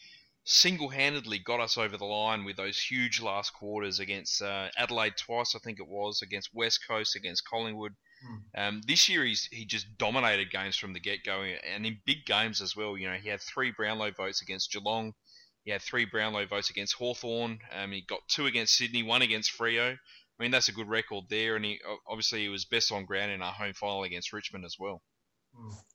single-handedly 0.45 1.39
got 1.39 1.59
us 1.61 1.77
over 1.79 1.97
the 1.97 2.05
line 2.05 2.45
with 2.45 2.57
those 2.57 2.79
huge 2.79 3.21
last 3.21 3.53
quarters 3.53 3.99
against 3.99 4.43
uh, 4.43 4.69
Adelaide 4.77 5.17
twice, 5.17 5.55
I 5.55 5.59
think 5.59 5.81
it 5.81 5.89
was, 5.89 6.23
against 6.23 6.55
West 6.55 6.87
Coast, 6.87 7.17
against 7.17 7.49
Collingwood. 7.49 7.95
Um, 8.57 8.81
this 8.87 9.09
year, 9.09 9.25
he's 9.25 9.49
he 9.51 9.65
just 9.65 9.87
dominated 9.99 10.51
games 10.51 10.77
from 10.77 10.93
the 10.93 11.01
get-go, 11.01 11.43
and 11.43 11.87
in 11.87 11.99
big 12.07 12.25
games 12.25 12.61
as 12.61 12.77
well. 12.77 12.97
You 12.97 13.09
know, 13.09 13.17
he 13.17 13.29
had 13.29 13.41
three 13.41 13.73
Brownlow 13.77 14.13
votes 14.13 14.43
against 14.43 14.73
Geelong. 14.73 15.13
He 15.65 15.71
had 15.71 15.83
three 15.83 16.05
Brownlow 16.05 16.47
votes 16.47 16.71
against 16.71 16.95
Hawthorn. 16.95 17.59
Um, 17.73 17.93
he 17.93 18.03
got 18.03 18.21
two 18.29 18.47
against 18.47 18.77
Sydney, 18.77 19.03
one 19.03 19.23
against 19.23 19.57
Freo. 19.59 19.93
I 19.93 20.43
mean, 20.43 20.51
that's 20.51 20.69
a 20.69 20.73
good 20.73 20.89
record 20.89 21.25
there, 21.31 21.57
and 21.57 21.65
he 21.65 21.81
obviously 22.07 22.43
he 22.43 22.49
was 22.49 22.65
best 22.65 22.93
on 22.93 23.05
ground 23.05 23.31
in 23.33 23.43
our 23.43 23.53
home 23.53 23.73
final 23.73 24.03
against 24.03 24.33
Richmond 24.33 24.65
as 24.65 24.77
well. 24.79 25.01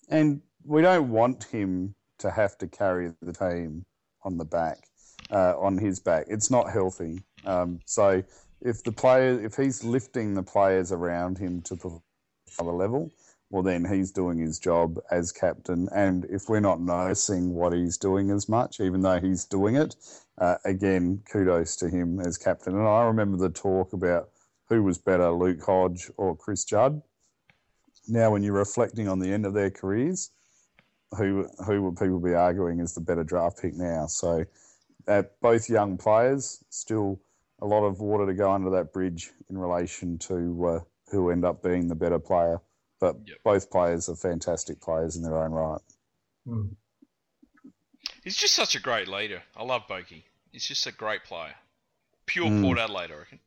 And 0.10 0.42
we 0.64 0.82
don't 0.82 1.10
want 1.10 1.44
him 1.44 1.96
to 2.20 2.32
have 2.32 2.58
to 2.60 2.68
carry 2.68 3.12
the 3.22 3.34
team 3.34 3.86
on 4.24 4.38
the 4.38 4.46
back, 4.46 4.78
uh, 5.32 5.56
on 5.60 5.78
his 5.78 6.00
back. 6.00 6.26
It's 6.30 6.50
not 6.50 6.72
healthy. 6.72 7.22
Um, 7.46 7.80
so 7.86 8.24
if 8.62 8.84
the 8.84 8.92
player, 8.92 9.40
if 9.44 9.56
he's 9.56 9.84
lifting 9.84 10.34
the 10.34 10.44
players 10.44 10.92
around 10.92 11.38
him 11.38 11.62
to 11.64 11.76
at 12.60 12.66
a 12.66 12.72
level, 12.72 13.12
well, 13.50 13.64
then 13.64 13.86
he's 13.86 14.12
doing 14.12 14.38
his 14.38 14.60
job 14.60 15.00
as 15.12 15.32
captain. 15.32 15.90
And 15.94 16.26
if 16.26 16.50
we're 16.50 16.60
not 16.60 16.82
noticing 16.82 17.54
what 17.54 17.74
he's 17.74 17.98
doing 17.98 18.30
as 18.30 18.48
much, 18.48 18.80
even 18.80 19.02
though 19.02 19.20
he's 19.20 19.46
doing 19.46 19.76
it, 19.76 19.96
uh, 20.38 20.56
again, 20.66 21.24
kudos 21.32 21.76
to 21.78 21.90
him 21.90 22.20
as 22.20 22.38
captain. 22.38 22.78
And 22.78 22.88
I 22.88 23.04
remember 23.04 23.38
the 23.38 23.50
talk 23.50 23.94
about 23.94 24.30
who 24.68 24.84
was 24.84 25.00
better, 25.00 25.32
Luke 25.32 25.64
Hodge 25.66 26.12
or 26.18 26.36
Chris 26.36 26.64
Judd. 26.64 27.02
Now, 28.08 28.32
when 28.32 28.44
you're 28.44 28.54
reflecting 28.54 29.08
on 29.08 29.20
the 29.20 29.32
end 29.32 29.46
of 29.46 29.54
their 29.54 29.72
careers, 29.72 30.32
who 31.18 31.48
who 31.66 31.82
would 31.84 31.98
people 31.98 32.20
be 32.20 32.36
arguing 32.36 32.80
is 32.80 32.94
the 32.94 33.02
better 33.02 33.24
draft 33.24 33.60
pick 33.62 33.76
now? 33.76 34.06
So, 34.06 34.46
uh, 35.08 35.24
both 35.42 35.70
young 35.70 35.98
players, 35.98 36.64
still 36.70 37.20
a 37.62 37.66
lot 37.66 37.84
of 37.84 38.00
water 38.00 38.26
to 38.28 38.34
go 38.34 38.52
under 38.52 38.70
that 38.72 38.94
bridge 38.94 39.32
in 39.50 39.58
relation 39.58 40.18
to 40.20 40.68
uh, 40.68 40.80
who 41.12 41.30
end 41.32 41.46
up 41.46 41.62
being 41.64 41.88
the 41.88 41.96
better 41.96 42.20
player 42.20 42.62
But 43.00 43.16
Yep. 43.26 43.38
both 43.46 43.70
players 43.72 44.10
are 44.10 44.16
fantastic 44.16 44.82
players 44.82 45.16
in 45.16 45.24
their 45.24 45.38
own 45.38 45.52
right. 45.54 45.80
Mm. 46.46 46.76
He's 48.24 48.36
just 48.36 48.54
such 48.54 48.76
a 48.76 48.80
great 48.82 49.08
leader. 49.08 49.42
I 49.56 49.64
love 49.64 49.84
Boki. 49.88 50.24
He's 50.52 50.68
just 50.68 50.86
a 50.86 50.92
great 50.92 51.24
player. 51.24 51.56
Pure 52.26 52.48
Mm. 52.50 52.62
Port 52.62 52.78
Adelaide, 52.78 53.12
I 53.12 53.16
reckon. 53.16 53.40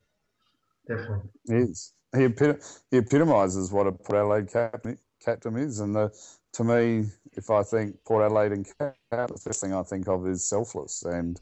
Definitely. 0.88 1.28
He 1.46 1.54
is. 1.54 1.92
He, 2.14 2.24
epit- 2.24 2.80
he 2.90 2.96
epitomises 2.98 3.70
what 3.70 3.86
a 3.86 3.92
Port 3.92 4.18
Adelaide 4.18 4.50
captain, 4.50 4.98
captain 5.20 5.56
is. 5.56 5.80
And 5.80 5.94
the, 5.94 6.10
to 6.54 6.64
me, 6.64 7.10
if 7.32 7.50
I 7.50 7.62
think 7.62 8.02
Port 8.04 8.24
Adelaide 8.24 8.52
and 8.52 8.66
cap, 8.78 8.96
the 9.10 9.38
first 9.38 9.60
thing 9.60 9.74
I 9.74 9.82
think 9.82 10.08
of 10.08 10.26
is 10.26 10.48
selfless. 10.48 11.02
And 11.02 11.38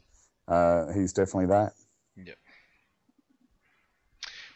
uh, 0.49 0.91
he's 0.91 1.13
definitely 1.13 1.47
that. 1.47 1.73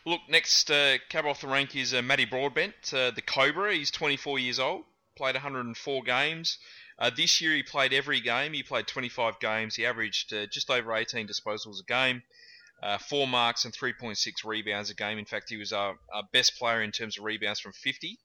Look, 0.07 0.21
next 0.29 0.69
uh, 0.69 0.99
cab 1.09 1.25
off 1.25 1.41
the 1.41 1.47
rank 1.47 1.75
is 1.75 1.91
uh, 1.91 2.03
Matty 2.03 2.25
Broadbent, 2.25 2.93
uh, 2.93 3.09
the 3.09 3.23
Cobra. 3.23 3.73
He's 3.73 3.89
24 3.89 4.37
years 4.37 4.59
old, 4.59 4.83
played 5.17 5.33
104 5.33 6.03
games. 6.03 6.59
Uh, 6.99 7.09
this 7.09 7.41
year 7.41 7.55
he 7.55 7.63
played 7.63 7.91
every 7.91 8.21
game. 8.21 8.53
He 8.53 8.61
played 8.61 8.85
25 8.85 9.39
games. 9.39 9.75
He 9.75 9.83
averaged 9.83 10.31
uh, 10.31 10.45
just 10.45 10.69
over 10.69 10.93
18 10.93 11.27
disposals 11.27 11.79
a 11.79 11.85
game, 11.87 12.21
uh, 12.83 12.99
four 12.99 13.27
marks 13.27 13.65
and 13.65 13.73
3.6 13.73 14.45
rebounds 14.45 14.91
a 14.91 14.93
game. 14.93 15.17
In 15.17 15.25
fact, 15.25 15.49
he 15.49 15.57
was 15.57 15.73
our, 15.73 15.97
our 16.13 16.23
best 16.31 16.55
player 16.59 16.83
in 16.83 16.91
terms 16.91 17.17
of 17.17 17.23
rebounds 17.23 17.59
from 17.59 17.73
50. 17.73 18.19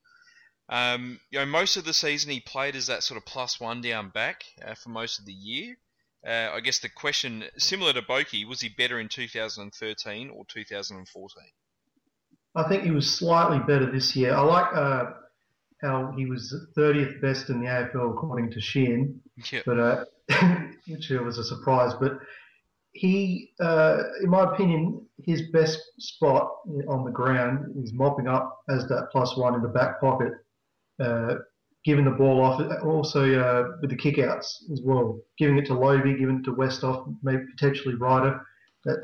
Um, 0.68 1.18
you 1.31 1.39
know, 1.39 1.47
most 1.47 1.78
of 1.78 1.87
the 1.87 1.95
season 1.95 2.31
he 2.31 2.41
played 2.41 2.76
as 2.76 2.89
that 2.89 3.03
sort 3.03 3.16
of 3.16 3.24
plus 3.24 3.59
one 3.59 3.81
down 3.81 4.11
back 4.11 4.45
uh, 4.62 4.74
for 4.74 4.91
most 4.91 5.18
of 5.18 5.24
the 5.24 5.33
year. 5.33 5.78
I 6.22 6.61
guess 6.61 6.81
the 6.81 6.91
question, 6.91 7.45
similar 7.57 7.95
to 7.95 8.03
Boki, 8.03 8.47
was 8.47 8.61
he 8.61 8.68
better 8.68 9.01
in 9.01 9.09
2013 9.09 10.28
or 10.28 10.45
2014? 10.45 11.53
I 12.55 12.68
think 12.68 12.82
he 12.82 12.90
was 12.90 13.11
slightly 13.18 13.59
better 13.61 13.90
this 13.90 14.14
year. 14.16 14.34
I 14.34 14.40
like 14.40 14.74
uh, 14.74 15.05
how 15.82 16.12
he 16.16 16.26
was 16.26 16.55
30th 16.76 17.20
best 17.22 17.48
in 17.51 17.61
the 17.61 17.66
AFL 17.66 18.12
according 18.12 18.51
to 18.53 18.61
Sheehan, 18.61 19.20
Yeah. 19.53 19.61
but 19.64 19.78
uh, 19.78 20.05
which 20.88 21.11
was 21.11 21.38
a 21.38 21.44
surprise. 21.44 21.92
But 21.94 22.18
he, 22.92 23.53
uh, 23.61 24.03
in 24.22 24.30
my 24.30 24.53
opinion, 24.53 25.07
his 25.24 25.42
best 25.53 25.78
spot 25.98 26.51
on 26.88 27.05
the 27.05 27.11
ground 27.11 27.72
is 27.84 27.92
mopping 27.92 28.26
up 28.26 28.62
as 28.68 28.86
that 28.88 29.09
plus 29.12 29.36
one 29.36 29.55
in 29.55 29.62
the 29.62 29.68
back 29.68 30.01
pocket, 30.01 30.32
uh, 30.98 31.36
giving 31.84 32.05
the 32.05 32.11
ball 32.11 32.42
off. 32.42 32.61
Also 32.82 33.40
uh, 33.40 33.76
with 33.80 33.90
the 33.90 33.96
kickouts 33.96 34.70
as 34.72 34.80
well, 34.84 35.20
giving 35.38 35.57
it 35.59 35.66
to 35.66 35.74
Lobbe, 35.74 36.18
giving 36.18 36.38
it 36.40 36.44
to 36.44 36.53
Westhoff, 36.55 37.14
maybe 37.22 37.44
potentially 37.57 37.94
Ryder. 37.94 38.40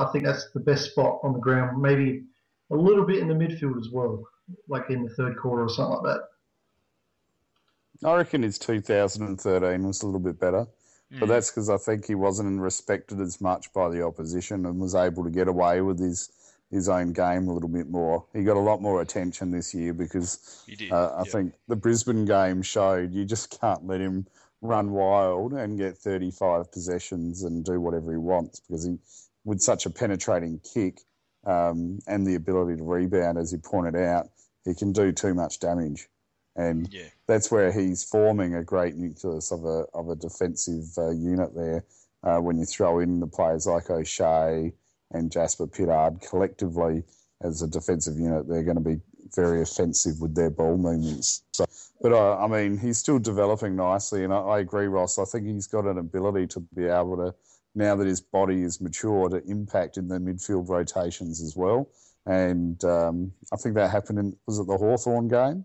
I 0.00 0.06
think 0.10 0.24
that's 0.24 0.50
the 0.52 0.60
best 0.60 0.90
spot 0.90 1.20
on 1.22 1.34
the 1.34 1.38
ground. 1.38 1.80
Maybe 1.80 2.24
a 2.70 2.74
little 2.76 3.04
bit 3.06 3.18
in 3.18 3.28
the 3.28 3.34
midfield 3.34 3.78
as 3.78 3.90
well, 3.92 4.24
like 4.68 4.90
in 4.90 5.04
the 5.04 5.10
third 5.10 5.36
quarter 5.36 5.62
or 5.64 5.68
something 5.68 5.98
like 6.02 6.16
that. 6.16 8.08
I 8.08 8.14
reckon 8.16 8.42
his 8.42 8.58
2013 8.58 9.86
was 9.86 10.02
a 10.02 10.06
little 10.06 10.20
bit 10.20 10.38
better. 10.38 10.66
But 11.10 11.26
Mm. 11.26 11.28
that's 11.28 11.50
because 11.50 11.70
I 11.70 11.76
think 11.76 12.04
he 12.06 12.16
wasn't 12.16 12.60
respected 12.60 13.20
as 13.20 13.40
much 13.40 13.72
by 13.72 13.88
the 13.88 14.02
opposition 14.04 14.66
and 14.66 14.80
was 14.80 14.96
able 14.96 15.22
to 15.22 15.30
get 15.30 15.46
away 15.48 15.80
with 15.80 16.00
his 16.00 16.30
his 16.72 16.88
own 16.88 17.12
game 17.12 17.46
a 17.46 17.52
little 17.54 17.68
bit 17.68 17.88
more. 17.88 18.26
He 18.32 18.42
got 18.42 18.56
a 18.56 18.60
lot 18.60 18.82
more 18.82 19.00
attention 19.00 19.52
this 19.52 19.72
year 19.72 19.94
because 19.94 20.64
did. 20.66 20.90
uh, 20.90 21.12
I 21.14 21.18
yeah. 21.24 21.30
think 21.30 21.54
the 21.68 21.76
Brisbane 21.76 22.24
game 22.24 22.60
showed 22.60 23.12
you 23.12 23.24
just 23.24 23.60
can't 23.60 23.86
let 23.86 24.00
him 24.00 24.26
run 24.62 24.90
wild 24.90 25.52
and 25.52 25.78
get 25.78 25.96
35 25.96 26.72
possessions 26.72 27.44
and 27.44 27.64
do 27.64 27.80
whatever 27.80 28.10
he 28.10 28.18
wants 28.18 28.58
because 28.58 28.84
he, 28.84 28.98
with 29.44 29.60
such 29.62 29.86
a 29.86 29.90
penetrating 29.90 30.58
kick 30.74 31.02
um, 31.46 31.98
and 32.06 32.26
the 32.26 32.34
ability 32.34 32.76
to 32.76 32.84
rebound, 32.84 33.38
as 33.38 33.52
you 33.52 33.58
pointed 33.58 33.96
out, 33.96 34.28
he 34.64 34.74
can 34.74 34.92
do 34.92 35.12
too 35.12 35.32
much 35.32 35.60
damage. 35.60 36.08
And 36.56 36.88
Yeah. 36.92 37.08
that's 37.26 37.50
where 37.50 37.70
he's 37.70 38.02
forming 38.02 38.54
a 38.54 38.64
great 38.64 38.96
nucleus 38.96 39.52
of 39.52 39.64
a 39.64 39.84
of 39.94 40.08
a 40.08 40.16
defensive 40.16 40.86
uh, 40.98 41.10
unit 41.10 41.54
there. 41.54 41.84
Uh, 42.22 42.40
when 42.40 42.58
you 42.58 42.64
throw 42.64 42.98
in 42.98 43.20
the 43.20 43.26
players 43.26 43.66
like 43.66 43.90
O'Shea 43.90 44.72
and 45.12 45.30
Jasper 45.30 45.66
Pittard 45.66 46.20
collectively 46.28 47.04
as 47.42 47.62
a 47.62 47.68
defensive 47.68 48.18
unit, 48.18 48.48
they're 48.48 48.64
going 48.64 48.82
to 48.82 48.82
be 48.82 49.00
very 49.34 49.60
offensive 49.60 50.20
with 50.20 50.34
their 50.34 50.50
ball 50.50 50.76
movements. 50.78 51.42
So, 51.52 51.66
but 52.00 52.12
uh, 52.12 52.36
I 52.38 52.46
mean, 52.48 52.78
he's 52.78 52.98
still 52.98 53.18
developing 53.18 53.76
nicely, 53.76 54.24
and 54.24 54.32
I, 54.32 54.38
I 54.38 54.58
agree, 54.60 54.86
Ross. 54.86 55.18
I 55.18 55.24
think 55.24 55.46
he's 55.46 55.66
got 55.66 55.84
an 55.84 55.98
ability 55.98 56.46
to 56.48 56.60
be 56.74 56.86
able 56.86 57.16
to, 57.18 57.34
now 57.76 57.94
that 57.94 58.06
his 58.06 58.20
body 58.20 58.62
is 58.62 58.80
mature, 58.80 59.28
to 59.28 59.42
impact 59.46 59.98
in 59.98 60.08
the 60.08 60.18
midfield 60.18 60.68
rotations 60.68 61.42
as 61.42 61.54
well. 61.56 61.88
And 62.24 62.82
um, 62.84 63.32
I 63.52 63.56
think 63.56 63.76
that 63.76 63.90
happened 63.90 64.18
in 64.18 64.36
was 64.46 64.58
it 64.58 64.66
the 64.66 64.76
Hawthorn 64.76 65.28
game? 65.28 65.64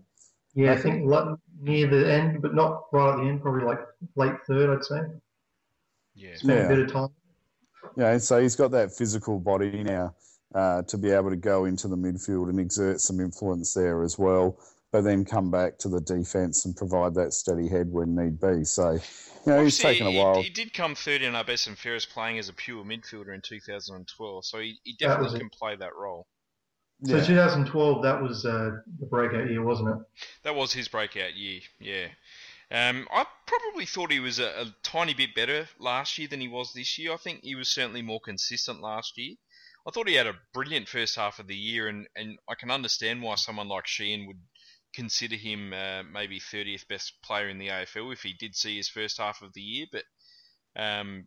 Yeah, 0.54 0.74
I 0.74 0.76
think 0.76 1.04
near 1.60 1.86
the 1.88 2.12
end, 2.12 2.42
but 2.42 2.54
not 2.54 2.84
right 2.92 3.14
at 3.14 3.16
the 3.16 3.28
end. 3.28 3.42
Probably 3.42 3.64
like 3.64 3.80
late 4.14 4.34
third, 4.46 4.76
I'd 4.76 4.84
say. 4.84 5.00
Yeah. 6.14 6.36
Spent 6.36 6.58
Yeah. 6.58 6.66
a 6.66 6.68
bit 6.68 6.78
of 6.80 6.92
time. 6.92 7.08
Yeah, 7.96 8.18
so 8.18 8.40
he's 8.40 8.54
got 8.54 8.70
that 8.72 8.94
physical 8.94 9.40
body 9.40 9.82
now 9.82 10.14
uh, 10.54 10.82
to 10.82 10.98
be 10.98 11.10
able 11.10 11.30
to 11.30 11.36
go 11.36 11.64
into 11.64 11.88
the 11.88 11.96
midfield 11.96 12.48
and 12.50 12.60
exert 12.60 13.00
some 13.00 13.18
influence 13.18 13.72
there 13.74 14.02
as 14.02 14.18
well, 14.18 14.58
but 14.92 15.02
then 15.02 15.24
come 15.24 15.50
back 15.50 15.78
to 15.78 15.88
the 15.88 16.00
defence 16.00 16.64
and 16.66 16.76
provide 16.76 17.14
that 17.14 17.32
steady 17.32 17.66
head 17.68 17.90
when 17.90 18.14
need 18.14 18.38
be. 18.40 18.64
So, 18.64 18.92
you 18.92 19.00
know, 19.46 19.64
he's 19.64 19.78
taken 19.78 20.06
a 20.06 20.10
he- 20.10 20.16
while. 20.18 20.42
He, 20.42 20.50
did 20.50 20.72
come 20.74 20.94
third 20.94 21.22
in 21.22 21.34
our 21.34 21.44
best 21.44 21.66
and 21.66 21.78
fairest 21.78 22.10
playing 22.10 22.38
as 22.38 22.48
a 22.48 22.52
pure 22.52 22.84
midfielder 22.84 23.34
in 23.34 23.40
2012, 23.40 24.44
so 24.44 24.58
he, 24.60 24.78
he 24.84 24.92
That 25.00 25.20
was 25.20 25.32
definitely 25.32 25.38
it. 25.38 25.38
can 25.40 25.50
play 25.50 25.76
that 25.76 25.96
role. 25.96 26.26
So 27.04 27.18
Yeah. 27.18 27.24
2012, 27.26 28.02
that 28.02 28.22
was 28.22 28.44
uh, 28.46 28.70
the 29.00 29.06
breakout 29.06 29.50
year, 29.50 29.62
wasn't 29.62 29.88
it? 29.90 29.96
That 30.44 30.54
was 30.54 30.72
his 30.72 30.88
breakout 30.88 31.34
year, 31.34 31.62
yeah. 31.80 32.08
Um, 32.70 33.08
I 33.10 33.26
probably 33.46 33.86
thought 33.86 34.12
he 34.12 34.20
was 34.20 34.38
a, 34.38 34.62
a 34.62 34.76
tiny 34.82 35.14
bit 35.14 35.34
better 35.34 35.68
last 35.78 36.18
year 36.18 36.28
than 36.28 36.40
he 36.40 36.48
was 36.48 36.72
this 36.72 36.98
year. 36.98 37.12
I 37.12 37.16
think 37.16 37.42
he 37.42 37.54
was 37.54 37.68
certainly 37.68 38.02
more 38.02 38.20
consistent 38.20 38.80
last 38.80 39.18
year. 39.18 39.36
I 39.86 39.90
thought 39.90 40.08
he 40.08 40.14
had 40.14 40.26
a 40.28 40.38
brilliant 40.54 40.88
first 40.88 41.16
half 41.16 41.38
of 41.38 41.48
the 41.48 41.56
year, 41.56 41.88
and, 41.88 42.06
and 42.16 42.38
I 42.48 42.54
can 42.54 42.70
understand 42.70 43.22
why 43.22 43.34
someone 43.34 43.68
like 43.68 43.86
Sheehan 43.86 44.26
would 44.26 44.40
consider 44.92 45.36
him 45.36 45.72
uh, 45.72 46.02
maybe 46.02 46.38
30th 46.38 46.86
best 46.88 47.20
player 47.22 47.48
in 47.48 47.58
the 47.58 47.68
AFL 47.68 48.12
if 48.12 48.22
he 48.22 48.32
did 48.32 48.54
see 48.54 48.76
his 48.76 48.88
first 48.88 49.18
half 49.18 49.42
of 49.42 49.52
the 49.52 49.60
year. 49.60 49.86
But 49.90 50.04
um, 50.76 51.26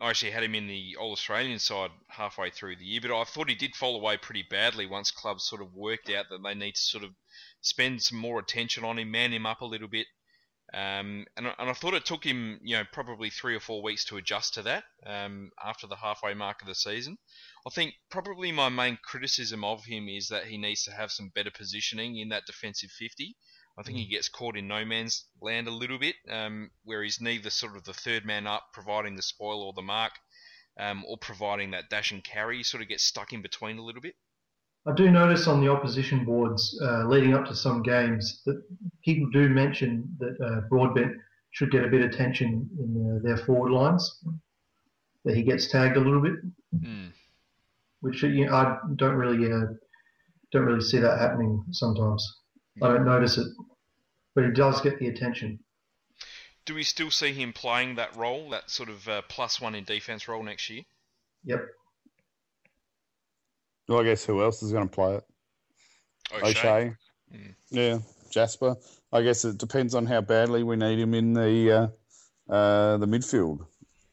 I 0.00 0.10
actually 0.10 0.32
had 0.32 0.42
him 0.42 0.54
in 0.54 0.66
the 0.66 0.96
All 0.96 1.12
Australian 1.12 1.58
side 1.58 1.90
halfway 2.08 2.50
through 2.50 2.76
the 2.76 2.84
year, 2.84 3.00
but 3.00 3.16
I 3.16 3.24
thought 3.24 3.48
he 3.48 3.54
did 3.54 3.76
fall 3.76 3.96
away 3.96 4.16
pretty 4.16 4.42
badly 4.42 4.86
once 4.86 5.10
clubs 5.10 5.44
sort 5.44 5.62
of 5.62 5.74
worked 5.74 6.10
out 6.10 6.26
that 6.30 6.42
they 6.42 6.54
need 6.54 6.74
to 6.74 6.80
sort 6.80 7.04
of 7.04 7.10
spend 7.60 8.02
some 8.02 8.18
more 8.18 8.38
attention 8.38 8.84
on 8.84 8.98
him, 8.98 9.10
man 9.10 9.32
him 9.32 9.46
up 9.46 9.60
a 9.60 9.66
little 9.66 9.88
bit. 9.88 10.06
Um, 10.72 11.26
and, 11.36 11.46
I- 11.48 11.54
and 11.58 11.70
I 11.70 11.72
thought 11.74 11.94
it 11.94 12.04
took 12.04 12.24
him, 12.24 12.58
you 12.62 12.76
know, 12.76 12.84
probably 12.92 13.30
three 13.30 13.54
or 13.54 13.60
four 13.60 13.82
weeks 13.82 14.04
to 14.06 14.16
adjust 14.16 14.54
to 14.54 14.62
that 14.62 14.84
um, 15.06 15.50
after 15.62 15.86
the 15.86 15.96
halfway 15.96 16.34
mark 16.34 16.62
of 16.62 16.68
the 16.68 16.74
season. 16.74 17.16
I 17.66 17.70
think 17.70 17.94
probably 18.10 18.50
my 18.50 18.68
main 18.70 18.98
criticism 19.02 19.64
of 19.64 19.84
him 19.84 20.08
is 20.08 20.28
that 20.28 20.46
he 20.46 20.56
needs 20.58 20.84
to 20.84 20.92
have 20.92 21.12
some 21.12 21.30
better 21.34 21.50
positioning 21.50 22.16
in 22.18 22.30
that 22.30 22.46
defensive 22.46 22.90
50. 22.90 23.36
I 23.76 23.82
think 23.82 23.98
he 23.98 24.06
gets 24.06 24.28
caught 24.28 24.56
in 24.56 24.68
no 24.68 24.84
man's 24.84 25.24
land 25.40 25.66
a 25.66 25.72
little 25.72 25.98
bit, 25.98 26.14
um, 26.30 26.70
where 26.84 27.02
he's 27.02 27.20
neither 27.20 27.50
sort 27.50 27.76
of 27.76 27.84
the 27.84 27.92
third 27.94 28.24
man 28.24 28.46
up 28.46 28.64
providing 28.72 29.16
the 29.16 29.22
spoil 29.22 29.62
or 29.62 29.72
the 29.72 29.82
mark, 29.82 30.12
um, 30.78 31.04
or 31.08 31.18
providing 31.18 31.72
that 31.72 31.88
dash 31.90 32.12
and 32.12 32.22
carry. 32.22 32.58
He 32.58 32.62
sort 32.62 32.82
of 32.82 32.88
gets 32.88 33.04
stuck 33.04 33.32
in 33.32 33.42
between 33.42 33.78
a 33.78 33.82
little 33.82 34.00
bit. 34.02 34.14
I 34.86 34.92
do 34.94 35.10
notice 35.10 35.46
on 35.46 35.60
the 35.60 35.70
opposition 35.70 36.24
boards 36.24 36.78
uh, 36.82 37.04
leading 37.06 37.32
up 37.34 37.46
to 37.46 37.56
some 37.56 37.82
games 37.82 38.42
that 38.44 38.62
people 39.02 39.30
do 39.30 39.48
mention 39.48 40.14
that 40.18 40.36
uh, 40.44 40.60
Broadbent 40.68 41.16
should 41.52 41.70
get 41.70 41.84
a 41.84 41.88
bit 41.88 42.02
of 42.02 42.10
attention 42.10 42.68
in 42.78 43.20
uh, 43.22 43.26
their 43.26 43.38
forward 43.38 43.70
lines. 43.72 44.22
That 45.24 45.36
he 45.36 45.42
gets 45.42 45.68
tagged 45.70 45.96
a 45.96 46.00
little 46.00 46.20
bit, 46.20 46.34
Mm. 46.74 47.12
which 48.00 48.22
you 48.22 48.46
know, 48.46 48.52
I 48.54 48.78
don't 48.96 49.14
really 49.14 49.50
uh, 49.50 49.66
don't 50.52 50.64
really 50.66 50.80
see 50.82 50.98
that 50.98 51.18
happening 51.20 51.64
sometimes. 51.70 52.40
I 52.82 52.88
don't 52.88 53.04
notice 53.04 53.38
it, 53.38 53.46
but 54.34 54.44
he 54.44 54.50
does 54.50 54.80
get 54.80 54.98
the 54.98 55.06
attention. 55.08 55.60
Do 56.66 56.74
we 56.74 56.82
still 56.82 57.10
see 57.10 57.32
him 57.32 57.52
playing 57.52 57.94
that 57.94 58.14
role, 58.16 58.50
that 58.50 58.70
sort 58.70 58.88
of 58.88 59.08
uh, 59.08 59.22
plus 59.28 59.60
one 59.60 59.74
in 59.74 59.84
defense 59.84 60.26
role 60.28 60.42
next 60.42 60.68
year? 60.68 60.82
Yep. 61.44 61.64
Well, 63.88 64.00
I 64.00 64.04
guess 64.04 64.24
who 64.24 64.42
else 64.42 64.62
is 64.62 64.72
going 64.72 64.88
to 64.88 64.94
play 64.94 65.14
it? 65.16 65.24
O'Shea. 66.32 66.48
O'Shea. 66.50 66.92
Mm. 67.34 67.54
Yeah, 67.70 67.98
Jasper. 68.30 68.76
I 69.12 69.22
guess 69.22 69.44
it 69.44 69.58
depends 69.58 69.94
on 69.94 70.06
how 70.06 70.20
badly 70.20 70.62
we 70.62 70.76
need 70.76 70.98
him 70.98 71.14
in 71.14 71.32
the 71.34 71.90
uh, 72.48 72.52
uh, 72.52 72.96
the 72.96 73.06
midfield. 73.06 73.66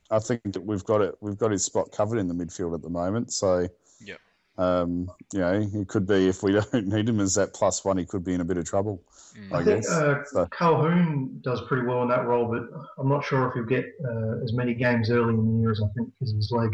I 0.09 0.19
think 0.19 0.41
that 0.53 0.61
we've 0.61 0.83
got 0.83 1.01
it. 1.01 1.15
We've 1.21 1.37
got 1.37 1.51
his 1.51 1.63
spot 1.63 1.91
covered 1.91 2.17
in 2.19 2.27
the 2.27 2.33
midfield 2.33 2.75
at 2.75 2.81
the 2.81 2.89
moment. 2.89 3.31
So, 3.31 3.67
yeah, 4.05 4.15
um, 4.57 5.09
you 5.31 5.39
know, 5.39 5.53
it 5.73 5.87
could 5.87 6.05
be 6.05 6.27
if 6.27 6.43
we 6.43 6.51
don't 6.71 6.87
need 6.87 7.07
him 7.07 7.19
as 7.21 7.35
that 7.35 7.53
plus 7.53 7.85
one, 7.85 7.97
he 7.97 8.05
could 8.05 8.23
be 8.23 8.33
in 8.33 8.41
a 8.41 8.45
bit 8.45 8.57
of 8.57 8.65
trouble. 8.65 9.01
Mm. 9.37 9.53
I 9.53 9.59
I 9.59 9.63
think 9.63 9.81
guess. 9.83 9.89
uh, 9.91 10.23
So- 10.25 10.45
Colquhoun 10.47 11.41
does 11.41 11.61
pretty 11.67 11.87
well 11.87 12.03
in 12.03 12.09
that 12.09 12.25
role, 12.25 12.45
but 12.47 12.63
I'm 12.97 13.07
not 13.07 13.23
sure 13.23 13.47
if 13.47 13.53
he'll 13.53 13.63
get 13.63 13.85
uh, 14.03 14.43
as 14.43 14.51
many 14.53 14.73
games 14.73 15.09
early 15.09 15.33
in 15.33 15.45
the 15.55 15.59
year 15.61 15.71
as 15.71 15.81
I 15.81 15.87
think 15.95 16.11
because 16.19 16.31
of 16.33 16.37
his 16.37 16.51
leg. 16.51 16.69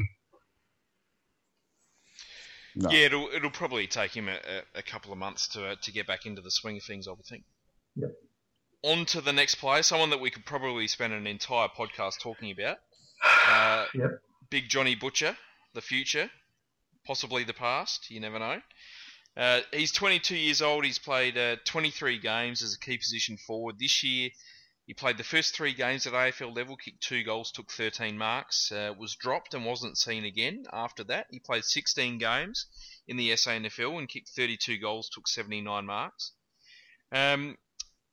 No. 2.80 2.92
Yeah, 2.92 3.06
it'll 3.08 3.28
it'll 3.34 3.50
probably 3.50 3.88
take 3.88 4.16
him 4.16 4.30
a, 4.30 4.38
a, 4.76 4.84
couple 4.84 5.12
of 5.12 5.18
months 5.18 5.48
to 5.50 5.66
uh, 5.66 5.76
to 5.82 5.92
get 5.92 6.06
back 6.06 6.28
into 6.28 6.44
the 6.44 6.52
swing 6.52 6.78
of 6.78 6.84
things. 6.84 7.08
I 7.08 7.12
would 7.12 7.26
think. 7.26 7.44
Yep. 7.96 8.12
On 8.84 9.06
to 9.06 9.22
the 9.22 9.34
next 9.34 9.56
player, 9.56 9.82
someone 9.82 10.12
that 10.12 10.20
we 10.20 10.30
could 10.30 10.46
probably 10.46 10.88
spend 10.88 11.12
an 11.12 11.26
entire 11.26 11.70
podcast 11.70 12.20
talking 12.22 12.52
about. 12.52 12.78
Uh, 13.50 13.86
Yep. 13.96 14.22
Big 14.50 14.70
Johnny 14.70 14.94
Butcher, 14.94 15.36
the 15.74 15.82
future, 15.82 16.30
possibly 17.06 17.44
the 17.44 17.54
past. 17.54 18.12
You 18.12 18.20
never 18.20 18.38
know. 18.38 18.62
Uh, 19.36 19.62
he's 19.74 19.92
22 19.92 20.36
years 20.36 20.62
old. 20.62 20.86
He's 20.86 21.00
played 21.00 21.38
uh, 21.38 21.56
23 21.66 22.20
games 22.20 22.62
as 22.62 22.76
a 22.76 22.80
key 22.80 22.98
position 22.98 23.38
forward 23.38 23.80
this 23.80 24.04
year. 24.04 24.30
He 24.88 24.94
played 24.94 25.18
the 25.18 25.24
first 25.26 25.54
three 25.54 25.74
games 25.74 26.08
at 26.08 26.14
AFL 26.14 26.56
level, 26.56 26.78
kicked 26.78 27.02
two 27.02 27.22
goals, 27.22 27.52
took 27.52 27.70
13 27.70 28.18
marks, 28.18 28.72
uh, 28.72 28.94
was 28.98 29.16
dropped 29.16 29.54
and 29.54 29.66
wasn't 29.66 29.98
seen 29.98 30.24
again 30.24 30.66
after 30.72 31.04
that. 31.04 31.28
He 31.30 31.40
played 31.40 31.66
16 31.66 32.18
games 32.20 32.68
in 33.06 33.18
the 33.18 33.32
SANFL 33.32 34.00
and 34.00 34.08
kicked 34.08 34.30
32 34.30 34.78
goals, 34.78 35.10
took 35.10 35.28
79 35.28 35.86
marks. 35.86 36.32
Um, 37.12 37.58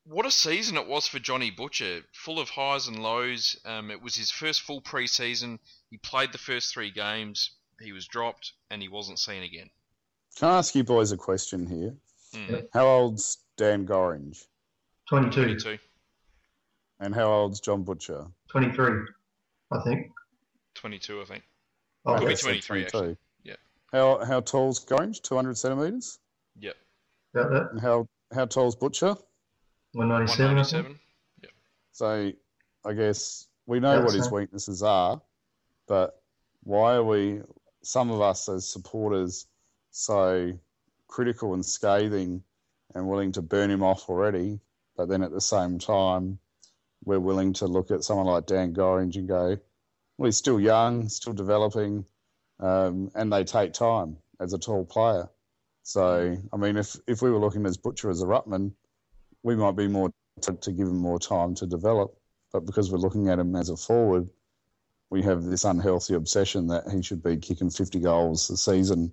what 0.03 0.27
a 0.27 0.33
season 0.33 0.77
it 0.77 0.89
was 0.89 1.07
for 1.07 1.21
Johnny 1.21 1.53
Butcher, 1.53 2.03
full 2.13 2.41
of 2.41 2.51
highs 2.51 2.89
and 2.89 3.01
lows. 3.01 3.57
Um, 3.65 3.93
it 3.93 4.03
was 4.03 4.17
his 4.17 4.33
first 4.33 4.63
full 4.63 4.81
pre-season. 4.81 5.61
He 5.91 5.99
played 5.99 6.33
the 6.33 6.39
first 6.39 6.75
three 6.75 6.91
games. 6.91 7.53
He 7.81 7.93
was 7.93 8.09
dropped 8.09 8.53
and 8.69 8.83
he 8.83 8.89
wasn't 8.89 9.21
seen 9.21 9.45
again. 9.45 9.71
Can 10.37 10.49
I 10.49 10.59
ask 10.59 10.75
you 10.75 10.83
boys 10.83 11.13
a 11.13 11.17
question 11.17 11.67
here? 11.69 11.95
Mm. 12.35 12.67
How 12.73 12.87
old's 12.89 13.39
Dan 13.57 13.87
Gorringe? 13.87 14.45
22, 15.09 15.59
22, 15.61 15.79
And 17.01 17.15
how 17.15 17.33
old's 17.33 17.61
John 17.61 17.83
Butcher? 17.83 18.27
23, 18.51 19.03
I 19.73 19.81
think. 19.83 20.11
22, 20.75 21.21
I 21.21 21.25
think. 21.25 21.43
Oh, 22.07 22.15
Could 22.15 22.21
be 22.21 22.27
Okay, 22.27 22.35
so 22.37 22.49
23, 22.49 22.85
actually. 22.85 23.17
Yeah. 23.43 23.55
How 23.93 24.25
how 24.25 24.41
tall's 24.41 24.85
Gorringe? 24.85 25.21
Two 25.23 25.37
hundred 25.37 25.57
centimeters. 25.57 26.19
Yep. 26.59 26.77
about 27.35 27.51
that. 27.51 27.71
And 27.73 27.81
how 27.81 28.09
how 28.33 28.47
tall's 28.47 28.77
Butcher? 28.77 29.17
197, 29.93 30.59
I 30.59 30.63
think. 30.65 30.85
197. 30.85 30.99
So 31.93 32.33
I 32.85 32.93
guess 32.93 33.47
we 33.67 33.81
know 33.81 34.01
That's 34.01 34.05
what 34.07 34.15
his 34.15 34.31
weaknesses 34.31 34.83
are, 34.83 35.23
but 35.87 36.21
why 36.65 36.95
are 36.95 37.05
we, 37.05 37.41
some 37.83 38.11
of 38.11 38.21
us 38.21 38.49
as 38.49 38.69
supporters, 38.69 39.47
so 39.91 40.53
critical 41.07 41.55
and 41.55 41.65
scathing 41.65 42.43
and 42.95 43.09
willing 43.09 43.33
to 43.33 43.43
burn 43.43 43.71
him 43.71 43.83
off 43.83 44.09
already? 44.09 44.59
But 44.97 45.09
then 45.09 45.23
at 45.23 45.31
the 45.31 45.41
same 45.41 45.79
time, 45.79 46.39
we're 47.05 47.21
willing 47.21 47.53
to 47.55 47.67
look 47.67 47.91
at 47.91 48.05
someone 48.05 48.27
like 48.27 48.47
Dan 48.47 48.73
Gorringe 48.73 49.17
and 49.17 49.29
go, 49.29 49.57
well, 50.17 50.27
he's 50.27 50.37
still 50.37 50.61
young, 50.61 51.09
still 51.09 51.33
developing, 51.33 52.05
um, 52.61 53.11
and 53.15 53.33
they 53.33 53.45
take 53.45 53.73
time 53.73 54.17
as 54.41 54.53
a 54.53 54.59
tall 54.59 54.85
player. 54.85 55.29
So, 55.83 56.37
I 56.53 56.57
mean, 56.57 56.77
if, 56.77 56.97
if 57.07 57.21
we 57.21 57.31
were 57.31 57.39
looking 57.39 57.67
as 57.67 57.77
Butcher 57.77 58.11
as 58.11 58.23
a 58.23 58.27
ruckman, 58.27 58.73
we 59.43 59.57
might 59.57 59.77
be 59.77 59.89
more 59.89 60.11
to, 60.43 60.53
to 60.55 60.73
give 60.73 60.89
him 60.89 60.97
more 60.97 61.19
time 61.19 61.55
to 61.57 61.67
develop. 61.67 62.17
But 62.53 62.67
because 62.67 62.91
we're 62.91 62.99
looking 62.99 63.29
at 63.29 63.39
him 63.39 63.55
as 63.57 63.69
a 63.69 63.77
forward, 63.77 64.29
we 65.11 65.23
have 65.23 65.45
this 65.45 65.65
unhealthy 65.65 66.15
obsession 66.15 66.69
that 66.69 66.89
he 66.91 67.03
should 67.03 67.23
be 67.23 67.37
kicking 67.37 67.71
50 67.71 68.01
goals 68.01 68.49
a 68.51 68.57
season. 68.57 69.13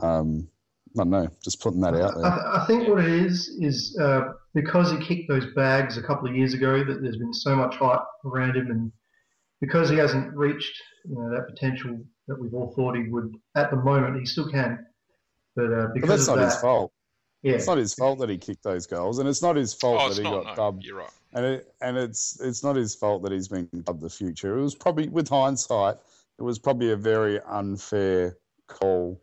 Um, 0.00 0.48
I 0.96 1.00
don't 1.00 1.10
know, 1.10 1.28
just 1.44 1.60
putting 1.60 1.80
that 1.82 1.94
out 1.94 2.14
there. 2.16 2.24
I, 2.24 2.62
I 2.62 2.66
think 2.66 2.88
what 2.88 3.04
it 3.04 3.10
is 3.10 3.48
is 3.60 3.96
uh, 4.00 4.32
because 4.60 4.90
he 4.90 4.98
kicked 4.98 5.28
those 5.28 5.46
bags 5.54 5.96
a 5.98 6.02
couple 6.02 6.28
of 6.28 6.34
years 6.34 6.52
ago, 6.52 6.82
that 6.84 7.00
there's 7.00 7.16
been 7.16 7.32
so 7.32 7.54
much 7.54 7.76
hype 7.76 8.00
around 8.24 8.56
him, 8.56 8.70
and 8.72 8.92
because 9.60 9.88
he 9.88 9.96
hasn't 9.96 10.34
reached 10.34 10.76
you 11.04 11.14
know 11.14 11.30
that 11.30 11.46
potential 11.48 11.98
that 12.26 12.40
we've 12.40 12.54
all 12.54 12.72
thought 12.74 12.96
he 12.96 13.04
would 13.04 13.32
at 13.56 13.70
the 13.70 13.76
moment, 13.76 14.18
he 14.18 14.26
still 14.26 14.50
can. 14.50 14.84
But 15.54 15.66
uh, 15.72 15.86
But 15.86 15.94
because 15.94 16.08
that's 16.10 16.22
of 16.28 16.36
not 16.36 16.42
that, 16.42 16.52
his 16.52 16.60
fault. 16.60 16.92
yeah, 17.42 17.52
It's 17.54 17.66
not 17.68 17.78
his 17.78 17.94
fault 17.94 18.18
that 18.18 18.28
he 18.30 18.36
kicked 18.38 18.64
those 18.64 18.86
goals, 18.86 19.20
and 19.20 19.28
it's 19.28 19.42
not 19.42 19.54
his 19.56 19.72
fault 19.74 20.00
Oh, 20.00 20.08
that 20.08 20.16
he 20.18 20.24
not. 20.24 20.44
got 20.44 20.56
No, 20.56 20.62
dubbed. 20.64 20.84
you're 20.84 20.96
right. 20.96 21.10
And 21.34 21.44
it, 21.44 21.74
and 21.80 21.96
it's 21.96 22.40
it's 22.40 22.64
not 22.64 22.74
his 22.74 22.94
fault 22.96 23.22
that 23.22 23.32
he's 23.32 23.48
been 23.48 23.68
dubbed 23.84 24.00
the 24.00 24.10
future. 24.10 24.58
It 24.58 24.62
was 24.62 24.74
probably, 24.74 25.08
with 25.08 25.28
hindsight, 25.28 25.96
it 26.38 26.42
was 26.42 26.58
probably 26.58 26.90
a 26.90 26.96
very 26.96 27.40
unfair 27.42 28.36
call 28.66 29.20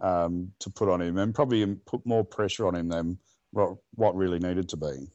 um, 0.00 0.50
to 0.58 0.70
put 0.70 0.88
on 0.88 1.00
him, 1.00 1.18
and 1.18 1.32
probably 1.34 1.64
put 1.86 2.04
more 2.04 2.24
pressure 2.24 2.66
on 2.66 2.74
him 2.74 2.88
than 2.88 3.18
what, 3.54 3.76
what 3.94 4.14
really 4.16 4.38
needed 4.38 4.68
to 4.70 4.76
be. 4.76 5.08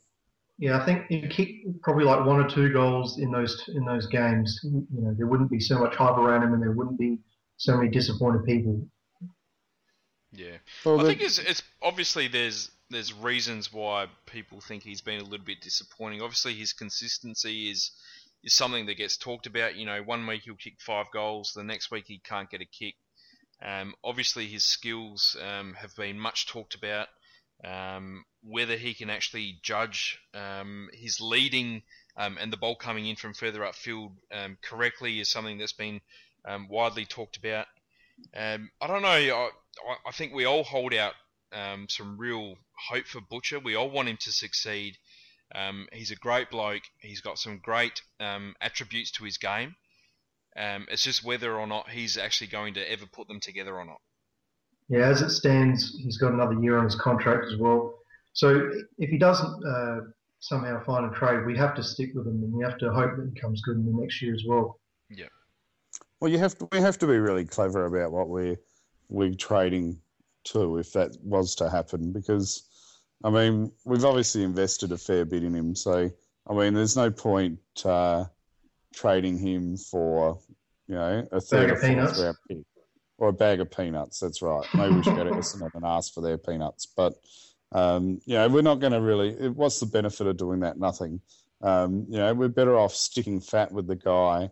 yeah, 0.57 0.81
I 0.81 0.85
think 0.85 1.05
he 1.07 1.27
kicked 1.27 1.81
probably 1.81 2.05
like 2.05 2.25
one 2.25 2.39
or 2.43 2.49
two 2.49 2.71
goals 2.73 3.19
in 3.19 3.31
those 3.31 3.63
in 3.69 3.85
those 3.85 4.07
games. 4.07 4.59
You 4.63 4.85
know, 4.91 5.13
there 5.17 5.27
wouldn't 5.27 5.51
be 5.51 5.59
so 5.59 5.79
much 5.79 5.95
hype 5.95 6.17
around 6.17 6.43
him, 6.43 6.53
and 6.53 6.61
there 6.61 6.71
wouldn't 6.71 6.97
be 6.99 7.19
so 7.57 7.77
many 7.77 7.89
disappointed 7.89 8.45
people. 8.45 8.87
Yeah. 10.31 10.57
Well, 10.85 10.99
I 10.99 11.03
the- 11.03 11.09
think 11.09 11.21
it's, 11.21 11.39
it's 11.39 11.63
obviously 11.81 12.27
there's 12.27 12.71
there's 12.89 13.13
reasons 13.13 13.71
why 13.71 14.07
people 14.25 14.61
think 14.61 14.83
he's 14.83 15.01
been 15.01 15.19
a 15.19 15.23
little 15.23 15.45
bit 15.45 15.61
disappointing. 15.61 16.21
Obviously, 16.21 16.53
his 16.53 16.73
consistency 16.73 17.69
is 17.71 17.91
is 18.43 18.53
something 18.53 18.85
that 18.85 18.95
gets 18.95 19.17
talked 19.17 19.47
about. 19.47 19.75
You 19.75 19.85
know, 19.85 20.01
one 20.03 20.25
week 20.27 20.43
he'll 20.43 20.55
kick 20.55 20.75
five 20.79 21.07
goals, 21.13 21.53
the 21.55 21.63
next 21.63 21.91
week 21.91 22.05
he 22.07 22.19
can't 22.19 22.49
get 22.49 22.61
a 22.61 22.65
kick. 22.65 22.95
Um, 23.61 23.93
obviously, 24.03 24.47
his 24.47 24.63
skills 24.63 25.35
um, 25.41 25.73
have 25.73 25.95
been 25.95 26.17
much 26.19 26.47
talked 26.47 26.75
about. 26.75 27.07
Um, 27.65 28.23
whether 28.41 28.77
he 28.77 28.93
can 28.93 29.09
actually 29.09 29.59
judge 29.61 30.17
um, 30.33 30.89
his 30.93 31.19
leading 31.19 31.83
um, 32.15 32.37
and 32.39 32.53
the 32.53 32.57
ball 32.57 32.75
coming 32.75 33.05
in 33.05 33.17
from 33.17 33.33
further 33.33 33.61
upfield 33.61 34.11
um, 34.31 34.57
correctly 34.61 35.19
is 35.19 35.29
something 35.29 35.57
that's 35.57 35.73
been 35.73 35.99
um, 36.45 36.67
widely 36.69 37.05
talked 37.05 37.37
about. 37.37 37.65
I 38.35 38.87
don't 38.87 39.01
know. 39.01 39.07
I, 39.09 39.49
I- 40.07 40.11
think 40.11 40.33
we 40.33 40.45
all 40.45 40.63
hold 40.63 40.93
out 40.93 41.13
some 41.89 42.17
real 42.17 42.55
hope 42.89 43.05
for 43.07 43.21
Butcher. 43.21 43.59
We 43.59 43.75
all 43.75 43.89
want 43.89 44.07
him 44.09 44.17
to 44.21 44.31
succeed. 44.31 44.97
He's 45.91 46.11
a 46.11 46.15
great 46.15 46.49
bloke. 46.49 46.83
He's 46.99 47.21
got 47.21 47.39
some 47.39 47.59
great 47.61 48.01
attributes 48.19 49.11
to 49.11 49.25
his 49.25 49.37
game. 49.37 49.75
Um, 50.55 50.87
it's 50.91 51.03
just 51.03 51.23
whether 51.23 51.57
or 51.57 51.67
not 51.67 51.89
he's 51.89 52.17
actually 52.17 52.47
going 52.47 52.73
to 52.73 52.91
ever 52.91 53.05
put 53.05 53.27
them 53.27 53.39
together 53.39 53.75
or 53.77 53.85
not. 53.85 54.01
Yeah, 54.89 55.07
as 55.07 55.21
it 55.21 55.29
stands, 55.29 55.95
he's 56.01 56.17
got 56.17 56.33
another 56.33 56.59
year 56.61 56.77
on 56.77 56.85
his 56.85 56.95
contract 56.95 57.45
as 57.51 57.57
well. 57.59 57.93
So 58.33 58.71
if 58.97 59.09
he 59.09 59.17
doesn't 59.17 59.63
uh, 59.65 59.99
somehow 60.39 60.83
find 60.83 61.05
a 61.05 61.15
trade, 61.15 61.45
we 61.45 61.55
have 61.57 61.75
to 61.75 61.83
stick 61.83 62.11
with 62.15 62.27
him, 62.27 62.43
and 62.43 62.51
we 62.51 62.63
have 62.63 62.77
to 62.79 62.91
hope 62.91 63.15
that 63.17 63.31
he 63.33 63.39
comes 63.39 63.61
good 63.61 63.77
in 63.77 63.85
the 63.85 64.01
next 64.01 64.21
year 64.21 64.33
as 64.33 64.43
well. 64.47 64.79
Yeah. 65.09 65.27
Well, 66.19 66.31
you 66.31 66.39
have 66.39 66.57
to. 66.57 66.67
We 66.71 66.79
have 66.79 66.97
to 66.99 67.07
be 67.07 67.17
really 67.17 67.45
clever 67.45 67.85
about 67.85 68.11
what 68.11 68.29
we're 68.29 68.57
we're 69.09 69.33
trading 69.33 70.01
to, 70.45 70.77
if 70.77 70.93
that 70.93 71.15
was 71.21 71.55
to 71.55 71.69
happen, 71.69 72.11
because 72.11 72.67
I 73.23 73.29
mean 73.29 73.71
we've 73.85 74.05
obviously 74.05 74.43
invested 74.43 74.91
a 74.91 74.97
fair 74.97 75.25
bit 75.25 75.43
in 75.43 75.55
him. 75.55 75.75
So 75.75 76.09
I 76.47 76.53
mean, 76.53 76.73
there's 76.73 76.97
no 76.97 77.11
point 77.11 77.59
uh, 77.85 78.25
trading 78.93 79.37
him 79.37 79.77
for 79.77 80.39
you 80.87 80.95
know 80.95 81.27
a 81.31 81.39
third 81.39 81.67
Bag 81.67 81.69
or 81.69 81.73
of 81.73 81.79
fourth 81.79 81.89
peanuts. 81.89 82.19
round 82.19 82.37
pick 82.47 82.57
or 83.19 83.29
a 83.29 83.33
bag 83.33 83.59
of 83.59 83.69
peanuts. 83.69 84.19
That's 84.19 84.41
right. 84.41 84.65
Maybe 84.73 84.95
we 84.95 85.03
should 85.03 85.15
go 85.15 85.23
to 85.23 85.31
Essendon 85.31 85.69
and 85.75 85.85
ask 85.85 86.13
for 86.13 86.21
their 86.21 86.37
peanuts, 86.37 86.85
but. 86.85 87.13
Um, 87.71 88.19
you 88.25 88.33
know, 88.33 88.47
we're 88.47 88.63
not 88.63 88.79
going 88.79 88.93
to 88.93 88.99
really. 88.99 89.47
What's 89.49 89.79
the 89.79 89.85
benefit 89.85 90.25
of 90.25 90.37
doing 90.37 90.61
that? 90.61 90.79
Nothing. 90.79 91.21
Um, 91.61 92.07
you 92.09 92.17
know, 92.17 92.33
we're 92.33 92.47
better 92.47 92.75
off 92.75 92.95
sticking 92.95 93.41
fat 93.41 93.71
with 93.71 93.85
the 93.85 93.95
guy 93.95 94.49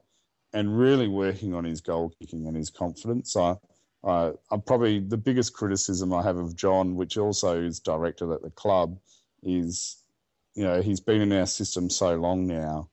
and 0.53 0.77
really 0.77 1.07
working 1.07 1.53
on 1.53 1.63
his 1.63 1.81
goal 1.81 2.13
kicking 2.19 2.47
and 2.47 2.55
his 2.55 2.69
confidence. 2.69 3.35
I, 3.35 3.55
I, 4.03 4.31
I'm 4.51 4.61
probably 4.61 4.99
the 4.99 5.17
biggest 5.17 5.53
criticism 5.53 6.13
I 6.13 6.23
have 6.23 6.37
of 6.37 6.55
John, 6.55 6.95
which 6.95 7.17
also 7.17 7.61
is 7.61 7.79
directed 7.79 8.31
at 8.31 8.41
the 8.41 8.49
club, 8.51 8.97
is 9.43 9.97
you 10.55 10.63
know 10.63 10.81
he's 10.81 10.99
been 10.99 11.21
in 11.21 11.31
our 11.31 11.45
system 11.45 11.89
so 11.89 12.15
long 12.15 12.47
now 12.47 12.89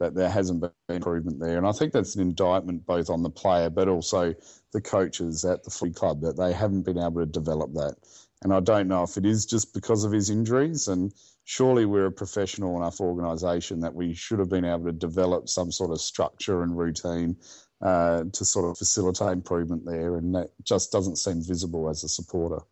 that 0.00 0.14
there 0.14 0.28
hasn't 0.28 0.60
been 0.60 0.70
improvement 0.88 1.38
there, 1.38 1.56
and 1.58 1.66
I 1.66 1.72
think 1.72 1.92
that's 1.92 2.16
an 2.16 2.22
indictment 2.22 2.86
both 2.86 3.10
on 3.10 3.22
the 3.22 3.30
player 3.30 3.70
but 3.70 3.88
also 3.88 4.34
the 4.72 4.80
coaches 4.80 5.44
at 5.44 5.62
the 5.62 5.70
footy 5.70 5.92
club 5.92 6.22
that 6.22 6.36
they 6.36 6.52
haven't 6.52 6.82
been 6.82 6.98
able 6.98 7.20
to 7.20 7.26
develop 7.26 7.72
that. 7.74 7.94
And 8.42 8.52
I 8.52 8.60
don't 8.60 8.88
know 8.88 9.02
if 9.02 9.16
it 9.16 9.26
is 9.26 9.44
just 9.44 9.74
because 9.74 10.04
of 10.04 10.12
his 10.12 10.30
injuries 10.30 10.88
and 10.88 11.12
surely 11.44 11.84
we're 11.84 12.06
a 12.06 12.12
professional 12.12 12.76
enough 12.76 13.00
organisation 13.00 13.80
that 13.80 13.94
we 13.94 14.14
should 14.14 14.38
have 14.38 14.48
been 14.48 14.64
able 14.64 14.84
to 14.84 14.92
develop 14.92 15.48
some 15.48 15.70
sort 15.70 15.90
of 15.90 16.00
structure 16.00 16.62
and 16.62 16.78
routine 16.78 17.36
uh, 17.82 18.24
to 18.32 18.44
sort 18.44 18.70
of 18.70 18.78
facilitate 18.78 19.32
improvement 19.32 19.84
there, 19.84 20.16
and 20.16 20.34
that 20.34 20.50
just 20.62 20.92
doesn't 20.92 21.16
seem 21.16 21.42
visible 21.42 21.88
as 21.88 22.04
a 22.04 22.08
supporter. 22.08 22.62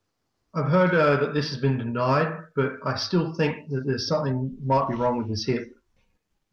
I've 0.54 0.70
heard 0.70 0.94
uh, 0.94 1.16
that 1.20 1.34
this 1.34 1.48
has 1.50 1.58
been 1.58 1.78
denied, 1.78 2.32
but 2.54 2.72
I 2.84 2.96
still 2.96 3.32
think 3.34 3.68
that 3.70 3.86
there's 3.86 4.08
something 4.08 4.56
might 4.64 4.88
be 4.88 4.94
wrong 4.94 5.18
with 5.18 5.28
his 5.28 5.46
hip, 5.46 5.74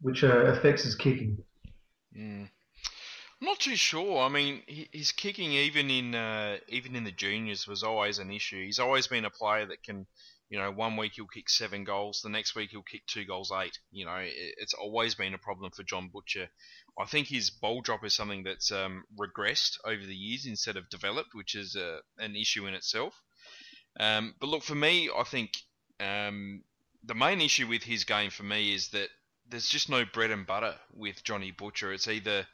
which 0.00 0.24
uh, 0.24 0.44
affects 0.46 0.84
his 0.84 0.94
kicking. 0.94 1.38
Mm. 2.16 2.48
I'm 3.40 3.46
not 3.46 3.60
too 3.60 3.76
sure. 3.76 4.22
I 4.22 4.28
mean, 4.28 4.62
his 4.66 5.12
kicking, 5.12 5.52
even 5.52 5.90
in 5.90 6.14
uh, 6.14 6.56
even 6.68 6.96
in 6.96 7.04
the 7.04 7.12
juniors, 7.12 7.66
was 7.66 7.82
always 7.82 8.18
an 8.18 8.30
issue. 8.30 8.64
He's 8.64 8.78
always 8.78 9.08
been 9.08 9.26
a 9.26 9.30
player 9.30 9.66
that 9.66 9.82
can, 9.82 10.06
you 10.48 10.58
know, 10.58 10.70
one 10.70 10.96
week 10.96 11.12
he'll 11.16 11.26
kick 11.26 11.50
seven 11.50 11.84
goals, 11.84 12.22
the 12.22 12.30
next 12.30 12.54
week 12.54 12.70
he'll 12.70 12.82
kick 12.82 13.02
two 13.06 13.26
goals 13.26 13.52
eight. 13.54 13.78
You 13.90 14.06
know, 14.06 14.18
it's 14.22 14.72
always 14.72 15.14
been 15.14 15.34
a 15.34 15.38
problem 15.38 15.70
for 15.70 15.82
John 15.82 16.08
Butcher. 16.10 16.48
I 16.98 17.04
think 17.04 17.28
his 17.28 17.50
ball 17.50 17.82
drop 17.82 18.04
is 18.06 18.14
something 18.14 18.44
that's 18.44 18.72
um, 18.72 19.04
regressed 19.18 19.76
over 19.84 20.04
the 20.04 20.16
years 20.16 20.46
instead 20.46 20.78
of 20.78 20.88
developed, 20.88 21.34
which 21.34 21.54
is 21.54 21.76
uh, 21.76 21.98
an 22.16 22.36
issue 22.36 22.66
in 22.66 22.72
itself. 22.72 23.20
Um, 24.00 24.34
but 24.40 24.48
look, 24.48 24.62
for 24.62 24.74
me, 24.74 25.10
I 25.14 25.24
think 25.24 25.50
um, 26.00 26.62
the 27.04 27.14
main 27.14 27.42
issue 27.42 27.66
with 27.66 27.82
his 27.82 28.04
game 28.04 28.30
for 28.30 28.44
me 28.44 28.74
is 28.74 28.88
that 28.90 29.08
there's 29.50 29.68
just 29.68 29.88
no 29.88 30.04
bread 30.04 30.30
and 30.30 30.46
butter 30.46 30.74
with 30.92 31.22
Johnny 31.24 31.50
Butcher. 31.50 31.92
It's 31.92 32.08
either 32.08 32.46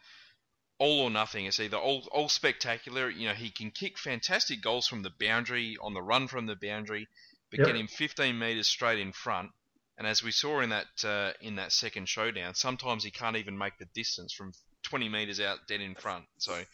all 0.79 1.01
or 1.01 1.11
nothing. 1.11 1.47
It's 1.47 1.61
either 1.61 1.77
all, 1.77 2.09
all 2.13 2.29
spectacular. 2.29 3.09
You 3.09 3.29
know, 3.29 3.35
he 3.35 3.51
can 3.51 3.71
kick 3.71 3.99
fantastic 3.99 4.63
goals 4.63 4.89
from 4.89 5.03
the 5.03 5.13
boundary, 5.21 5.77
on 5.81 5.95
the 5.95 6.03
run 6.03 6.29
from 6.29 6.47
the 6.47 6.57
boundary, 6.57 7.09
but 7.51 7.59
Yep. 7.59 7.67
get 7.67 7.77
him 7.77 7.87
15 7.87 8.39
metres 8.39 8.69
straight 8.69 8.99
in 8.99 9.13
front. 9.13 9.51
And 9.99 10.07
as 10.07 10.23
we 10.23 10.33
saw 10.33 10.61
in 10.61 10.71
that 10.71 11.05
uh, 11.05 11.33
in 11.41 11.57
that 11.57 11.71
second 11.71 12.09
showdown, 12.09 12.55
sometimes 12.55 13.05
he 13.05 13.11
can't 13.11 13.37
even 13.37 13.57
make 13.57 13.79
the 13.79 13.85
distance 13.95 14.33
from 14.33 14.53
20 14.85 15.09
metres 15.09 15.39
out 15.39 15.67
dead 15.69 15.81
in 15.81 15.95
front. 15.95 16.25
So 16.39 16.65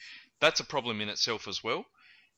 that's 0.40 0.60
a 0.60 0.64
problem 0.64 1.00
in 1.00 1.08
itself 1.08 1.48
as 1.48 1.62
well. 1.62 1.84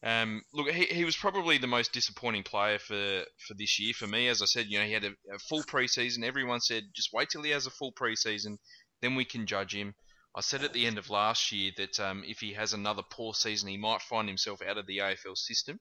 Um, 0.02 0.42
look, 0.54 0.70
he, 0.70 0.86
he 0.86 1.04
was 1.04 1.16
probably 1.16 1.58
the 1.58 1.66
most 1.66 1.92
disappointing 1.92 2.42
player 2.42 2.78
for, 2.78 3.22
for 3.46 3.54
this 3.58 3.78
year 3.78 3.92
for 3.92 4.06
me. 4.06 4.28
As 4.28 4.40
I 4.40 4.46
said, 4.46 4.66
you 4.68 4.78
know, 4.78 4.86
he 4.86 4.92
had 4.92 5.04
a, 5.04 5.10
a 5.34 5.38
full 5.48 5.62
preseason. 5.62 6.24
Everyone 6.24 6.60
said 6.60 6.84
just 6.94 7.12
wait 7.12 7.28
till 7.28 7.42
he 7.42 7.50
has 7.50 7.66
a 7.66 7.70
full 7.70 7.92
preseason, 7.92 8.56
then 9.02 9.14
we 9.14 9.24
can 9.24 9.46
judge 9.46 9.74
him. 9.74 9.94
I 10.34 10.40
said 10.40 10.62
at 10.64 10.72
the 10.72 10.86
end 10.86 10.96
of 10.96 11.10
last 11.10 11.52
year 11.52 11.72
that 11.76 11.98
um, 12.00 12.22
if 12.24 12.38
he 12.38 12.54
has 12.54 12.72
another 12.72 13.02
poor 13.10 13.34
season, 13.34 13.68
he 13.68 13.76
might 13.76 14.00
find 14.00 14.28
himself 14.28 14.62
out 14.62 14.78
of 14.78 14.86
the 14.86 14.98
AFL 14.98 15.36
system. 15.36 15.80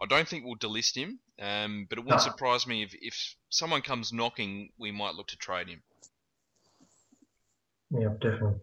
I 0.00 0.06
don't 0.06 0.28
think 0.28 0.44
we'll 0.44 0.56
delist 0.56 0.94
him, 0.94 1.18
um, 1.40 1.86
but 1.88 1.98
it 1.98 2.04
wouldn't 2.04 2.20
No. 2.24 2.30
surprise 2.30 2.66
me 2.66 2.82
if, 2.84 2.94
if 3.00 3.34
someone 3.48 3.82
comes 3.82 4.12
knocking, 4.12 4.70
we 4.78 4.92
might 4.92 5.14
look 5.14 5.26
to 5.28 5.36
trade 5.36 5.68
him. 5.68 5.82
Yeah, 7.90 8.10
definitely. 8.20 8.60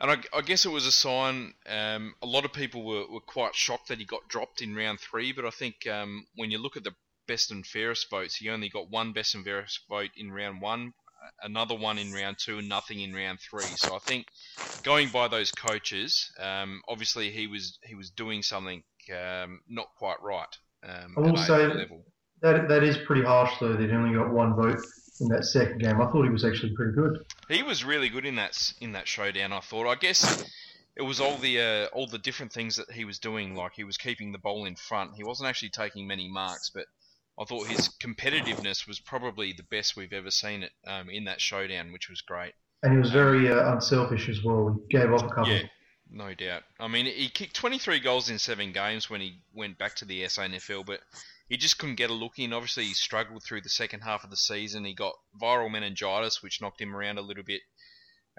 And 0.00 0.10
I, 0.10 0.16
I 0.36 0.42
guess 0.42 0.64
it 0.64 0.70
was 0.70 0.86
a 0.86 0.92
sign. 0.92 1.54
Um, 1.68 2.14
a 2.22 2.26
lot 2.26 2.44
of 2.44 2.52
people 2.52 2.84
were, 2.84 3.06
were 3.10 3.20
quite 3.20 3.54
shocked 3.54 3.88
that 3.88 3.98
he 3.98 4.04
got 4.04 4.28
dropped 4.28 4.62
in 4.62 4.74
round 4.76 5.00
three, 5.00 5.32
but 5.32 5.44
I 5.44 5.50
think 5.50 5.86
um, 5.90 6.26
when 6.36 6.50
you 6.50 6.58
look 6.58 6.76
at 6.76 6.84
the 6.84 6.94
best 7.26 7.50
and 7.50 7.66
fairest 7.66 8.08
votes, 8.08 8.36
he 8.36 8.48
only 8.48 8.68
got 8.68 8.90
one 8.90 9.12
best 9.12 9.34
and 9.34 9.44
fairest 9.44 9.80
vote 9.88 10.10
in 10.16 10.30
round 10.30 10.60
one, 10.60 10.92
another 11.42 11.74
one 11.74 11.98
in 11.98 12.12
round 12.12 12.36
two, 12.38 12.58
and 12.58 12.68
nothing 12.68 13.00
in 13.00 13.12
round 13.12 13.40
three. 13.40 13.62
So 13.62 13.94
I 13.94 13.98
think 13.98 14.26
going 14.84 15.08
by 15.08 15.28
those 15.28 15.50
coaches, 15.50 16.30
um, 16.38 16.80
obviously 16.88 17.30
he 17.30 17.46
was 17.46 17.78
he 17.82 17.94
was 17.94 18.10
doing 18.10 18.42
something 18.42 18.82
um, 19.12 19.60
not 19.68 19.88
quite 19.96 20.20
right. 20.22 20.56
Um, 20.84 21.14
I 21.16 21.20
will 21.20 21.38
at 21.38 21.46
say- 21.46 21.66
level. 21.66 22.04
That 22.40 22.68
that 22.68 22.84
is 22.84 22.96
pretty 22.98 23.22
harsh 23.22 23.50
though. 23.60 23.72
That 23.72 23.88
he 23.88 23.96
only 23.96 24.16
got 24.16 24.30
one 24.30 24.54
vote 24.54 24.78
in 25.20 25.28
that 25.28 25.44
second 25.44 25.80
game. 25.80 26.00
I 26.00 26.06
thought 26.06 26.24
he 26.24 26.30
was 26.30 26.44
actually 26.44 26.74
pretty 26.74 26.92
good. 26.92 27.24
He 27.48 27.62
was 27.62 27.84
really 27.84 28.08
good 28.08 28.24
in 28.24 28.36
that 28.36 28.72
in 28.80 28.92
that 28.92 29.08
showdown. 29.08 29.52
I 29.52 29.60
thought. 29.60 29.86
I 29.86 29.94
guess 29.94 30.44
it 30.96 31.02
was 31.02 31.20
all 31.20 31.36
the 31.36 31.60
uh, 31.60 31.86
all 31.92 32.06
the 32.06 32.18
different 32.18 32.52
things 32.52 32.76
that 32.76 32.90
he 32.90 33.04
was 33.04 33.18
doing. 33.18 33.54
Like 33.54 33.72
he 33.74 33.84
was 33.84 33.96
keeping 33.96 34.32
the 34.32 34.38
ball 34.38 34.64
in 34.64 34.76
front. 34.76 35.12
He 35.16 35.24
wasn't 35.24 35.48
actually 35.48 35.70
taking 35.70 36.06
many 36.06 36.28
marks, 36.28 36.70
but 36.70 36.86
I 37.40 37.44
thought 37.44 37.68
his 37.68 37.88
competitiveness 38.02 38.86
was 38.86 38.98
probably 38.98 39.52
the 39.52 39.62
best 39.62 39.96
we've 39.96 40.12
ever 40.12 40.30
seen 40.30 40.64
it 40.64 40.72
um, 40.86 41.08
in 41.08 41.24
that 41.24 41.40
showdown, 41.40 41.92
which 41.92 42.08
was 42.08 42.20
great. 42.20 42.52
And 42.82 42.92
he 42.92 42.98
was 42.98 43.10
very 43.10 43.50
uh, 43.50 43.72
unselfish 43.72 44.28
as 44.28 44.42
well. 44.42 44.80
He 44.88 44.98
gave 44.98 45.12
up 45.12 45.22
a 45.22 45.28
couple. 45.28 45.52
Yeah, 45.52 45.62
no 46.10 46.34
doubt. 46.34 46.62
I 46.80 46.88
mean, 46.88 47.06
he 47.06 47.28
kicked 47.28 47.54
23 47.54 48.00
goals 48.00 48.28
in 48.30 48.38
seven 48.38 48.72
games 48.72 49.08
when 49.08 49.20
he 49.20 49.40
went 49.54 49.78
back 49.78 49.96
to 49.96 50.04
the 50.04 50.22
SANFL, 50.22 50.84
but 50.84 51.00
he 51.48 51.56
just 51.56 51.78
couldn't 51.78 51.96
get 51.96 52.10
a 52.10 52.14
look 52.14 52.38
in. 52.38 52.52
Obviously, 52.52 52.84
he 52.84 52.94
struggled 52.94 53.42
through 53.42 53.62
the 53.62 53.68
second 53.68 54.00
half 54.00 54.24
of 54.24 54.30
the 54.30 54.36
season. 54.36 54.84
He 54.84 54.94
got 54.94 55.14
viral 55.40 55.70
meningitis, 55.70 56.42
which 56.42 56.60
knocked 56.60 56.80
him 56.80 56.94
around 56.94 57.18
a 57.18 57.22
little 57.22 57.44
bit. 57.44 57.62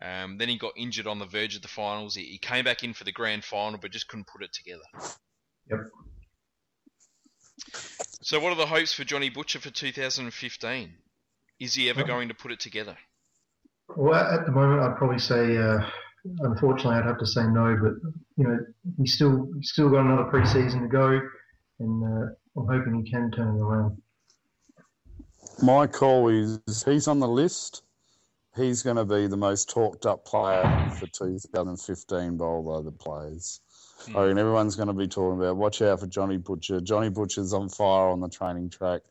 Um, 0.02 0.38
then 0.38 0.48
he 0.48 0.58
got 0.58 0.74
injured 0.78 1.08
on 1.08 1.20
the 1.20 1.26
verge 1.26 1.56
of 1.56 1.62
the 1.62 1.68
finals. 1.68 2.16
He, 2.16 2.24
he 2.24 2.38
came 2.38 2.64
back 2.64 2.84
in 2.84 2.94
for 2.94 3.04
the 3.04 3.12
grand 3.12 3.44
final, 3.44 3.80
but 3.80 3.92
just 3.92 4.08
couldn't 4.08 4.28
put 4.28 4.44
it 4.44 4.54
together. 4.54 4.84
Yep. 5.70 5.80
So, 8.22 8.40
what 8.40 8.52
are 8.52 8.56
the 8.56 8.66
hopes 8.66 8.94
for 8.94 9.04
Johnny 9.04 9.30
Butcher 9.30 9.60
for 9.60 9.70
2015? 9.70 10.94
Is 11.60 11.74
he 11.74 11.90
ever 11.90 12.04
going 12.04 12.30
to 12.30 12.34
put 12.34 12.52
it 12.52 12.60
together? 12.60 12.98
Well, 13.96 14.14
at 14.14 14.46
the 14.46 14.52
moment, 14.52 14.82
I'd 14.82 14.98
probably 14.98 15.20
say, 15.20 15.58
uh, 15.58 15.80
unfortunately, 16.40 16.96
I'd 16.96 17.06
have 17.06 17.20
to 17.20 17.26
say 17.26 17.44
no. 17.44 17.78
But 17.82 17.94
you 18.38 18.48
know, 18.48 18.60
he's 18.98 19.16
still 19.16 19.50
he's 19.56 19.72
still 19.72 19.90
got 19.90 20.06
another 20.06 20.30
preseason 20.32 20.82
to 20.82 20.88
go, 20.88 21.20
and 21.80 22.04
uh, 22.04 22.32
I'm 22.60 22.68
hoping 22.68 23.04
he 23.04 23.10
can 23.10 23.32
turn 23.32 23.56
it 23.56 23.62
around. 23.62 24.02
My 25.62 25.88
call 25.88 26.28
is 26.30 26.60
he's 26.86 27.08
on 27.08 27.20
the 27.20 27.28
list. 27.28 27.84
He's 28.56 28.82
going 28.82 28.98
to 28.98 29.06
be 29.06 29.28
the 29.28 29.38
most 29.38 29.70
talked 29.70 30.06
up 30.06 30.26
player 30.26 30.92
for 31.00 31.08
2015 31.08 32.38
by 32.38 32.46
all 32.46 32.82
the 32.84 32.92
players. 32.92 33.62
Hmm. 34.06 34.18
I 34.18 34.28
mean, 34.28 34.38
everyone's 34.38 34.76
going 34.76 34.88
to 34.88 34.94
be 34.94 35.08
talking 35.08 35.40
about 35.40 35.56
watch 35.56 35.82
out 35.82 36.02
for 36.02 36.08
Johnny 36.08 36.38
Butcher. 36.38 36.82
Johnny 36.82 37.10
Butcher's 37.10 37.54
on 37.54 37.70
fire 37.70 38.10
on 38.10 38.20
the 38.20 38.30
training 38.30 38.70
track. 38.70 39.02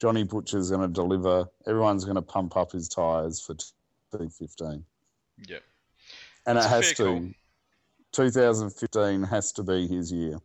Johnny 0.00 0.24
Butcher's 0.24 0.70
going 0.70 0.82
to 0.82 0.88
deliver. 0.88 1.46
Everyone's 1.66 2.04
going 2.04 2.16
to 2.16 2.22
pump 2.22 2.56
up 2.56 2.72
his 2.72 2.88
tyres 2.88 3.40
for 3.40 3.54
2015. 3.54 4.84
Yep. 5.46 5.62
And 6.46 6.58
That's 6.58 6.66
it 6.66 6.68
has 6.68 6.92
to. 6.94 7.04
call. 7.04 7.28
2015 8.12 9.22
has 9.24 9.52
to 9.52 9.62
be 9.62 9.86
his 9.86 10.10
year. 10.10 10.38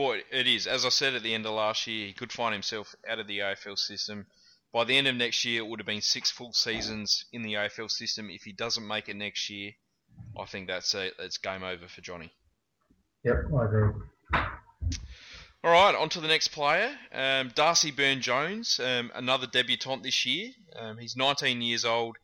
Well, 0.00 0.18
it 0.32 0.46
is. 0.46 0.66
As 0.66 0.86
I 0.86 0.88
said 0.88 1.12
at 1.12 1.22
the 1.22 1.34
end 1.34 1.44
of 1.44 1.52
last 1.52 1.86
year, 1.86 2.06
he 2.06 2.14
could 2.14 2.32
find 2.32 2.54
himself 2.54 2.94
out 3.06 3.18
of 3.18 3.26
the 3.26 3.40
AFL 3.40 3.76
system. 3.76 4.24
By 4.72 4.84
the 4.84 4.96
end 4.96 5.06
of 5.06 5.14
next 5.14 5.44
year, 5.44 5.60
it 5.60 5.66
would 5.66 5.78
have 5.78 5.86
been 5.86 6.00
six 6.00 6.30
full 6.30 6.54
seasons 6.54 7.26
in 7.34 7.42
the 7.42 7.52
AFL 7.52 7.90
system. 7.90 8.30
If 8.30 8.44
he 8.44 8.52
doesn't 8.52 8.88
make 8.88 9.10
it 9.10 9.16
next 9.16 9.50
year, 9.50 9.72
I 10.38 10.46
think 10.46 10.68
that's 10.68 10.94
it. 10.94 11.16
that's 11.18 11.36
game 11.36 11.62
over 11.62 11.86
for 11.86 12.00
Johnny. 12.00 12.32
Yep, 13.24 13.34
I 13.54 13.64
agree. 13.66 13.92
All 15.62 15.70
right, 15.70 15.94
on 15.94 16.08
to 16.08 16.20
the 16.20 16.28
next 16.28 16.48
player, 16.48 16.96
um, 17.12 17.52
Darcy 17.54 17.90
Byrne 17.90 18.22
Jones, 18.22 18.80
um, 18.82 19.12
another 19.14 19.46
debutant 19.46 20.02
this 20.02 20.24
year. 20.24 20.52
Um, 20.76 20.96
he's 20.96 21.14
19 21.14 21.60
years 21.60 21.84
old, 21.84 22.16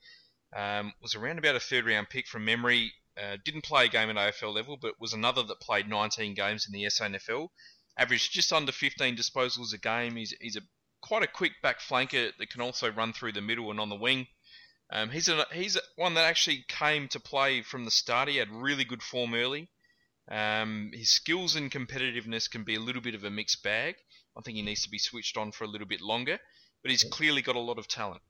um, 0.56 0.94
was 1.02 1.14
around 1.14 1.38
about 1.38 1.56
a 1.56 1.60
third 1.60 1.84
round 1.84 2.08
pick 2.08 2.26
from 2.26 2.46
memory. 2.46 2.94
Uh, 3.20 3.36
didn't 3.44 3.64
play 3.64 3.86
a 3.86 3.88
game 3.88 4.10
at 4.10 4.16
AFL 4.16 4.54
level, 4.54 4.76
but 4.76 5.00
was 5.00 5.12
another 5.12 5.42
that 5.42 5.60
played 5.60 5.88
19 5.88 6.34
games 6.34 6.66
in 6.66 6.72
the 6.72 6.84
SANFL. 6.84 7.48
Averaged 7.98 8.32
just 8.32 8.52
under 8.52 8.72
15 8.72 9.16
disposals 9.16 9.72
a 9.72 9.78
game. 9.78 10.16
He's, 10.16 10.34
he's 10.40 10.56
a 10.56 10.62
quite 11.00 11.22
a 11.22 11.26
quick 11.26 11.52
back 11.62 11.80
flanker 11.80 12.32
that 12.36 12.50
can 12.50 12.60
also 12.60 12.90
run 12.90 13.12
through 13.12 13.32
the 13.32 13.40
middle 13.40 13.70
and 13.70 13.80
on 13.80 13.88
the 13.88 13.96
wing. 13.96 14.26
Um, 14.90 15.10
he's 15.10 15.28
a, 15.28 15.46
he's 15.52 15.78
one 15.96 16.14
that 16.14 16.24
actually 16.24 16.64
came 16.68 17.08
to 17.08 17.20
play 17.20 17.62
from 17.62 17.84
the 17.84 17.90
start. 17.90 18.28
He 18.28 18.36
had 18.36 18.50
really 18.50 18.84
good 18.84 19.02
form 19.02 19.34
early. 19.34 19.68
Um, 20.28 20.90
his 20.92 21.10
skills 21.10 21.56
and 21.56 21.70
competitiveness 21.70 22.50
can 22.50 22.64
be 22.64 22.74
a 22.74 22.80
little 22.80 23.02
bit 23.02 23.14
of 23.14 23.24
a 23.24 23.30
mixed 23.30 23.62
bag. 23.62 23.96
I 24.36 24.42
think 24.42 24.56
he 24.56 24.62
needs 24.62 24.82
to 24.82 24.90
be 24.90 24.98
switched 24.98 25.36
on 25.36 25.52
for 25.52 25.64
a 25.64 25.68
little 25.68 25.86
bit 25.86 26.00
longer, 26.00 26.38
but 26.82 26.90
he's 26.90 27.04
clearly 27.04 27.42
got 27.42 27.56
a 27.56 27.60
lot 27.60 27.78
of 27.78 27.88
talent. 27.88 28.22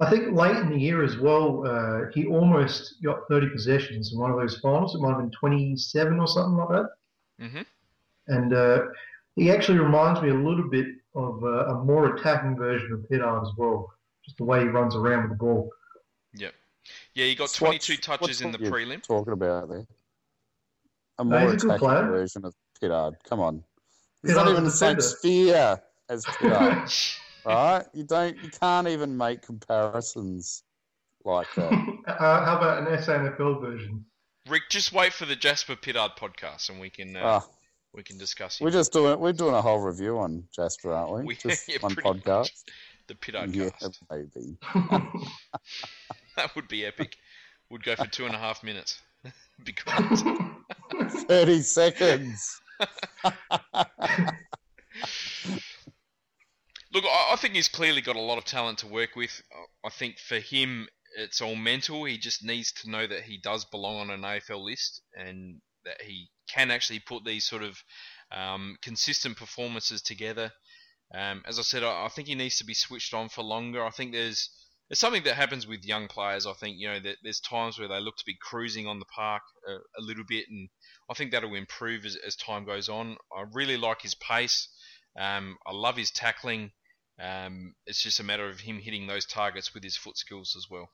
I 0.00 0.08
think 0.08 0.34
late 0.34 0.56
in 0.56 0.70
the 0.70 0.78
year 0.78 1.04
as 1.04 1.18
well, 1.18 1.66
uh, 1.66 2.10
he 2.14 2.26
almost 2.26 3.02
got 3.02 3.28
30 3.28 3.50
possessions 3.50 4.12
in 4.12 4.18
one 4.18 4.30
of 4.30 4.38
those 4.38 4.58
finals. 4.60 4.94
It 4.94 5.00
might 5.00 5.10
have 5.10 5.18
been 5.18 5.30
27 5.32 6.18
or 6.18 6.26
something 6.26 6.56
like 6.56 6.68
that. 6.70 6.88
hmm 7.38 7.62
And 8.28 8.54
uh, 8.54 8.82
he 9.36 9.50
actually 9.50 9.78
reminds 9.78 10.22
me 10.22 10.30
a 10.30 10.34
little 10.34 10.68
bit 10.70 10.86
of 11.14 11.42
uh, 11.44 11.66
a 11.74 11.84
more 11.84 12.14
attacking 12.16 12.56
version 12.56 12.92
of 12.92 13.00
Pittard 13.10 13.42
as 13.42 13.50
well, 13.58 13.92
just 14.24 14.38
the 14.38 14.44
way 14.44 14.60
he 14.60 14.68
runs 14.68 14.96
around 14.96 15.22
with 15.28 15.32
the 15.32 15.36
ball. 15.44 15.70
Yeah, 16.34 16.48
Yeah, 17.14 17.26
he 17.26 17.34
got 17.34 17.44
What's- 17.44 17.58
22 17.58 17.96
touches 17.98 18.20
what's 18.20 18.40
in 18.40 18.52
the 18.52 18.58
what 18.58 18.60
you're 18.62 18.72
prelim. 18.72 19.02
Talking 19.02 19.32
about 19.34 19.68
there. 19.68 19.86
A 21.18 21.24
more 21.24 21.40
he's 21.40 21.50
a 21.52 21.56
good 21.56 21.64
attacking 21.72 21.78
player. 21.88 22.06
version 22.10 22.44
of 22.46 22.54
Pittard. 22.80 23.16
Come 23.28 23.40
on. 23.40 23.62
He's 24.22 24.30
Pittard's 24.32 24.36
not 24.36 24.48
even 24.50 24.64
the 24.64 24.70
same 24.70 25.00
sphere 25.00 25.82
as 26.08 26.24
Pittard. 26.40 27.18
Right? 27.44 27.84
You 27.94 28.04
don't. 28.04 28.36
You 28.42 28.50
can't 28.50 28.88
even 28.88 29.16
make 29.16 29.42
comparisons 29.42 30.62
like 31.24 31.46
that. 31.56 31.72
uh, 32.06 32.44
how 32.44 32.56
about 32.58 32.78
an 32.86 32.98
SANFL 32.98 33.60
version? 33.60 34.04
Rick, 34.48 34.62
just 34.70 34.92
wait 34.92 35.12
for 35.12 35.26
the 35.26 35.36
Jasper 35.36 35.76
Pittard 35.76 36.16
podcast, 36.16 36.70
and 36.70 36.80
we 36.80 36.90
can 36.90 37.16
uh, 37.16 37.20
Ah, 37.22 37.46
we 37.94 38.02
can 38.02 38.16
discuss 38.18 38.58
him. 38.60 38.64
we're 38.64 38.70
just 38.70 38.92
doing. 38.92 39.18
We're 39.20 39.32
doing 39.32 39.54
a 39.54 39.62
whole 39.62 39.78
review 39.80 40.18
on 40.18 40.44
Jasper, 40.54 40.92
aren't 40.92 41.12
we? 41.12 41.22
We- 41.24 41.34
just 41.36 41.68
yeah, 41.68 41.76
one 41.80 41.94
pretty 41.94 42.08
podcast. 42.20 42.38
much. 42.38 42.52
the 43.08 43.14
Pittard 43.14 43.54
Yeah, 43.54 43.70
cast. 43.70 44.02
baby. 44.10 44.56
That 46.36 46.54
would 46.56 46.68
be 46.68 46.84
epic. 46.86 47.16
Would 47.70 47.84
go 47.84 47.94
for 47.96 48.06
two 48.06 48.26
and 48.26 48.34
a 48.34 48.38
half 48.38 48.62
minutes. 48.64 49.00
be 49.64 49.72
great. 49.72 51.10
Thirty 51.28 51.60
seconds. 51.62 52.60
Look, 56.92 57.04
I, 57.04 57.36
think 57.36 57.54
he's 57.54 57.68
clearly 57.68 58.00
got 58.00 58.16
a 58.16 58.20
lot 58.20 58.38
of 58.38 58.44
talent 58.44 58.78
to 58.78 58.88
work 58.88 59.14
with. 59.14 59.42
I- 59.52 59.86
I 59.86 59.90
think 59.90 60.18
for 60.18 60.40
him, 60.40 60.88
it's 61.16 61.40
all 61.40 61.54
mental. 61.54 62.04
He 62.04 62.18
just 62.18 62.42
needs 62.42 62.72
to 62.72 62.90
know 62.90 63.06
that 63.06 63.22
he 63.24 63.38
does 63.38 63.64
belong 63.64 64.00
on 64.00 64.10
an 64.10 64.22
AFL 64.22 64.64
list 64.64 65.00
and 65.14 65.60
that 65.84 66.02
he 66.02 66.30
can 66.48 66.70
actually 66.70 66.98
put 66.98 67.24
these 67.24 67.44
sort 67.44 67.62
of 67.62 67.82
um, 68.32 68.76
consistent 68.82 69.36
performances 69.36 70.02
together. 70.02 70.52
Um, 71.14 71.42
as 71.46 71.58
I 71.58 71.62
said, 71.62 71.82
I, 71.84 72.06
I 72.06 72.08
think 72.08 72.28
he 72.28 72.34
needs 72.34 72.58
to 72.58 72.64
be 72.64 72.74
switched 72.74 73.14
on 73.14 73.28
for 73.28 73.42
longer. 73.42 73.84
I 73.84 73.90
think 73.90 74.12
there's 74.12 74.50
there's 74.88 74.98
something 74.98 75.22
that 75.22 75.36
happens 75.36 75.68
with 75.68 75.84
young 75.84 76.08
players. 76.08 76.46
I 76.46 76.52
think 76.54 76.76
you 76.78 76.88
know 76.88 77.00
that 77.00 77.18
there's 77.22 77.40
times 77.40 77.78
where 77.78 77.88
they 77.88 78.00
look 78.00 78.16
to 78.16 78.24
be 78.26 78.36
cruising 78.40 78.88
on 78.88 78.98
the 78.98 79.04
park 79.06 79.42
a, 79.68 79.74
a 79.74 80.02
little 80.02 80.24
bit, 80.24 80.46
and 80.48 80.68
I 81.08 81.14
think 81.14 81.30
that'll 81.30 81.54
improve 81.54 82.04
as, 82.04 82.16
as 82.16 82.34
time 82.34 82.64
goes 82.64 82.88
on. 82.88 83.16
I 83.36 83.44
really 83.52 83.76
like 83.76 84.02
his 84.02 84.14
pace. 84.16 84.68
Um, 85.18 85.56
I 85.66 85.72
love 85.72 85.96
his 85.96 86.10
tackling. 86.10 86.72
Um, 87.20 87.74
it's 87.86 88.02
just 88.02 88.20
a 88.20 88.24
matter 88.24 88.48
of 88.48 88.60
him 88.60 88.78
hitting 88.78 89.06
those 89.06 89.26
targets 89.26 89.74
with 89.74 89.82
his 89.82 89.96
foot 89.96 90.16
skills 90.16 90.54
as 90.56 90.70
well. 90.70 90.88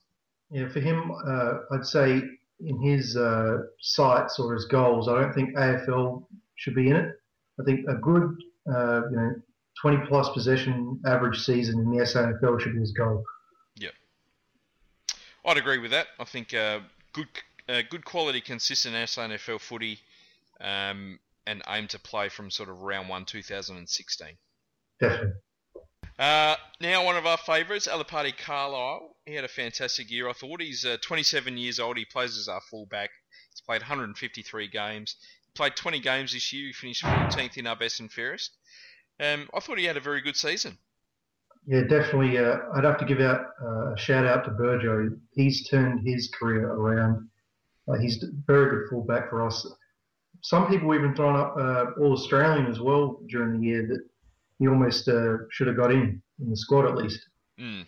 Yeah, 0.51 0.69
for 0.69 0.81
him, 0.81 1.13
uh, 1.27 1.59
I'd 1.73 1.87
say 1.87 2.23
in 2.61 2.81
his 2.81 3.17
uh, 3.17 3.59
sights 3.81 4.39
or 4.39 4.55
his 4.55 4.65
goals, 4.65 5.09
I 5.09 5.21
don't 5.21 5.33
think 5.33 5.57
AFL 5.57 6.25
should 6.57 6.75
be 6.75 6.89
in 6.89 6.97
it. 6.97 7.21
I 7.61 7.65
think 7.65 7.87
a 7.89 7.95
good, 7.95 8.37
uh, 8.69 9.03
you 9.11 9.17
know, 9.17 9.35
20 9.81 10.07
plus 10.09 10.29
possession 10.31 11.01
average 11.07 11.45
season 11.45 11.79
in 11.79 11.91
the 11.91 12.05
SANFL 12.05 12.61
should 12.61 12.75
be 12.75 12.81
his 12.81 12.93
goal. 12.93 13.25
Yeah, 13.77 13.91
I'd 15.45 15.59
agree 15.59 15.79
with 15.79 15.91
that. 15.91 16.09
I 16.19 16.25
think 16.25 16.55
uh, 16.55 16.81
good, 17.13 17.29
uh, 17.69 17.83
good 17.89 18.05
quality, 18.05 18.41
consistent 18.41 18.95
SANFL 18.95 19.61
footy, 19.61 19.99
um, 20.61 21.19
and 21.47 21.63
aim 21.69 21.89
to 21.89 21.99
play 21.99 22.29
from 22.29 22.51
sort 22.51 22.69
of 22.69 22.83
round 22.83 23.09
one, 23.09 23.25
2016. 23.25 24.29
Definitely. 24.99 25.33
Uh, 26.19 26.57
now, 26.81 27.05
one 27.05 27.17
of 27.17 27.27
our 27.27 27.37
favourites, 27.37 27.87
Alipate 27.87 28.39
Carlile. 28.39 29.17
He 29.27 29.35
had 29.35 29.45
a 29.45 29.49
fantastic 29.49 30.11
year. 30.11 30.29
I 30.29 30.33
thought 30.33 30.63
he's 30.63 30.85
uh, 30.85 30.97
27 31.03 31.59
years 31.59 31.79
old. 31.79 31.99
He 31.99 32.05
plays 32.05 32.39
as 32.39 32.49
our 32.49 32.61
fullback. 32.71 33.11
He's 33.51 33.61
played 33.61 33.83
153 33.83 34.69
games. 34.69 35.17
He 35.45 35.53
played 35.55 35.77
20 35.77 36.01
games 36.01 36.33
this 36.33 36.53
year. 36.53 36.69
He 36.69 36.73
finished 36.73 37.03
14th 37.03 37.59
in 37.59 37.67
our 37.67 37.77
best 37.77 38.01
and 38.01 38.11
fairest. 38.11 38.57
Um, 39.21 39.49
I 39.55 39.61
thought 39.61 39.79
he 39.79 39.85
had 39.85 39.97
a 39.97 40.01
very 40.01 40.23
good 40.23 40.37
season. 40.37 40.79
Yeah, 41.67 41.83
definitely. 41.83 42.39
Uh, 42.39 42.59
I'd 42.75 42.85
have 42.85 42.99
to 42.99 43.05
give 43.05 43.21
out 43.21 43.47
uh, 43.63 43.93
a 43.93 43.99
shout 43.99 44.25
out 44.25 44.45
to 44.45 44.51
Burgo. 44.53 45.11
He's 45.35 45.69
turned 45.69 46.07
his 46.07 46.31
career 46.39 46.69
around. 46.69 47.29
Uh, 47.89 47.99
he's 47.99 48.23
a 48.23 48.29
very 48.47 48.71
good 48.71 48.89
fullback 48.89 49.29
for 49.29 49.45
us. 49.45 49.67
Some 50.43 50.69
people 50.69 50.95
even 50.95 51.15
thrown 51.15 51.35
up 51.35 51.57
All 51.99 52.13
Australian 52.13 52.67
as 52.67 52.79
well 52.79 53.21
during 53.29 53.61
the 53.61 53.67
year 53.67 53.87
that 53.89 54.05
he 54.59 54.69
almost 54.69 55.09
uh, 55.09 55.37
should 55.51 55.67
have 55.67 55.77
got 55.77 55.93
in 55.93 56.23
in 56.41 56.51
the 56.51 56.57
squad 56.57 56.87
at 56.87 56.97
least. 56.97 57.21
Mm. 57.61 57.87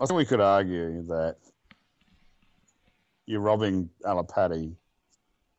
I 0.00 0.06
think 0.06 0.18
we 0.18 0.24
could 0.24 0.40
argue 0.40 1.02
that 1.06 1.36
you're 3.26 3.40
robbing 3.40 3.88
Alipate 4.04 4.74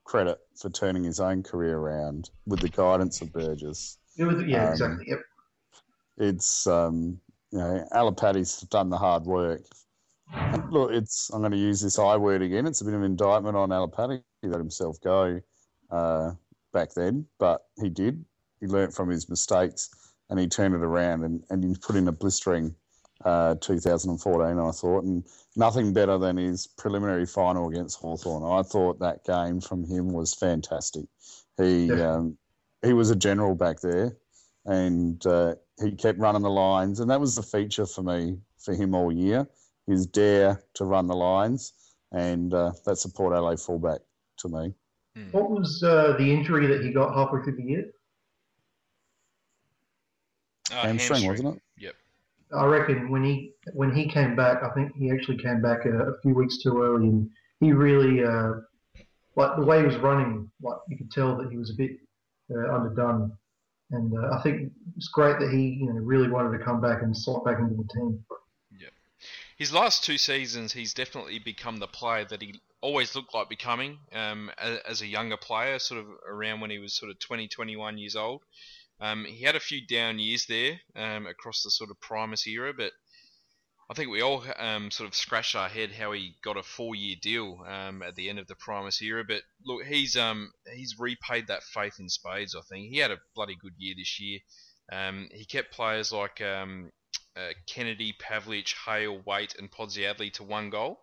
credit 0.03 0.37
for 0.55 0.69
turning 0.69 1.03
his 1.03 1.19
own 1.19 1.43
career 1.43 1.77
around 1.77 2.29
with 2.45 2.59
the 2.59 2.69
guidance 2.69 3.21
of 3.21 3.31
Burgess. 3.31 3.97
Was, 4.17 4.43
yeah, 4.45 4.65
Um, 4.65 4.71
exactly. 4.71 5.05
Yep. 5.07 5.19
It's 6.17 6.67
um, 6.67 7.19
you 7.51 7.59
know 7.59 7.87
Alipate's 7.93 8.61
done 8.63 8.89
the 8.89 8.97
hard 8.97 9.23
work. 9.23 9.61
And 10.33 10.71
look, 10.71 10.91
it's 10.91 11.29
I'm 11.33 11.39
going 11.39 11.51
to 11.51 11.57
use 11.57 11.81
this 11.81 11.97
I 11.97 12.17
word 12.17 12.41
again. 12.41 12.65
It's 12.65 12.81
a 12.81 12.85
bit 12.85 12.93
of 12.93 13.01
an 13.01 13.05
indictment 13.05 13.55
on 13.55 13.69
Alipate. 13.69 14.21
He 14.41 14.47
let 14.47 14.57
himself 14.57 14.99
go 15.01 15.39
uh, 15.89 16.31
back 16.73 16.93
then, 16.93 17.25
but 17.39 17.61
he 17.81 17.89
did. 17.89 18.23
He 18.59 18.67
learnt 18.67 18.93
from 18.93 19.09
his 19.09 19.29
mistakes 19.29 19.89
and 20.29 20.39
he 20.39 20.47
turned 20.47 20.73
it 20.75 20.81
around 20.81 21.23
and, 21.23 21.43
and 21.49 21.63
he 21.63 21.75
put 21.75 21.95
in 21.95 22.07
a 22.07 22.11
blistering 22.11 22.75
uh, 23.25 23.55
2014, 23.61 24.59
I 24.59 24.71
thought, 24.71 25.03
and 25.03 25.23
nothing 25.55 25.93
better 25.93 26.17
than 26.17 26.37
his 26.37 26.67
preliminary 26.67 27.25
final 27.25 27.69
against 27.69 27.99
Hawthorn. 27.99 28.43
I 28.43 28.63
thought 28.63 28.99
that 28.99 29.23
game 29.23 29.61
from 29.61 29.85
him 29.85 30.11
was 30.11 30.33
fantastic. 30.33 31.05
He 31.57 31.85
Yeah. 31.85 32.15
um, 32.15 32.37
he 32.81 32.91
was 32.91 33.11
a 33.11 33.15
general 33.15 33.55
back 33.55 33.79
there, 33.79 34.17
and 34.65 35.25
uh, 35.25 35.55
he 35.81 35.91
kept 35.93 36.19
running 36.19 36.41
the 36.41 36.49
lines, 36.49 36.99
and 36.99 37.09
that 37.09 37.21
was 37.21 37.35
the 37.35 37.43
feature 37.43 37.85
for 37.85 38.01
me 38.01 38.39
for 38.59 38.73
him 38.73 38.93
all 38.93 39.09
year. 39.11 39.47
His 39.87 40.05
dare 40.05 40.61
to 40.73 40.85
run 40.85 41.07
the 41.07 41.15
lines, 41.15 41.73
and 42.11 42.53
uh, 42.53 42.71
that's 42.85 43.05
a 43.05 43.09
Port 43.09 43.33
Adelaide 43.33 43.59
fullback 43.61 44.01
to 44.39 44.49
me. 44.49 44.73
What 45.31 45.49
was 45.49 45.81
uh, 45.83 46.15
the 46.17 46.33
injury 46.33 46.67
that 46.67 46.83
he 46.83 46.91
got 46.91 47.13
halfway 47.13 47.41
through 47.43 47.55
the 47.55 47.63
year? 47.63 47.85
Uh, 50.73 50.87
Hamstring, 50.87 51.27
wasn't 51.27 51.55
it? 51.55 51.61
Yep. 51.77 51.95
I 52.55 52.65
reckon 52.65 53.09
when 53.09 53.23
he 53.23 53.53
when 53.73 53.93
he 53.93 54.07
came 54.07 54.35
back, 54.35 54.63
I 54.63 54.69
think 54.69 54.95
he 54.95 55.11
actually 55.11 55.37
came 55.37 55.61
back 55.61 55.85
a, 55.85 56.11
a 56.11 56.21
few 56.21 56.33
weeks 56.33 56.61
too 56.61 56.81
early, 56.81 57.07
and 57.07 57.29
he 57.59 57.71
really 57.71 58.23
uh, 58.23 58.53
like 59.35 59.55
the 59.57 59.65
way 59.65 59.79
he 59.79 59.85
was 59.85 59.97
running, 59.97 60.49
like 60.61 60.77
you 60.89 60.97
could 60.97 61.11
tell 61.11 61.35
that 61.37 61.49
he 61.49 61.57
was 61.57 61.71
a 61.71 61.75
bit 61.75 61.91
uh, 62.51 62.73
underdone. 62.73 63.31
And 63.91 64.17
uh, 64.17 64.33
I 64.33 64.41
think 64.41 64.71
it's 64.97 65.09
great 65.09 65.39
that 65.39 65.51
he 65.51 65.77
you 65.79 65.87
know 65.87 65.99
really 65.99 66.29
wanted 66.29 66.57
to 66.57 66.63
come 66.63 66.81
back 66.81 67.01
and 67.01 67.15
slot 67.15 67.45
back 67.45 67.59
into 67.59 67.75
the 67.75 67.87
team. 67.93 68.23
His 69.57 69.71
last 69.71 70.03
two 70.03 70.17
seasons, 70.17 70.73
he's 70.73 70.93
definitely 70.93 71.39
become 71.39 71.77
the 71.77 71.87
player 71.87 72.25
that 72.25 72.41
he 72.41 72.59
always 72.81 73.15
looked 73.15 73.33
like 73.33 73.49
becoming 73.49 73.99
um, 74.11 74.51
as, 74.57 74.79
as 74.79 75.01
a 75.01 75.07
younger 75.07 75.37
player, 75.37 75.79
sort 75.79 76.01
of 76.01 76.07
around 76.27 76.59
when 76.59 76.69
he 76.69 76.79
was 76.79 76.93
sort 76.93 77.11
of 77.11 77.19
20, 77.19 77.47
21 77.47 77.97
years 77.97 78.15
old. 78.15 78.41
Um, 79.03 79.25
he 79.25 79.43
had 79.43 79.57
a 79.57 79.59
few 79.59 79.85
down 79.85 80.17
years 80.17 80.45
there 80.45 80.79
um, 80.95 81.27
across 81.27 81.61
the 81.61 81.71
sort 81.71 81.91
of 81.91 81.99
Primus 81.99 82.47
era, 82.47 82.73
but 82.73 82.93
I 83.89 83.95
think 83.95 84.09
we 84.09 84.21
all 84.21 84.45
um, 84.57 84.91
sort 84.91 85.09
of 85.09 85.15
scratched 85.15 85.57
our 85.57 85.67
head 85.67 85.91
how 85.91 86.13
he 86.13 86.37
got 86.41 86.55
a 86.55 86.63
four-year 86.63 87.17
deal 87.21 87.65
um, 87.67 88.01
at 88.01 88.15
the 88.15 88.29
end 88.29 88.39
of 88.39 88.47
the 88.47 88.55
Primus 88.55 89.01
era. 89.01 89.25
But 89.27 89.41
look, 89.65 89.83
he's 89.83 90.15
um, 90.15 90.53
he's 90.73 90.95
repaid 90.97 91.47
that 91.47 91.63
faith 91.63 91.99
in 91.99 92.07
spades. 92.07 92.55
I 92.55 92.61
think 92.61 92.91
he 92.91 92.99
had 92.99 93.11
a 93.11 93.19
bloody 93.35 93.57
good 93.61 93.73
year 93.77 93.93
this 93.97 94.21
year. 94.21 94.39
Um, 94.89 95.27
he 95.33 95.43
kept 95.43 95.73
players 95.73 96.13
like 96.13 96.39
uh, 96.39 96.65
Kennedy, 97.67 98.13
Pavlich, 98.17 98.73
Hale, 98.85 99.21
Waite, 99.25 99.55
and 99.59 99.69
Podsiadly 99.69 100.31
to 100.33 100.43
one 100.43 100.69
goal. 100.69 101.01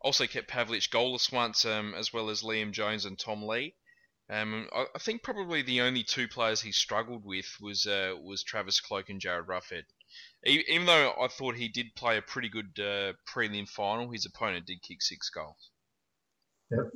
Also 0.00 0.26
kept 0.26 0.50
Pavlich 0.50 0.90
goalless 0.90 1.32
once, 1.32 1.64
as 1.64 2.12
well 2.12 2.28
as 2.28 2.42
Liam 2.42 2.72
Jones 2.72 3.04
and 3.04 3.16
Tom 3.16 3.44
Lee. 3.44 3.74
Um, 4.28 4.68
I, 4.72 4.86
I 4.94 4.98
think 4.98 5.22
probably 5.22 5.62
the 5.62 5.82
only 5.82 6.02
two 6.02 6.26
players 6.26 6.60
he 6.60 6.72
struggled 6.72 7.24
with 7.24 7.46
was 7.60 7.86
uh, 7.86 8.14
was 8.20 8.42
Travis 8.42 8.80
Cloke 8.80 9.08
and 9.08 9.20
Jarryd 9.20 9.46
Roughead. 9.46 9.84
E- 10.44 10.64
even 10.68 10.86
though 10.86 11.14
I 11.20 11.28
thought 11.28 11.54
he 11.54 11.68
did 11.68 11.94
play 11.94 12.18
a 12.18 12.22
pretty 12.22 12.48
good 12.48 12.78
uh, 12.78 13.12
prelim 13.28 13.68
final, 13.68 14.10
his 14.10 14.26
opponent 14.26 14.66
did 14.66 14.82
kick 14.82 15.02
six 15.02 15.30
goals. 15.30 15.70
Yep. 16.70 16.92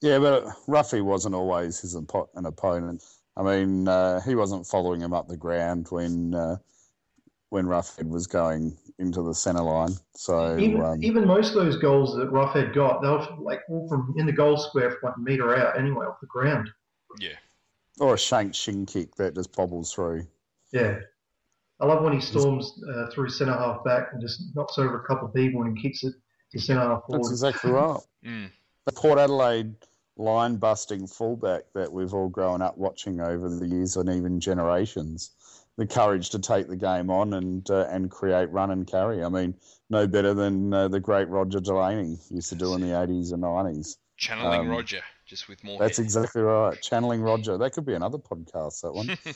Yeah, 0.00 0.18
but 0.18 0.44
Ruffy 0.68 1.02
wasn't 1.02 1.34
always 1.34 1.80
his 1.80 1.96
oppo- 1.96 2.28
an 2.34 2.46
opponent. 2.46 3.02
I 3.36 3.42
mean, 3.42 3.88
uh, 3.88 4.20
he 4.20 4.34
wasn't 4.34 4.66
following 4.66 5.00
him 5.00 5.12
up 5.12 5.26
the 5.28 5.36
ground 5.36 5.88
when 5.90 6.34
uh, 6.34 6.58
when 7.54 7.66
Roughead 7.66 8.08
was 8.08 8.26
going 8.26 8.76
into 8.98 9.22
the 9.22 9.32
centre 9.32 9.62
line. 9.62 9.92
So 10.16 10.58
Even 10.58 10.80
um, 10.80 11.04
even 11.04 11.24
most 11.24 11.54
of 11.54 11.64
those 11.64 11.76
goals 11.76 12.16
that 12.16 12.32
Roughhead 12.32 12.74
got, 12.74 13.00
they 13.00 13.08
were 13.08 13.24
like 13.40 13.60
all 13.68 13.88
from 13.88 14.12
in 14.18 14.26
the 14.26 14.32
goal 14.32 14.56
square 14.56 14.90
from 14.90 14.98
like 15.04 15.16
a 15.16 15.20
meter 15.20 15.56
out 15.56 15.78
anyway 15.78 16.04
off 16.04 16.18
the 16.20 16.26
ground. 16.26 16.68
Yeah, 17.20 17.36
or 18.00 18.14
a 18.14 18.18
shank 18.18 18.56
shin 18.56 18.86
kick 18.86 19.14
that 19.14 19.36
just 19.36 19.54
bobbles 19.54 19.94
through. 19.94 20.26
Yeah. 20.72 20.98
I 21.80 21.86
love 21.86 22.02
when 22.02 22.12
he 22.12 22.20
storms 22.20 22.72
uh, 22.92 23.06
through 23.12 23.28
centre 23.30 23.52
half 23.52 23.84
back 23.84 24.08
and 24.12 24.20
just 24.20 24.42
knocks 24.54 24.78
over 24.78 25.00
a 25.00 25.06
couple 25.06 25.28
of 25.28 25.34
people 25.34 25.62
and 25.62 25.80
kicks 25.80 26.02
it 26.02 26.14
to 26.52 26.60
centre 26.60 26.80
half 26.80 27.04
forward. 27.06 27.28
That's 27.30 27.40
forward. 27.40 27.54
exactly 27.54 27.70
right. 27.70 28.00
mm. 28.26 28.50
The 28.86 28.92
Port 28.92 29.18
Adelaide 29.18 29.74
line 30.16 30.56
busting 30.56 31.06
fullback 31.06 31.64
that 31.74 31.92
we've 31.92 32.14
all 32.14 32.28
grown 32.28 32.62
up 32.62 32.78
watching 32.78 33.20
over 33.20 33.48
the 33.48 33.66
years 33.66 33.96
and 33.96 34.08
even 34.08 34.40
generations. 34.40 35.32
The 35.76 35.86
courage 35.86 36.30
to 36.30 36.38
take 36.38 36.68
the 36.68 36.76
game 36.76 37.10
on 37.10 37.34
and 37.34 37.68
uh, 37.68 37.88
and 37.90 38.10
create 38.10 38.50
run 38.50 38.70
and 38.70 38.86
carry. 38.86 39.24
I 39.24 39.28
mean, 39.28 39.54
no 39.90 40.06
better 40.06 40.32
than 40.32 40.72
uh, 40.72 40.88
the 40.88 41.00
great 41.00 41.28
Roger 41.28 41.58
Delaney 41.58 42.18
used 42.30 42.50
to 42.50 42.54
do 42.54 42.74
in 42.74 42.80
the 42.80 43.00
eighties 43.00 43.32
and 43.32 43.42
nineties. 43.42 43.98
channeling 44.16 44.60
Um, 44.60 44.68
Roger 44.68 45.00
just 45.26 45.48
with 45.48 45.64
more. 45.64 45.78
That's 45.78 45.96
head. 45.96 46.04
exactly 46.04 46.42
right. 46.42 46.80
Channeling 46.80 47.22
Roger. 47.22 47.58
That 47.58 47.72
could 47.72 47.86
be 47.86 47.94
another 47.94 48.18
podcast. 48.18 48.82
That 48.82 48.92
one. 48.92 49.18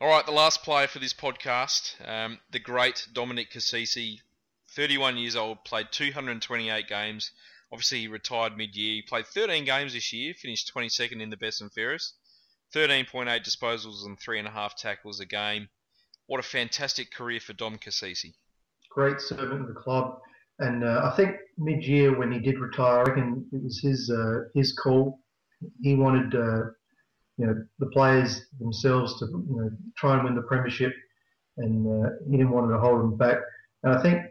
All 0.00 0.08
right, 0.08 0.26
the 0.26 0.32
last 0.32 0.64
player 0.64 0.88
for 0.88 0.98
this 0.98 1.14
podcast, 1.14 1.94
um, 2.08 2.40
the 2.50 2.58
great 2.58 3.06
Dominic 3.12 3.52
Cassisi, 3.52 4.18
31 4.70 5.16
years 5.16 5.36
old, 5.36 5.64
played 5.64 5.86
228 5.92 6.88
games. 6.88 7.30
Obviously, 7.70 8.00
he 8.00 8.08
retired 8.08 8.56
mid-year. 8.56 8.96
He 8.96 9.02
played 9.02 9.26
13 9.26 9.64
games 9.64 9.92
this 9.92 10.12
year, 10.12 10.34
finished 10.34 10.72
22nd 10.74 11.20
in 11.22 11.30
the 11.30 11.36
best 11.36 11.60
and 11.60 11.72
fairest, 11.72 12.14
13.8 12.74 13.44
disposals 13.44 14.06
and 14.06 14.18
three 14.18 14.38
and 14.38 14.48
a 14.48 14.50
half 14.50 14.76
tackles 14.76 15.20
a 15.20 15.26
game. 15.26 15.68
What 16.26 16.40
a 16.40 16.42
fantastic 16.42 17.12
career 17.12 17.40
for 17.40 17.52
Dom 17.52 17.78
Cassisi. 17.78 18.34
Great 18.90 19.20
servant 19.20 19.60
of 19.60 19.68
the 19.68 19.74
club. 19.74 20.18
And 20.58 20.84
uh, 20.84 21.10
I 21.12 21.16
think 21.16 21.36
mid 21.58 21.84
year 21.84 22.16
when 22.16 22.30
he 22.30 22.38
did 22.38 22.58
retire, 22.58 23.00
I 23.00 23.02
reckon 23.02 23.46
it 23.52 23.62
was 23.62 23.80
his 23.80 24.10
uh, 24.10 24.44
his 24.54 24.72
call. 24.72 25.18
He 25.82 25.94
wanted 25.94 26.34
uh, 26.34 26.70
you 27.38 27.46
know 27.46 27.64
the 27.78 27.86
players 27.86 28.46
themselves 28.60 29.18
to 29.18 29.26
you 29.26 29.56
know 29.56 29.70
try 29.96 30.14
and 30.14 30.24
win 30.24 30.34
the 30.34 30.42
premiership, 30.42 30.92
and 31.56 31.86
uh, 31.86 32.10
he 32.30 32.36
didn't 32.36 32.52
want 32.52 32.70
to 32.70 32.78
hold 32.78 33.00
them 33.00 33.16
back. 33.16 33.38
And 33.82 33.94
I 33.94 34.02
think 34.02 34.22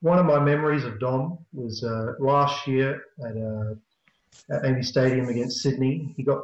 one 0.00 0.18
of 0.18 0.26
my 0.26 0.38
memories 0.38 0.84
of 0.84 0.98
Dom 1.00 1.38
was 1.52 1.82
uh, 1.82 2.12
last 2.20 2.66
year 2.66 3.02
at, 3.20 3.36
uh, 3.36 4.54
at 4.54 4.62
AAMI 4.62 4.84
Stadium 4.84 5.28
against 5.28 5.62
Sydney. 5.62 6.14
He 6.16 6.22
got 6.22 6.42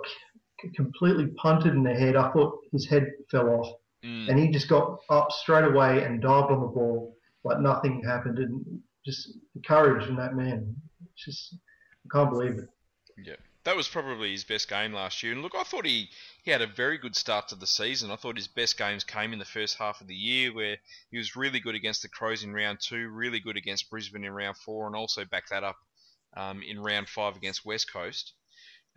completely 0.75 1.27
punted 1.37 1.75
in 1.75 1.83
the 1.83 1.95
head. 1.95 2.17
I 2.17 2.31
thought 2.33 2.59
his 2.73 2.89
head 2.89 3.11
fell 3.31 3.49
off, 3.49 3.75
Mm. 4.05 4.29
and 4.31 4.39
he 4.39 4.49
just 4.49 4.69
got 4.69 4.99
up 5.11 5.31
straight 5.31 5.65
away 5.65 6.03
and 6.05 6.21
dived 6.21 6.51
on 6.51 6.61
the 6.61 6.67
ball 6.67 7.17
like 7.45 7.61
nothing 7.61 8.03
happened. 8.03 8.39
And 8.39 8.83
just 9.07 9.33
the 9.55 9.61
courage 9.61 10.09
in 10.09 10.17
that 10.17 10.35
man, 10.35 10.75
it's 11.13 11.25
just 11.25 11.55
I 12.05 12.09
can't 12.11 12.31
believe 12.31 12.59
it. 12.59 12.69
Yeah, 13.17 13.37
that 13.63 13.77
was 13.77 13.87
probably 13.89 14.33
his 14.33 14.43
best 14.43 14.69
game 14.69 14.93
last 14.93 15.23
year. 15.23 15.33
And 15.33 15.41
look, 15.43 15.55
I 15.55 15.63
thought 15.63 15.87
he, 15.87 16.09
he 16.43 16.51
had 16.51 16.63
a 16.63 16.67
very 16.67 16.99
good 16.99 17.15
start 17.15 17.47
to 17.49 17.55
the 17.55 17.67
season. 17.67 18.11
I 18.11 18.17
thought 18.17 18.37
his 18.37 18.49
best 18.49 18.77
games 18.77 19.05
came 19.05 19.33
in 19.33 19.39
the 19.39 19.45
first 19.45 19.79
half 19.79 20.01
of 20.01 20.09
the 20.09 20.17
year, 20.17 20.53
where 20.53 20.79
he 21.13 21.19
was 21.19 21.37
really 21.37 21.61
good 21.61 21.77
against 21.77 22.03
the 22.03 22.09
Crows 22.09 22.43
in 22.43 22.53
round 22.53 22.79
two, 22.81 23.09
really 23.09 23.39
good 23.39 23.57
against 23.57 23.89
Brisbane 23.89 24.25
in 24.25 24.33
round 24.33 24.57
four, 24.57 24.87
and 24.89 24.97
also 24.97 25.25
backed 25.25 25.51
that 25.51 25.63
up 25.63 25.77
um, 26.37 26.61
in 26.63 26.81
round 26.81 27.09
five 27.09 27.37
against 27.37 27.65
West 27.65 27.93
Coast. 27.93 28.33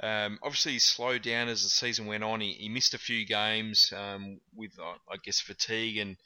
Um, 0.01 0.39
obviously, 0.43 0.73
he 0.73 0.79
slowed 0.79 1.21
down 1.21 1.47
as 1.47 1.63
the 1.63 1.69
season 1.69 2.05
went 2.05 2.23
on. 2.23 2.41
He, 2.41 2.51
he 2.53 2.69
missed 2.69 2.93
a 2.93 2.99
few 2.99 3.25
games 3.25 3.93
um, 3.95 4.41
with, 4.53 4.71
uh, 4.79 4.97
I 5.09 5.17
guess, 5.23 5.39
fatigue, 5.39 5.97
and 5.97 6.17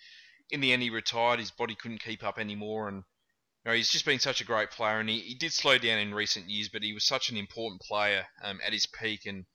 in 0.50 0.62
the 0.62 0.74
end, 0.74 0.82
he 0.82 0.90
retired. 0.90 1.40
His 1.40 1.52
body 1.52 1.76
couldn't 1.76 2.04
keep 2.04 2.24
up 2.24 2.40
anymore, 2.40 2.88
and 2.88 2.98
you 2.98 3.72
know, 3.72 3.74
he's 3.74 3.92
just 3.92 4.06
been 4.06 4.20
such 4.20 4.42
a 4.42 4.46
great 4.46 4.72
player. 4.72 5.00
And 5.00 5.10
he, 5.10 5.20
he 5.20 5.36
did 5.36 5.54
slow 5.54 5.78
down 5.78 6.00
in 6.00 6.14
recent 6.14 6.50
years, 6.50 6.70
but 6.70 6.82
he 6.82 6.94
was 6.94 7.06
such 7.06 7.30
an 7.30 7.38
important 7.38 7.82
player 7.82 8.26
um, 8.44 8.60
at 8.66 8.74
his 8.74 8.88
peak, 8.88 9.28
and 9.28 9.46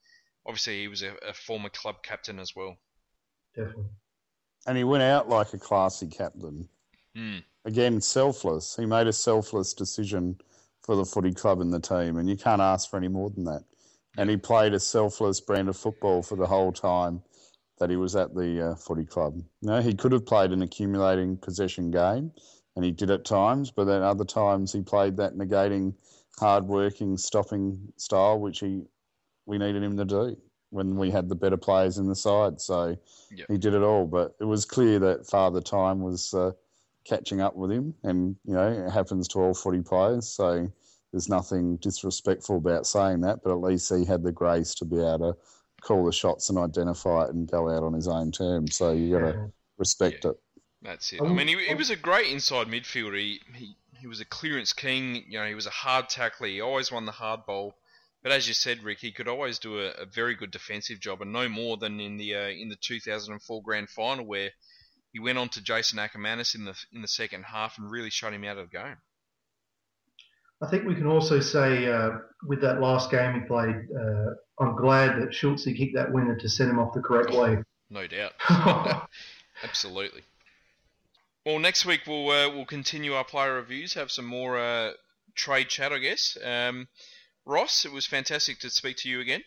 obviously, 0.45 0.81
he 0.81 0.87
was 0.87 1.01
a, 1.01 1.13
a 1.27 1.33
former 1.33 1.69
club 1.69 1.97
captain 2.01 2.39
as 2.39 2.55
well. 2.55 2.77
Definitely. 3.53 3.85
And 4.67 4.77
he 4.77 4.83
went 4.83 5.03
out 5.03 5.29
like 5.29 5.53
a 5.53 5.59
classy 5.59 6.07
captain. 6.07 6.69
Hmm. 7.15 7.39
Again, 7.65 7.99
selfless. 7.99 8.75
He 8.75 8.85
made 8.85 9.07
a 9.07 9.13
selfless 9.13 9.73
decision 9.73 10.37
for 10.81 10.95
the 10.95 11.05
footy 11.05 11.33
club 11.33 11.61
and 11.61 11.73
the 11.73 11.79
team, 11.79 12.17
and 12.17 12.29
you 12.29 12.37
can't 12.37 12.61
ask 12.61 12.89
for 12.89 12.97
any 12.97 13.07
more 13.07 13.29
than 13.29 13.43
that. 13.45 13.63
And 14.17 14.29
he 14.29 14.37
played 14.37 14.73
a 14.73 14.79
selfless 14.79 15.41
brand 15.41 15.69
of 15.69 15.77
football 15.77 16.21
for 16.23 16.35
the 16.35 16.47
whole 16.47 16.71
time 16.71 17.21
that 17.79 17.89
he 17.89 17.97
was 17.97 18.15
at 18.15 18.33
the 18.33 18.71
uh, 18.71 18.75
footy 18.75 19.05
club. 19.05 19.41
Know, 19.61 19.81
he 19.81 19.93
could 19.93 20.13
have 20.13 20.25
played 20.25 20.51
an 20.51 20.61
accumulating 20.61 21.37
possession 21.37 21.91
game, 21.91 22.31
and 22.75 22.85
he 22.85 22.91
did 22.91 23.11
at 23.11 23.25
times, 23.25 23.71
but 23.71 23.85
then 23.85 24.01
other 24.01 24.23
times 24.25 24.71
he 24.71 24.81
played 24.81 25.17
that 25.17 25.35
negating, 25.35 25.93
hard-working, 26.39 27.17
stopping 27.17 27.77
style, 27.97 28.39
which 28.39 28.59
he 28.59 28.83
we 29.45 29.57
needed 29.57 29.83
him 29.83 29.95
to 29.97 30.05
do 30.05 30.35
when 30.71 30.95
we 30.95 31.11
had 31.11 31.29
the 31.29 31.35
better 31.35 31.57
players 31.57 31.97
in 31.97 32.07
the 32.07 32.15
side. 32.15 32.59
So 32.59 32.97
Yep. 33.31 33.47
he 33.49 33.57
did 33.57 33.73
it 33.73 33.83
all. 33.83 34.05
But 34.05 34.35
it 34.39 34.45
was 34.45 34.65
clear 34.65 34.97
that 34.99 35.27
Father 35.27 35.61
Time 35.61 35.99
was 35.99 36.33
uh, 36.33 36.51
catching 37.05 37.41
up 37.41 37.55
with 37.55 37.71
him, 37.71 37.93
and 38.03 38.35
you 38.45 38.53
know 38.53 38.67
it 38.67 38.91
happens 38.91 39.27
to 39.29 39.39
all 39.39 39.53
footy 39.53 39.81
players. 39.81 40.27
So 40.27 40.71
there's 41.15 41.29
nothing 41.29 41.77
disrespectful 41.77 42.57
about 42.57 42.85
saying 42.85 43.21
that, 43.21 43.39
but 43.41 43.53
at 43.53 43.61
least 43.61 43.89
he 43.95 44.03
had 44.03 44.21
the 44.21 44.33
grace 44.33 44.75
to 44.75 44.83
be 44.83 44.97
able 44.97 45.31
to 45.31 45.37
call 45.81 46.03
the 46.03 46.11
shots 46.11 46.49
and 46.49 46.57
identify 46.59 47.23
it 47.23 47.29
and 47.29 47.49
go 47.49 47.69
out 47.69 47.83
on 47.83 47.93
his 47.93 48.09
own 48.09 48.33
terms. 48.33 48.75
So 48.75 48.91
you 48.91 49.17
got 49.17 49.31
to 49.31 49.39
Yeah. 49.39 49.47
respect 49.77 50.25
Yeah. 50.25 50.31
it. 50.31 50.37
That's 50.81 51.13
it. 51.13 51.21
I 51.21 51.31
mean, 51.31 51.47
he, 51.47 51.67
he 51.67 51.73
was 51.73 51.89
a 51.89 51.95
great 51.95 52.29
inside 52.29 52.67
midfielder. 52.67 53.17
He, 53.17 53.41
he 53.53 53.77
he 53.97 54.07
was 54.07 54.19
a 54.19 54.25
clearance 54.25 54.73
king. 54.73 55.23
You 55.29 55.39
know, 55.39 55.47
he 55.47 55.55
was 55.55 55.67
a 55.67 55.69
hard 55.71 56.09
tackler. 56.09 56.49
He 56.49 56.59
always 56.59 56.91
won 56.91 57.05
the 57.05 57.13
hard 57.13 57.45
ball. 57.45 57.75
But 58.21 58.33
as 58.33 58.49
you 58.49 58.53
said, 58.53 58.83
Rick, 58.83 58.99
he 58.99 59.13
could 59.13 59.29
always 59.29 59.57
do 59.57 59.79
a, 59.79 59.91
a 59.91 60.05
very 60.05 60.35
good 60.35 60.51
defensive 60.51 60.99
job, 60.99 61.21
and 61.21 61.31
no 61.31 61.47
more 61.47 61.77
than 61.77 62.01
in 62.01 62.17
the 62.17 62.35
uh, 62.35 62.49
in 62.49 62.67
the 62.67 62.75
2004 62.75 63.63
grand 63.63 63.89
final 63.89 64.25
where 64.25 64.51
he 65.13 65.19
went 65.19 65.37
on 65.37 65.47
to 65.49 65.63
Jason 65.63 65.97
Ackermanis 65.97 66.55
in 66.55 66.65
the 66.65 66.75
in 66.91 67.01
the 67.01 67.07
second 67.07 67.43
half 67.45 67.77
and 67.77 67.89
really 67.89 68.09
shut 68.09 68.33
him 68.33 68.43
out 68.43 68.57
of 68.57 68.69
the 68.69 68.77
game. 68.77 68.97
I 70.61 70.67
think 70.67 70.85
we 70.85 70.95
can 70.95 71.07
also 71.07 71.39
say 71.39 71.87
uh, 71.87 72.11
with 72.47 72.61
that 72.61 72.79
last 72.79 73.11
game 73.11 73.41
he 73.41 73.47
played, 73.47 73.75
uh, 73.75 74.63
I'm 74.63 74.75
glad 74.75 75.21
that 75.21 75.33
Schulz 75.33 75.65
kicked 75.65 75.95
that 75.95 76.11
winner 76.11 76.35
to 76.37 76.49
send 76.49 76.69
him 76.69 76.79
off 76.79 76.93
the 76.93 77.01
correct 77.01 77.31
way. 77.31 77.57
No 77.89 78.07
doubt. 78.07 78.33
Absolutely. 79.63 80.21
Well, 81.45 81.59
next 81.59 81.85
week 81.85 82.01
we'll 82.07 82.29
uh, 82.31 82.49
we'll 82.49 82.65
continue 82.65 83.13
our 83.13 83.23
player 83.23 83.55
reviews, 83.55 83.93
have 83.93 84.11
some 84.11 84.25
more 84.25 84.57
uh, 84.57 84.93
trade 85.35 85.69
chat, 85.69 85.93
I 85.93 85.99
guess. 85.99 86.37
Um, 86.43 86.87
Ross, 87.45 87.85
it 87.85 87.91
was 87.91 88.07
fantastic 88.07 88.59
to 88.59 88.69
speak 88.69 88.97
to 88.97 89.09
you 89.09 89.19
again. 89.19 89.43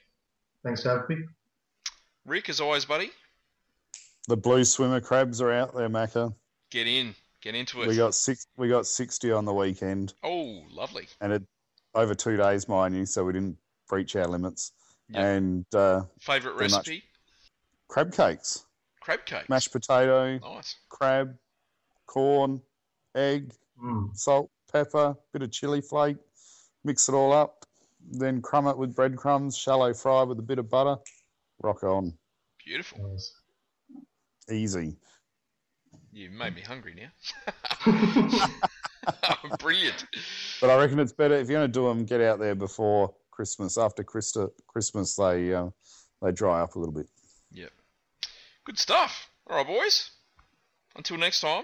Thanks 0.64 0.82
for 0.82 0.90
having 0.90 1.18
me. 1.20 1.24
Rick, 2.24 2.48
as 2.48 2.60
always, 2.60 2.84
buddy, 2.84 3.10
The 4.28 4.36
blue 4.36 4.64
swimmer 4.64 5.00
crabs 5.00 5.40
are 5.40 5.50
out 5.50 5.74
there, 5.74 5.88
Macca. 5.88 6.34
get 6.70 6.86
in, 6.86 7.14
get 7.48 7.58
into 7.58 7.82
it. 7.82 7.88
We 7.88 7.96
got 7.96 8.14
six. 8.14 8.46
We 8.56 8.68
got 8.68 8.86
sixty 8.86 9.32
on 9.32 9.44
the 9.46 9.54
weekend, 9.54 10.12
oh, 10.22 10.62
lovely. 10.70 11.08
and 11.20 11.32
it 11.32 11.42
over 11.94 12.14
two 12.14 12.36
days, 12.36 12.68
mind 12.68 12.94
you. 12.94 13.06
So 13.06 13.24
we 13.24 13.32
didn't 13.32 13.56
breach 13.88 14.14
our 14.16 14.26
limits. 14.26 14.72
Yep. 15.08 15.24
And 15.24 15.64
uh, 15.74 16.02
Favorite 16.20 16.56
Very 16.58 16.68
much. 16.68 16.86
recipe? 16.88 17.02
crab 17.88 18.12
cakes, 18.12 18.66
Crab 19.00 19.24
cakes. 19.24 19.48
mashed 19.48 19.72
potato, 19.72 20.38
Nice. 20.38 20.76
crab, 20.90 21.34
corn, 22.06 22.60
egg, 23.14 23.52
Mm. 23.82 24.14
salt, 24.16 24.50
pepper, 24.72 25.16
bit 25.32 25.42
of 25.42 25.50
chili 25.52 25.80
flake. 25.80 26.16
Mix 26.84 27.08
it 27.08 27.14
all 27.14 27.32
up. 27.32 27.64
Then 28.10 28.42
crumb 28.42 28.66
it 28.66 28.76
with 28.76 28.94
breadcrumbs, 28.94 29.56
shallow 29.56 29.94
fry 29.94 30.24
with 30.24 30.38
a 30.40 30.42
bit 30.42 30.58
of 30.58 30.68
butter. 30.68 30.96
Rock 31.62 31.82
on. 31.84 32.12
Beautiful. 32.64 33.08
Nice. 33.08 33.32
Easy. 34.50 34.96
You 36.18 36.30
made 36.30 36.56
me 36.56 36.62
hungry 36.62 36.96
now. 36.96 37.10
Brilliant. 39.60 40.04
But 40.60 40.68
I 40.70 40.76
reckon 40.76 40.98
it's 40.98 41.12
better 41.12 41.34
if 41.36 41.48
you're 41.48 41.60
going 41.60 41.70
to 41.70 41.72
do 41.72 41.86
them, 41.86 42.04
get 42.04 42.20
out 42.20 42.40
there 42.40 42.56
before 42.56 43.14
Christmas. 43.30 43.78
After 43.78 44.02
Christa, 44.02 44.50
Christmas, 44.66 45.14
they 45.14 45.54
uh, 45.54 45.68
they 46.20 46.32
dry 46.32 46.60
up 46.60 46.74
a 46.74 46.78
little 46.80 46.92
bit. 46.92 47.06
Yep. 47.52 47.70
Good 48.64 48.78
stuff. 48.80 49.30
All 49.48 49.58
right, 49.58 49.66
boys. 49.66 50.10
Until 50.96 51.18
next 51.18 51.40
time, 51.40 51.62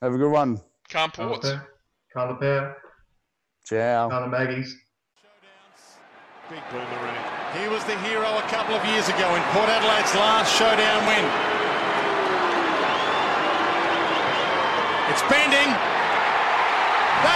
Have 0.00 0.14
a 0.14 0.16
good 0.16 0.32
one. 0.32 0.62
calm 0.88 1.10
ports. 1.10 1.46
Carla 1.46 1.66
Carla 2.10 2.34
Power, 2.36 2.76
Ciao. 3.66 4.08
Carla 4.08 4.28
Maggie's. 4.28 4.74
Big 6.48 6.62
boomerang. 6.70 7.60
He 7.60 7.68
was 7.68 7.84
the 7.84 7.98
hero 8.00 8.24
a 8.38 8.42
couple 8.48 8.74
of 8.76 8.84
years 8.86 9.08
ago 9.08 9.34
in 9.34 9.42
Port 9.52 9.68
Adelaide's 9.68 10.14
last 10.14 10.56
showdown 10.58 11.06
win. 11.06 11.53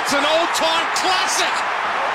It's 0.08 0.16
an 0.16 0.24
old-time 0.24 0.86
classic. 0.96 2.07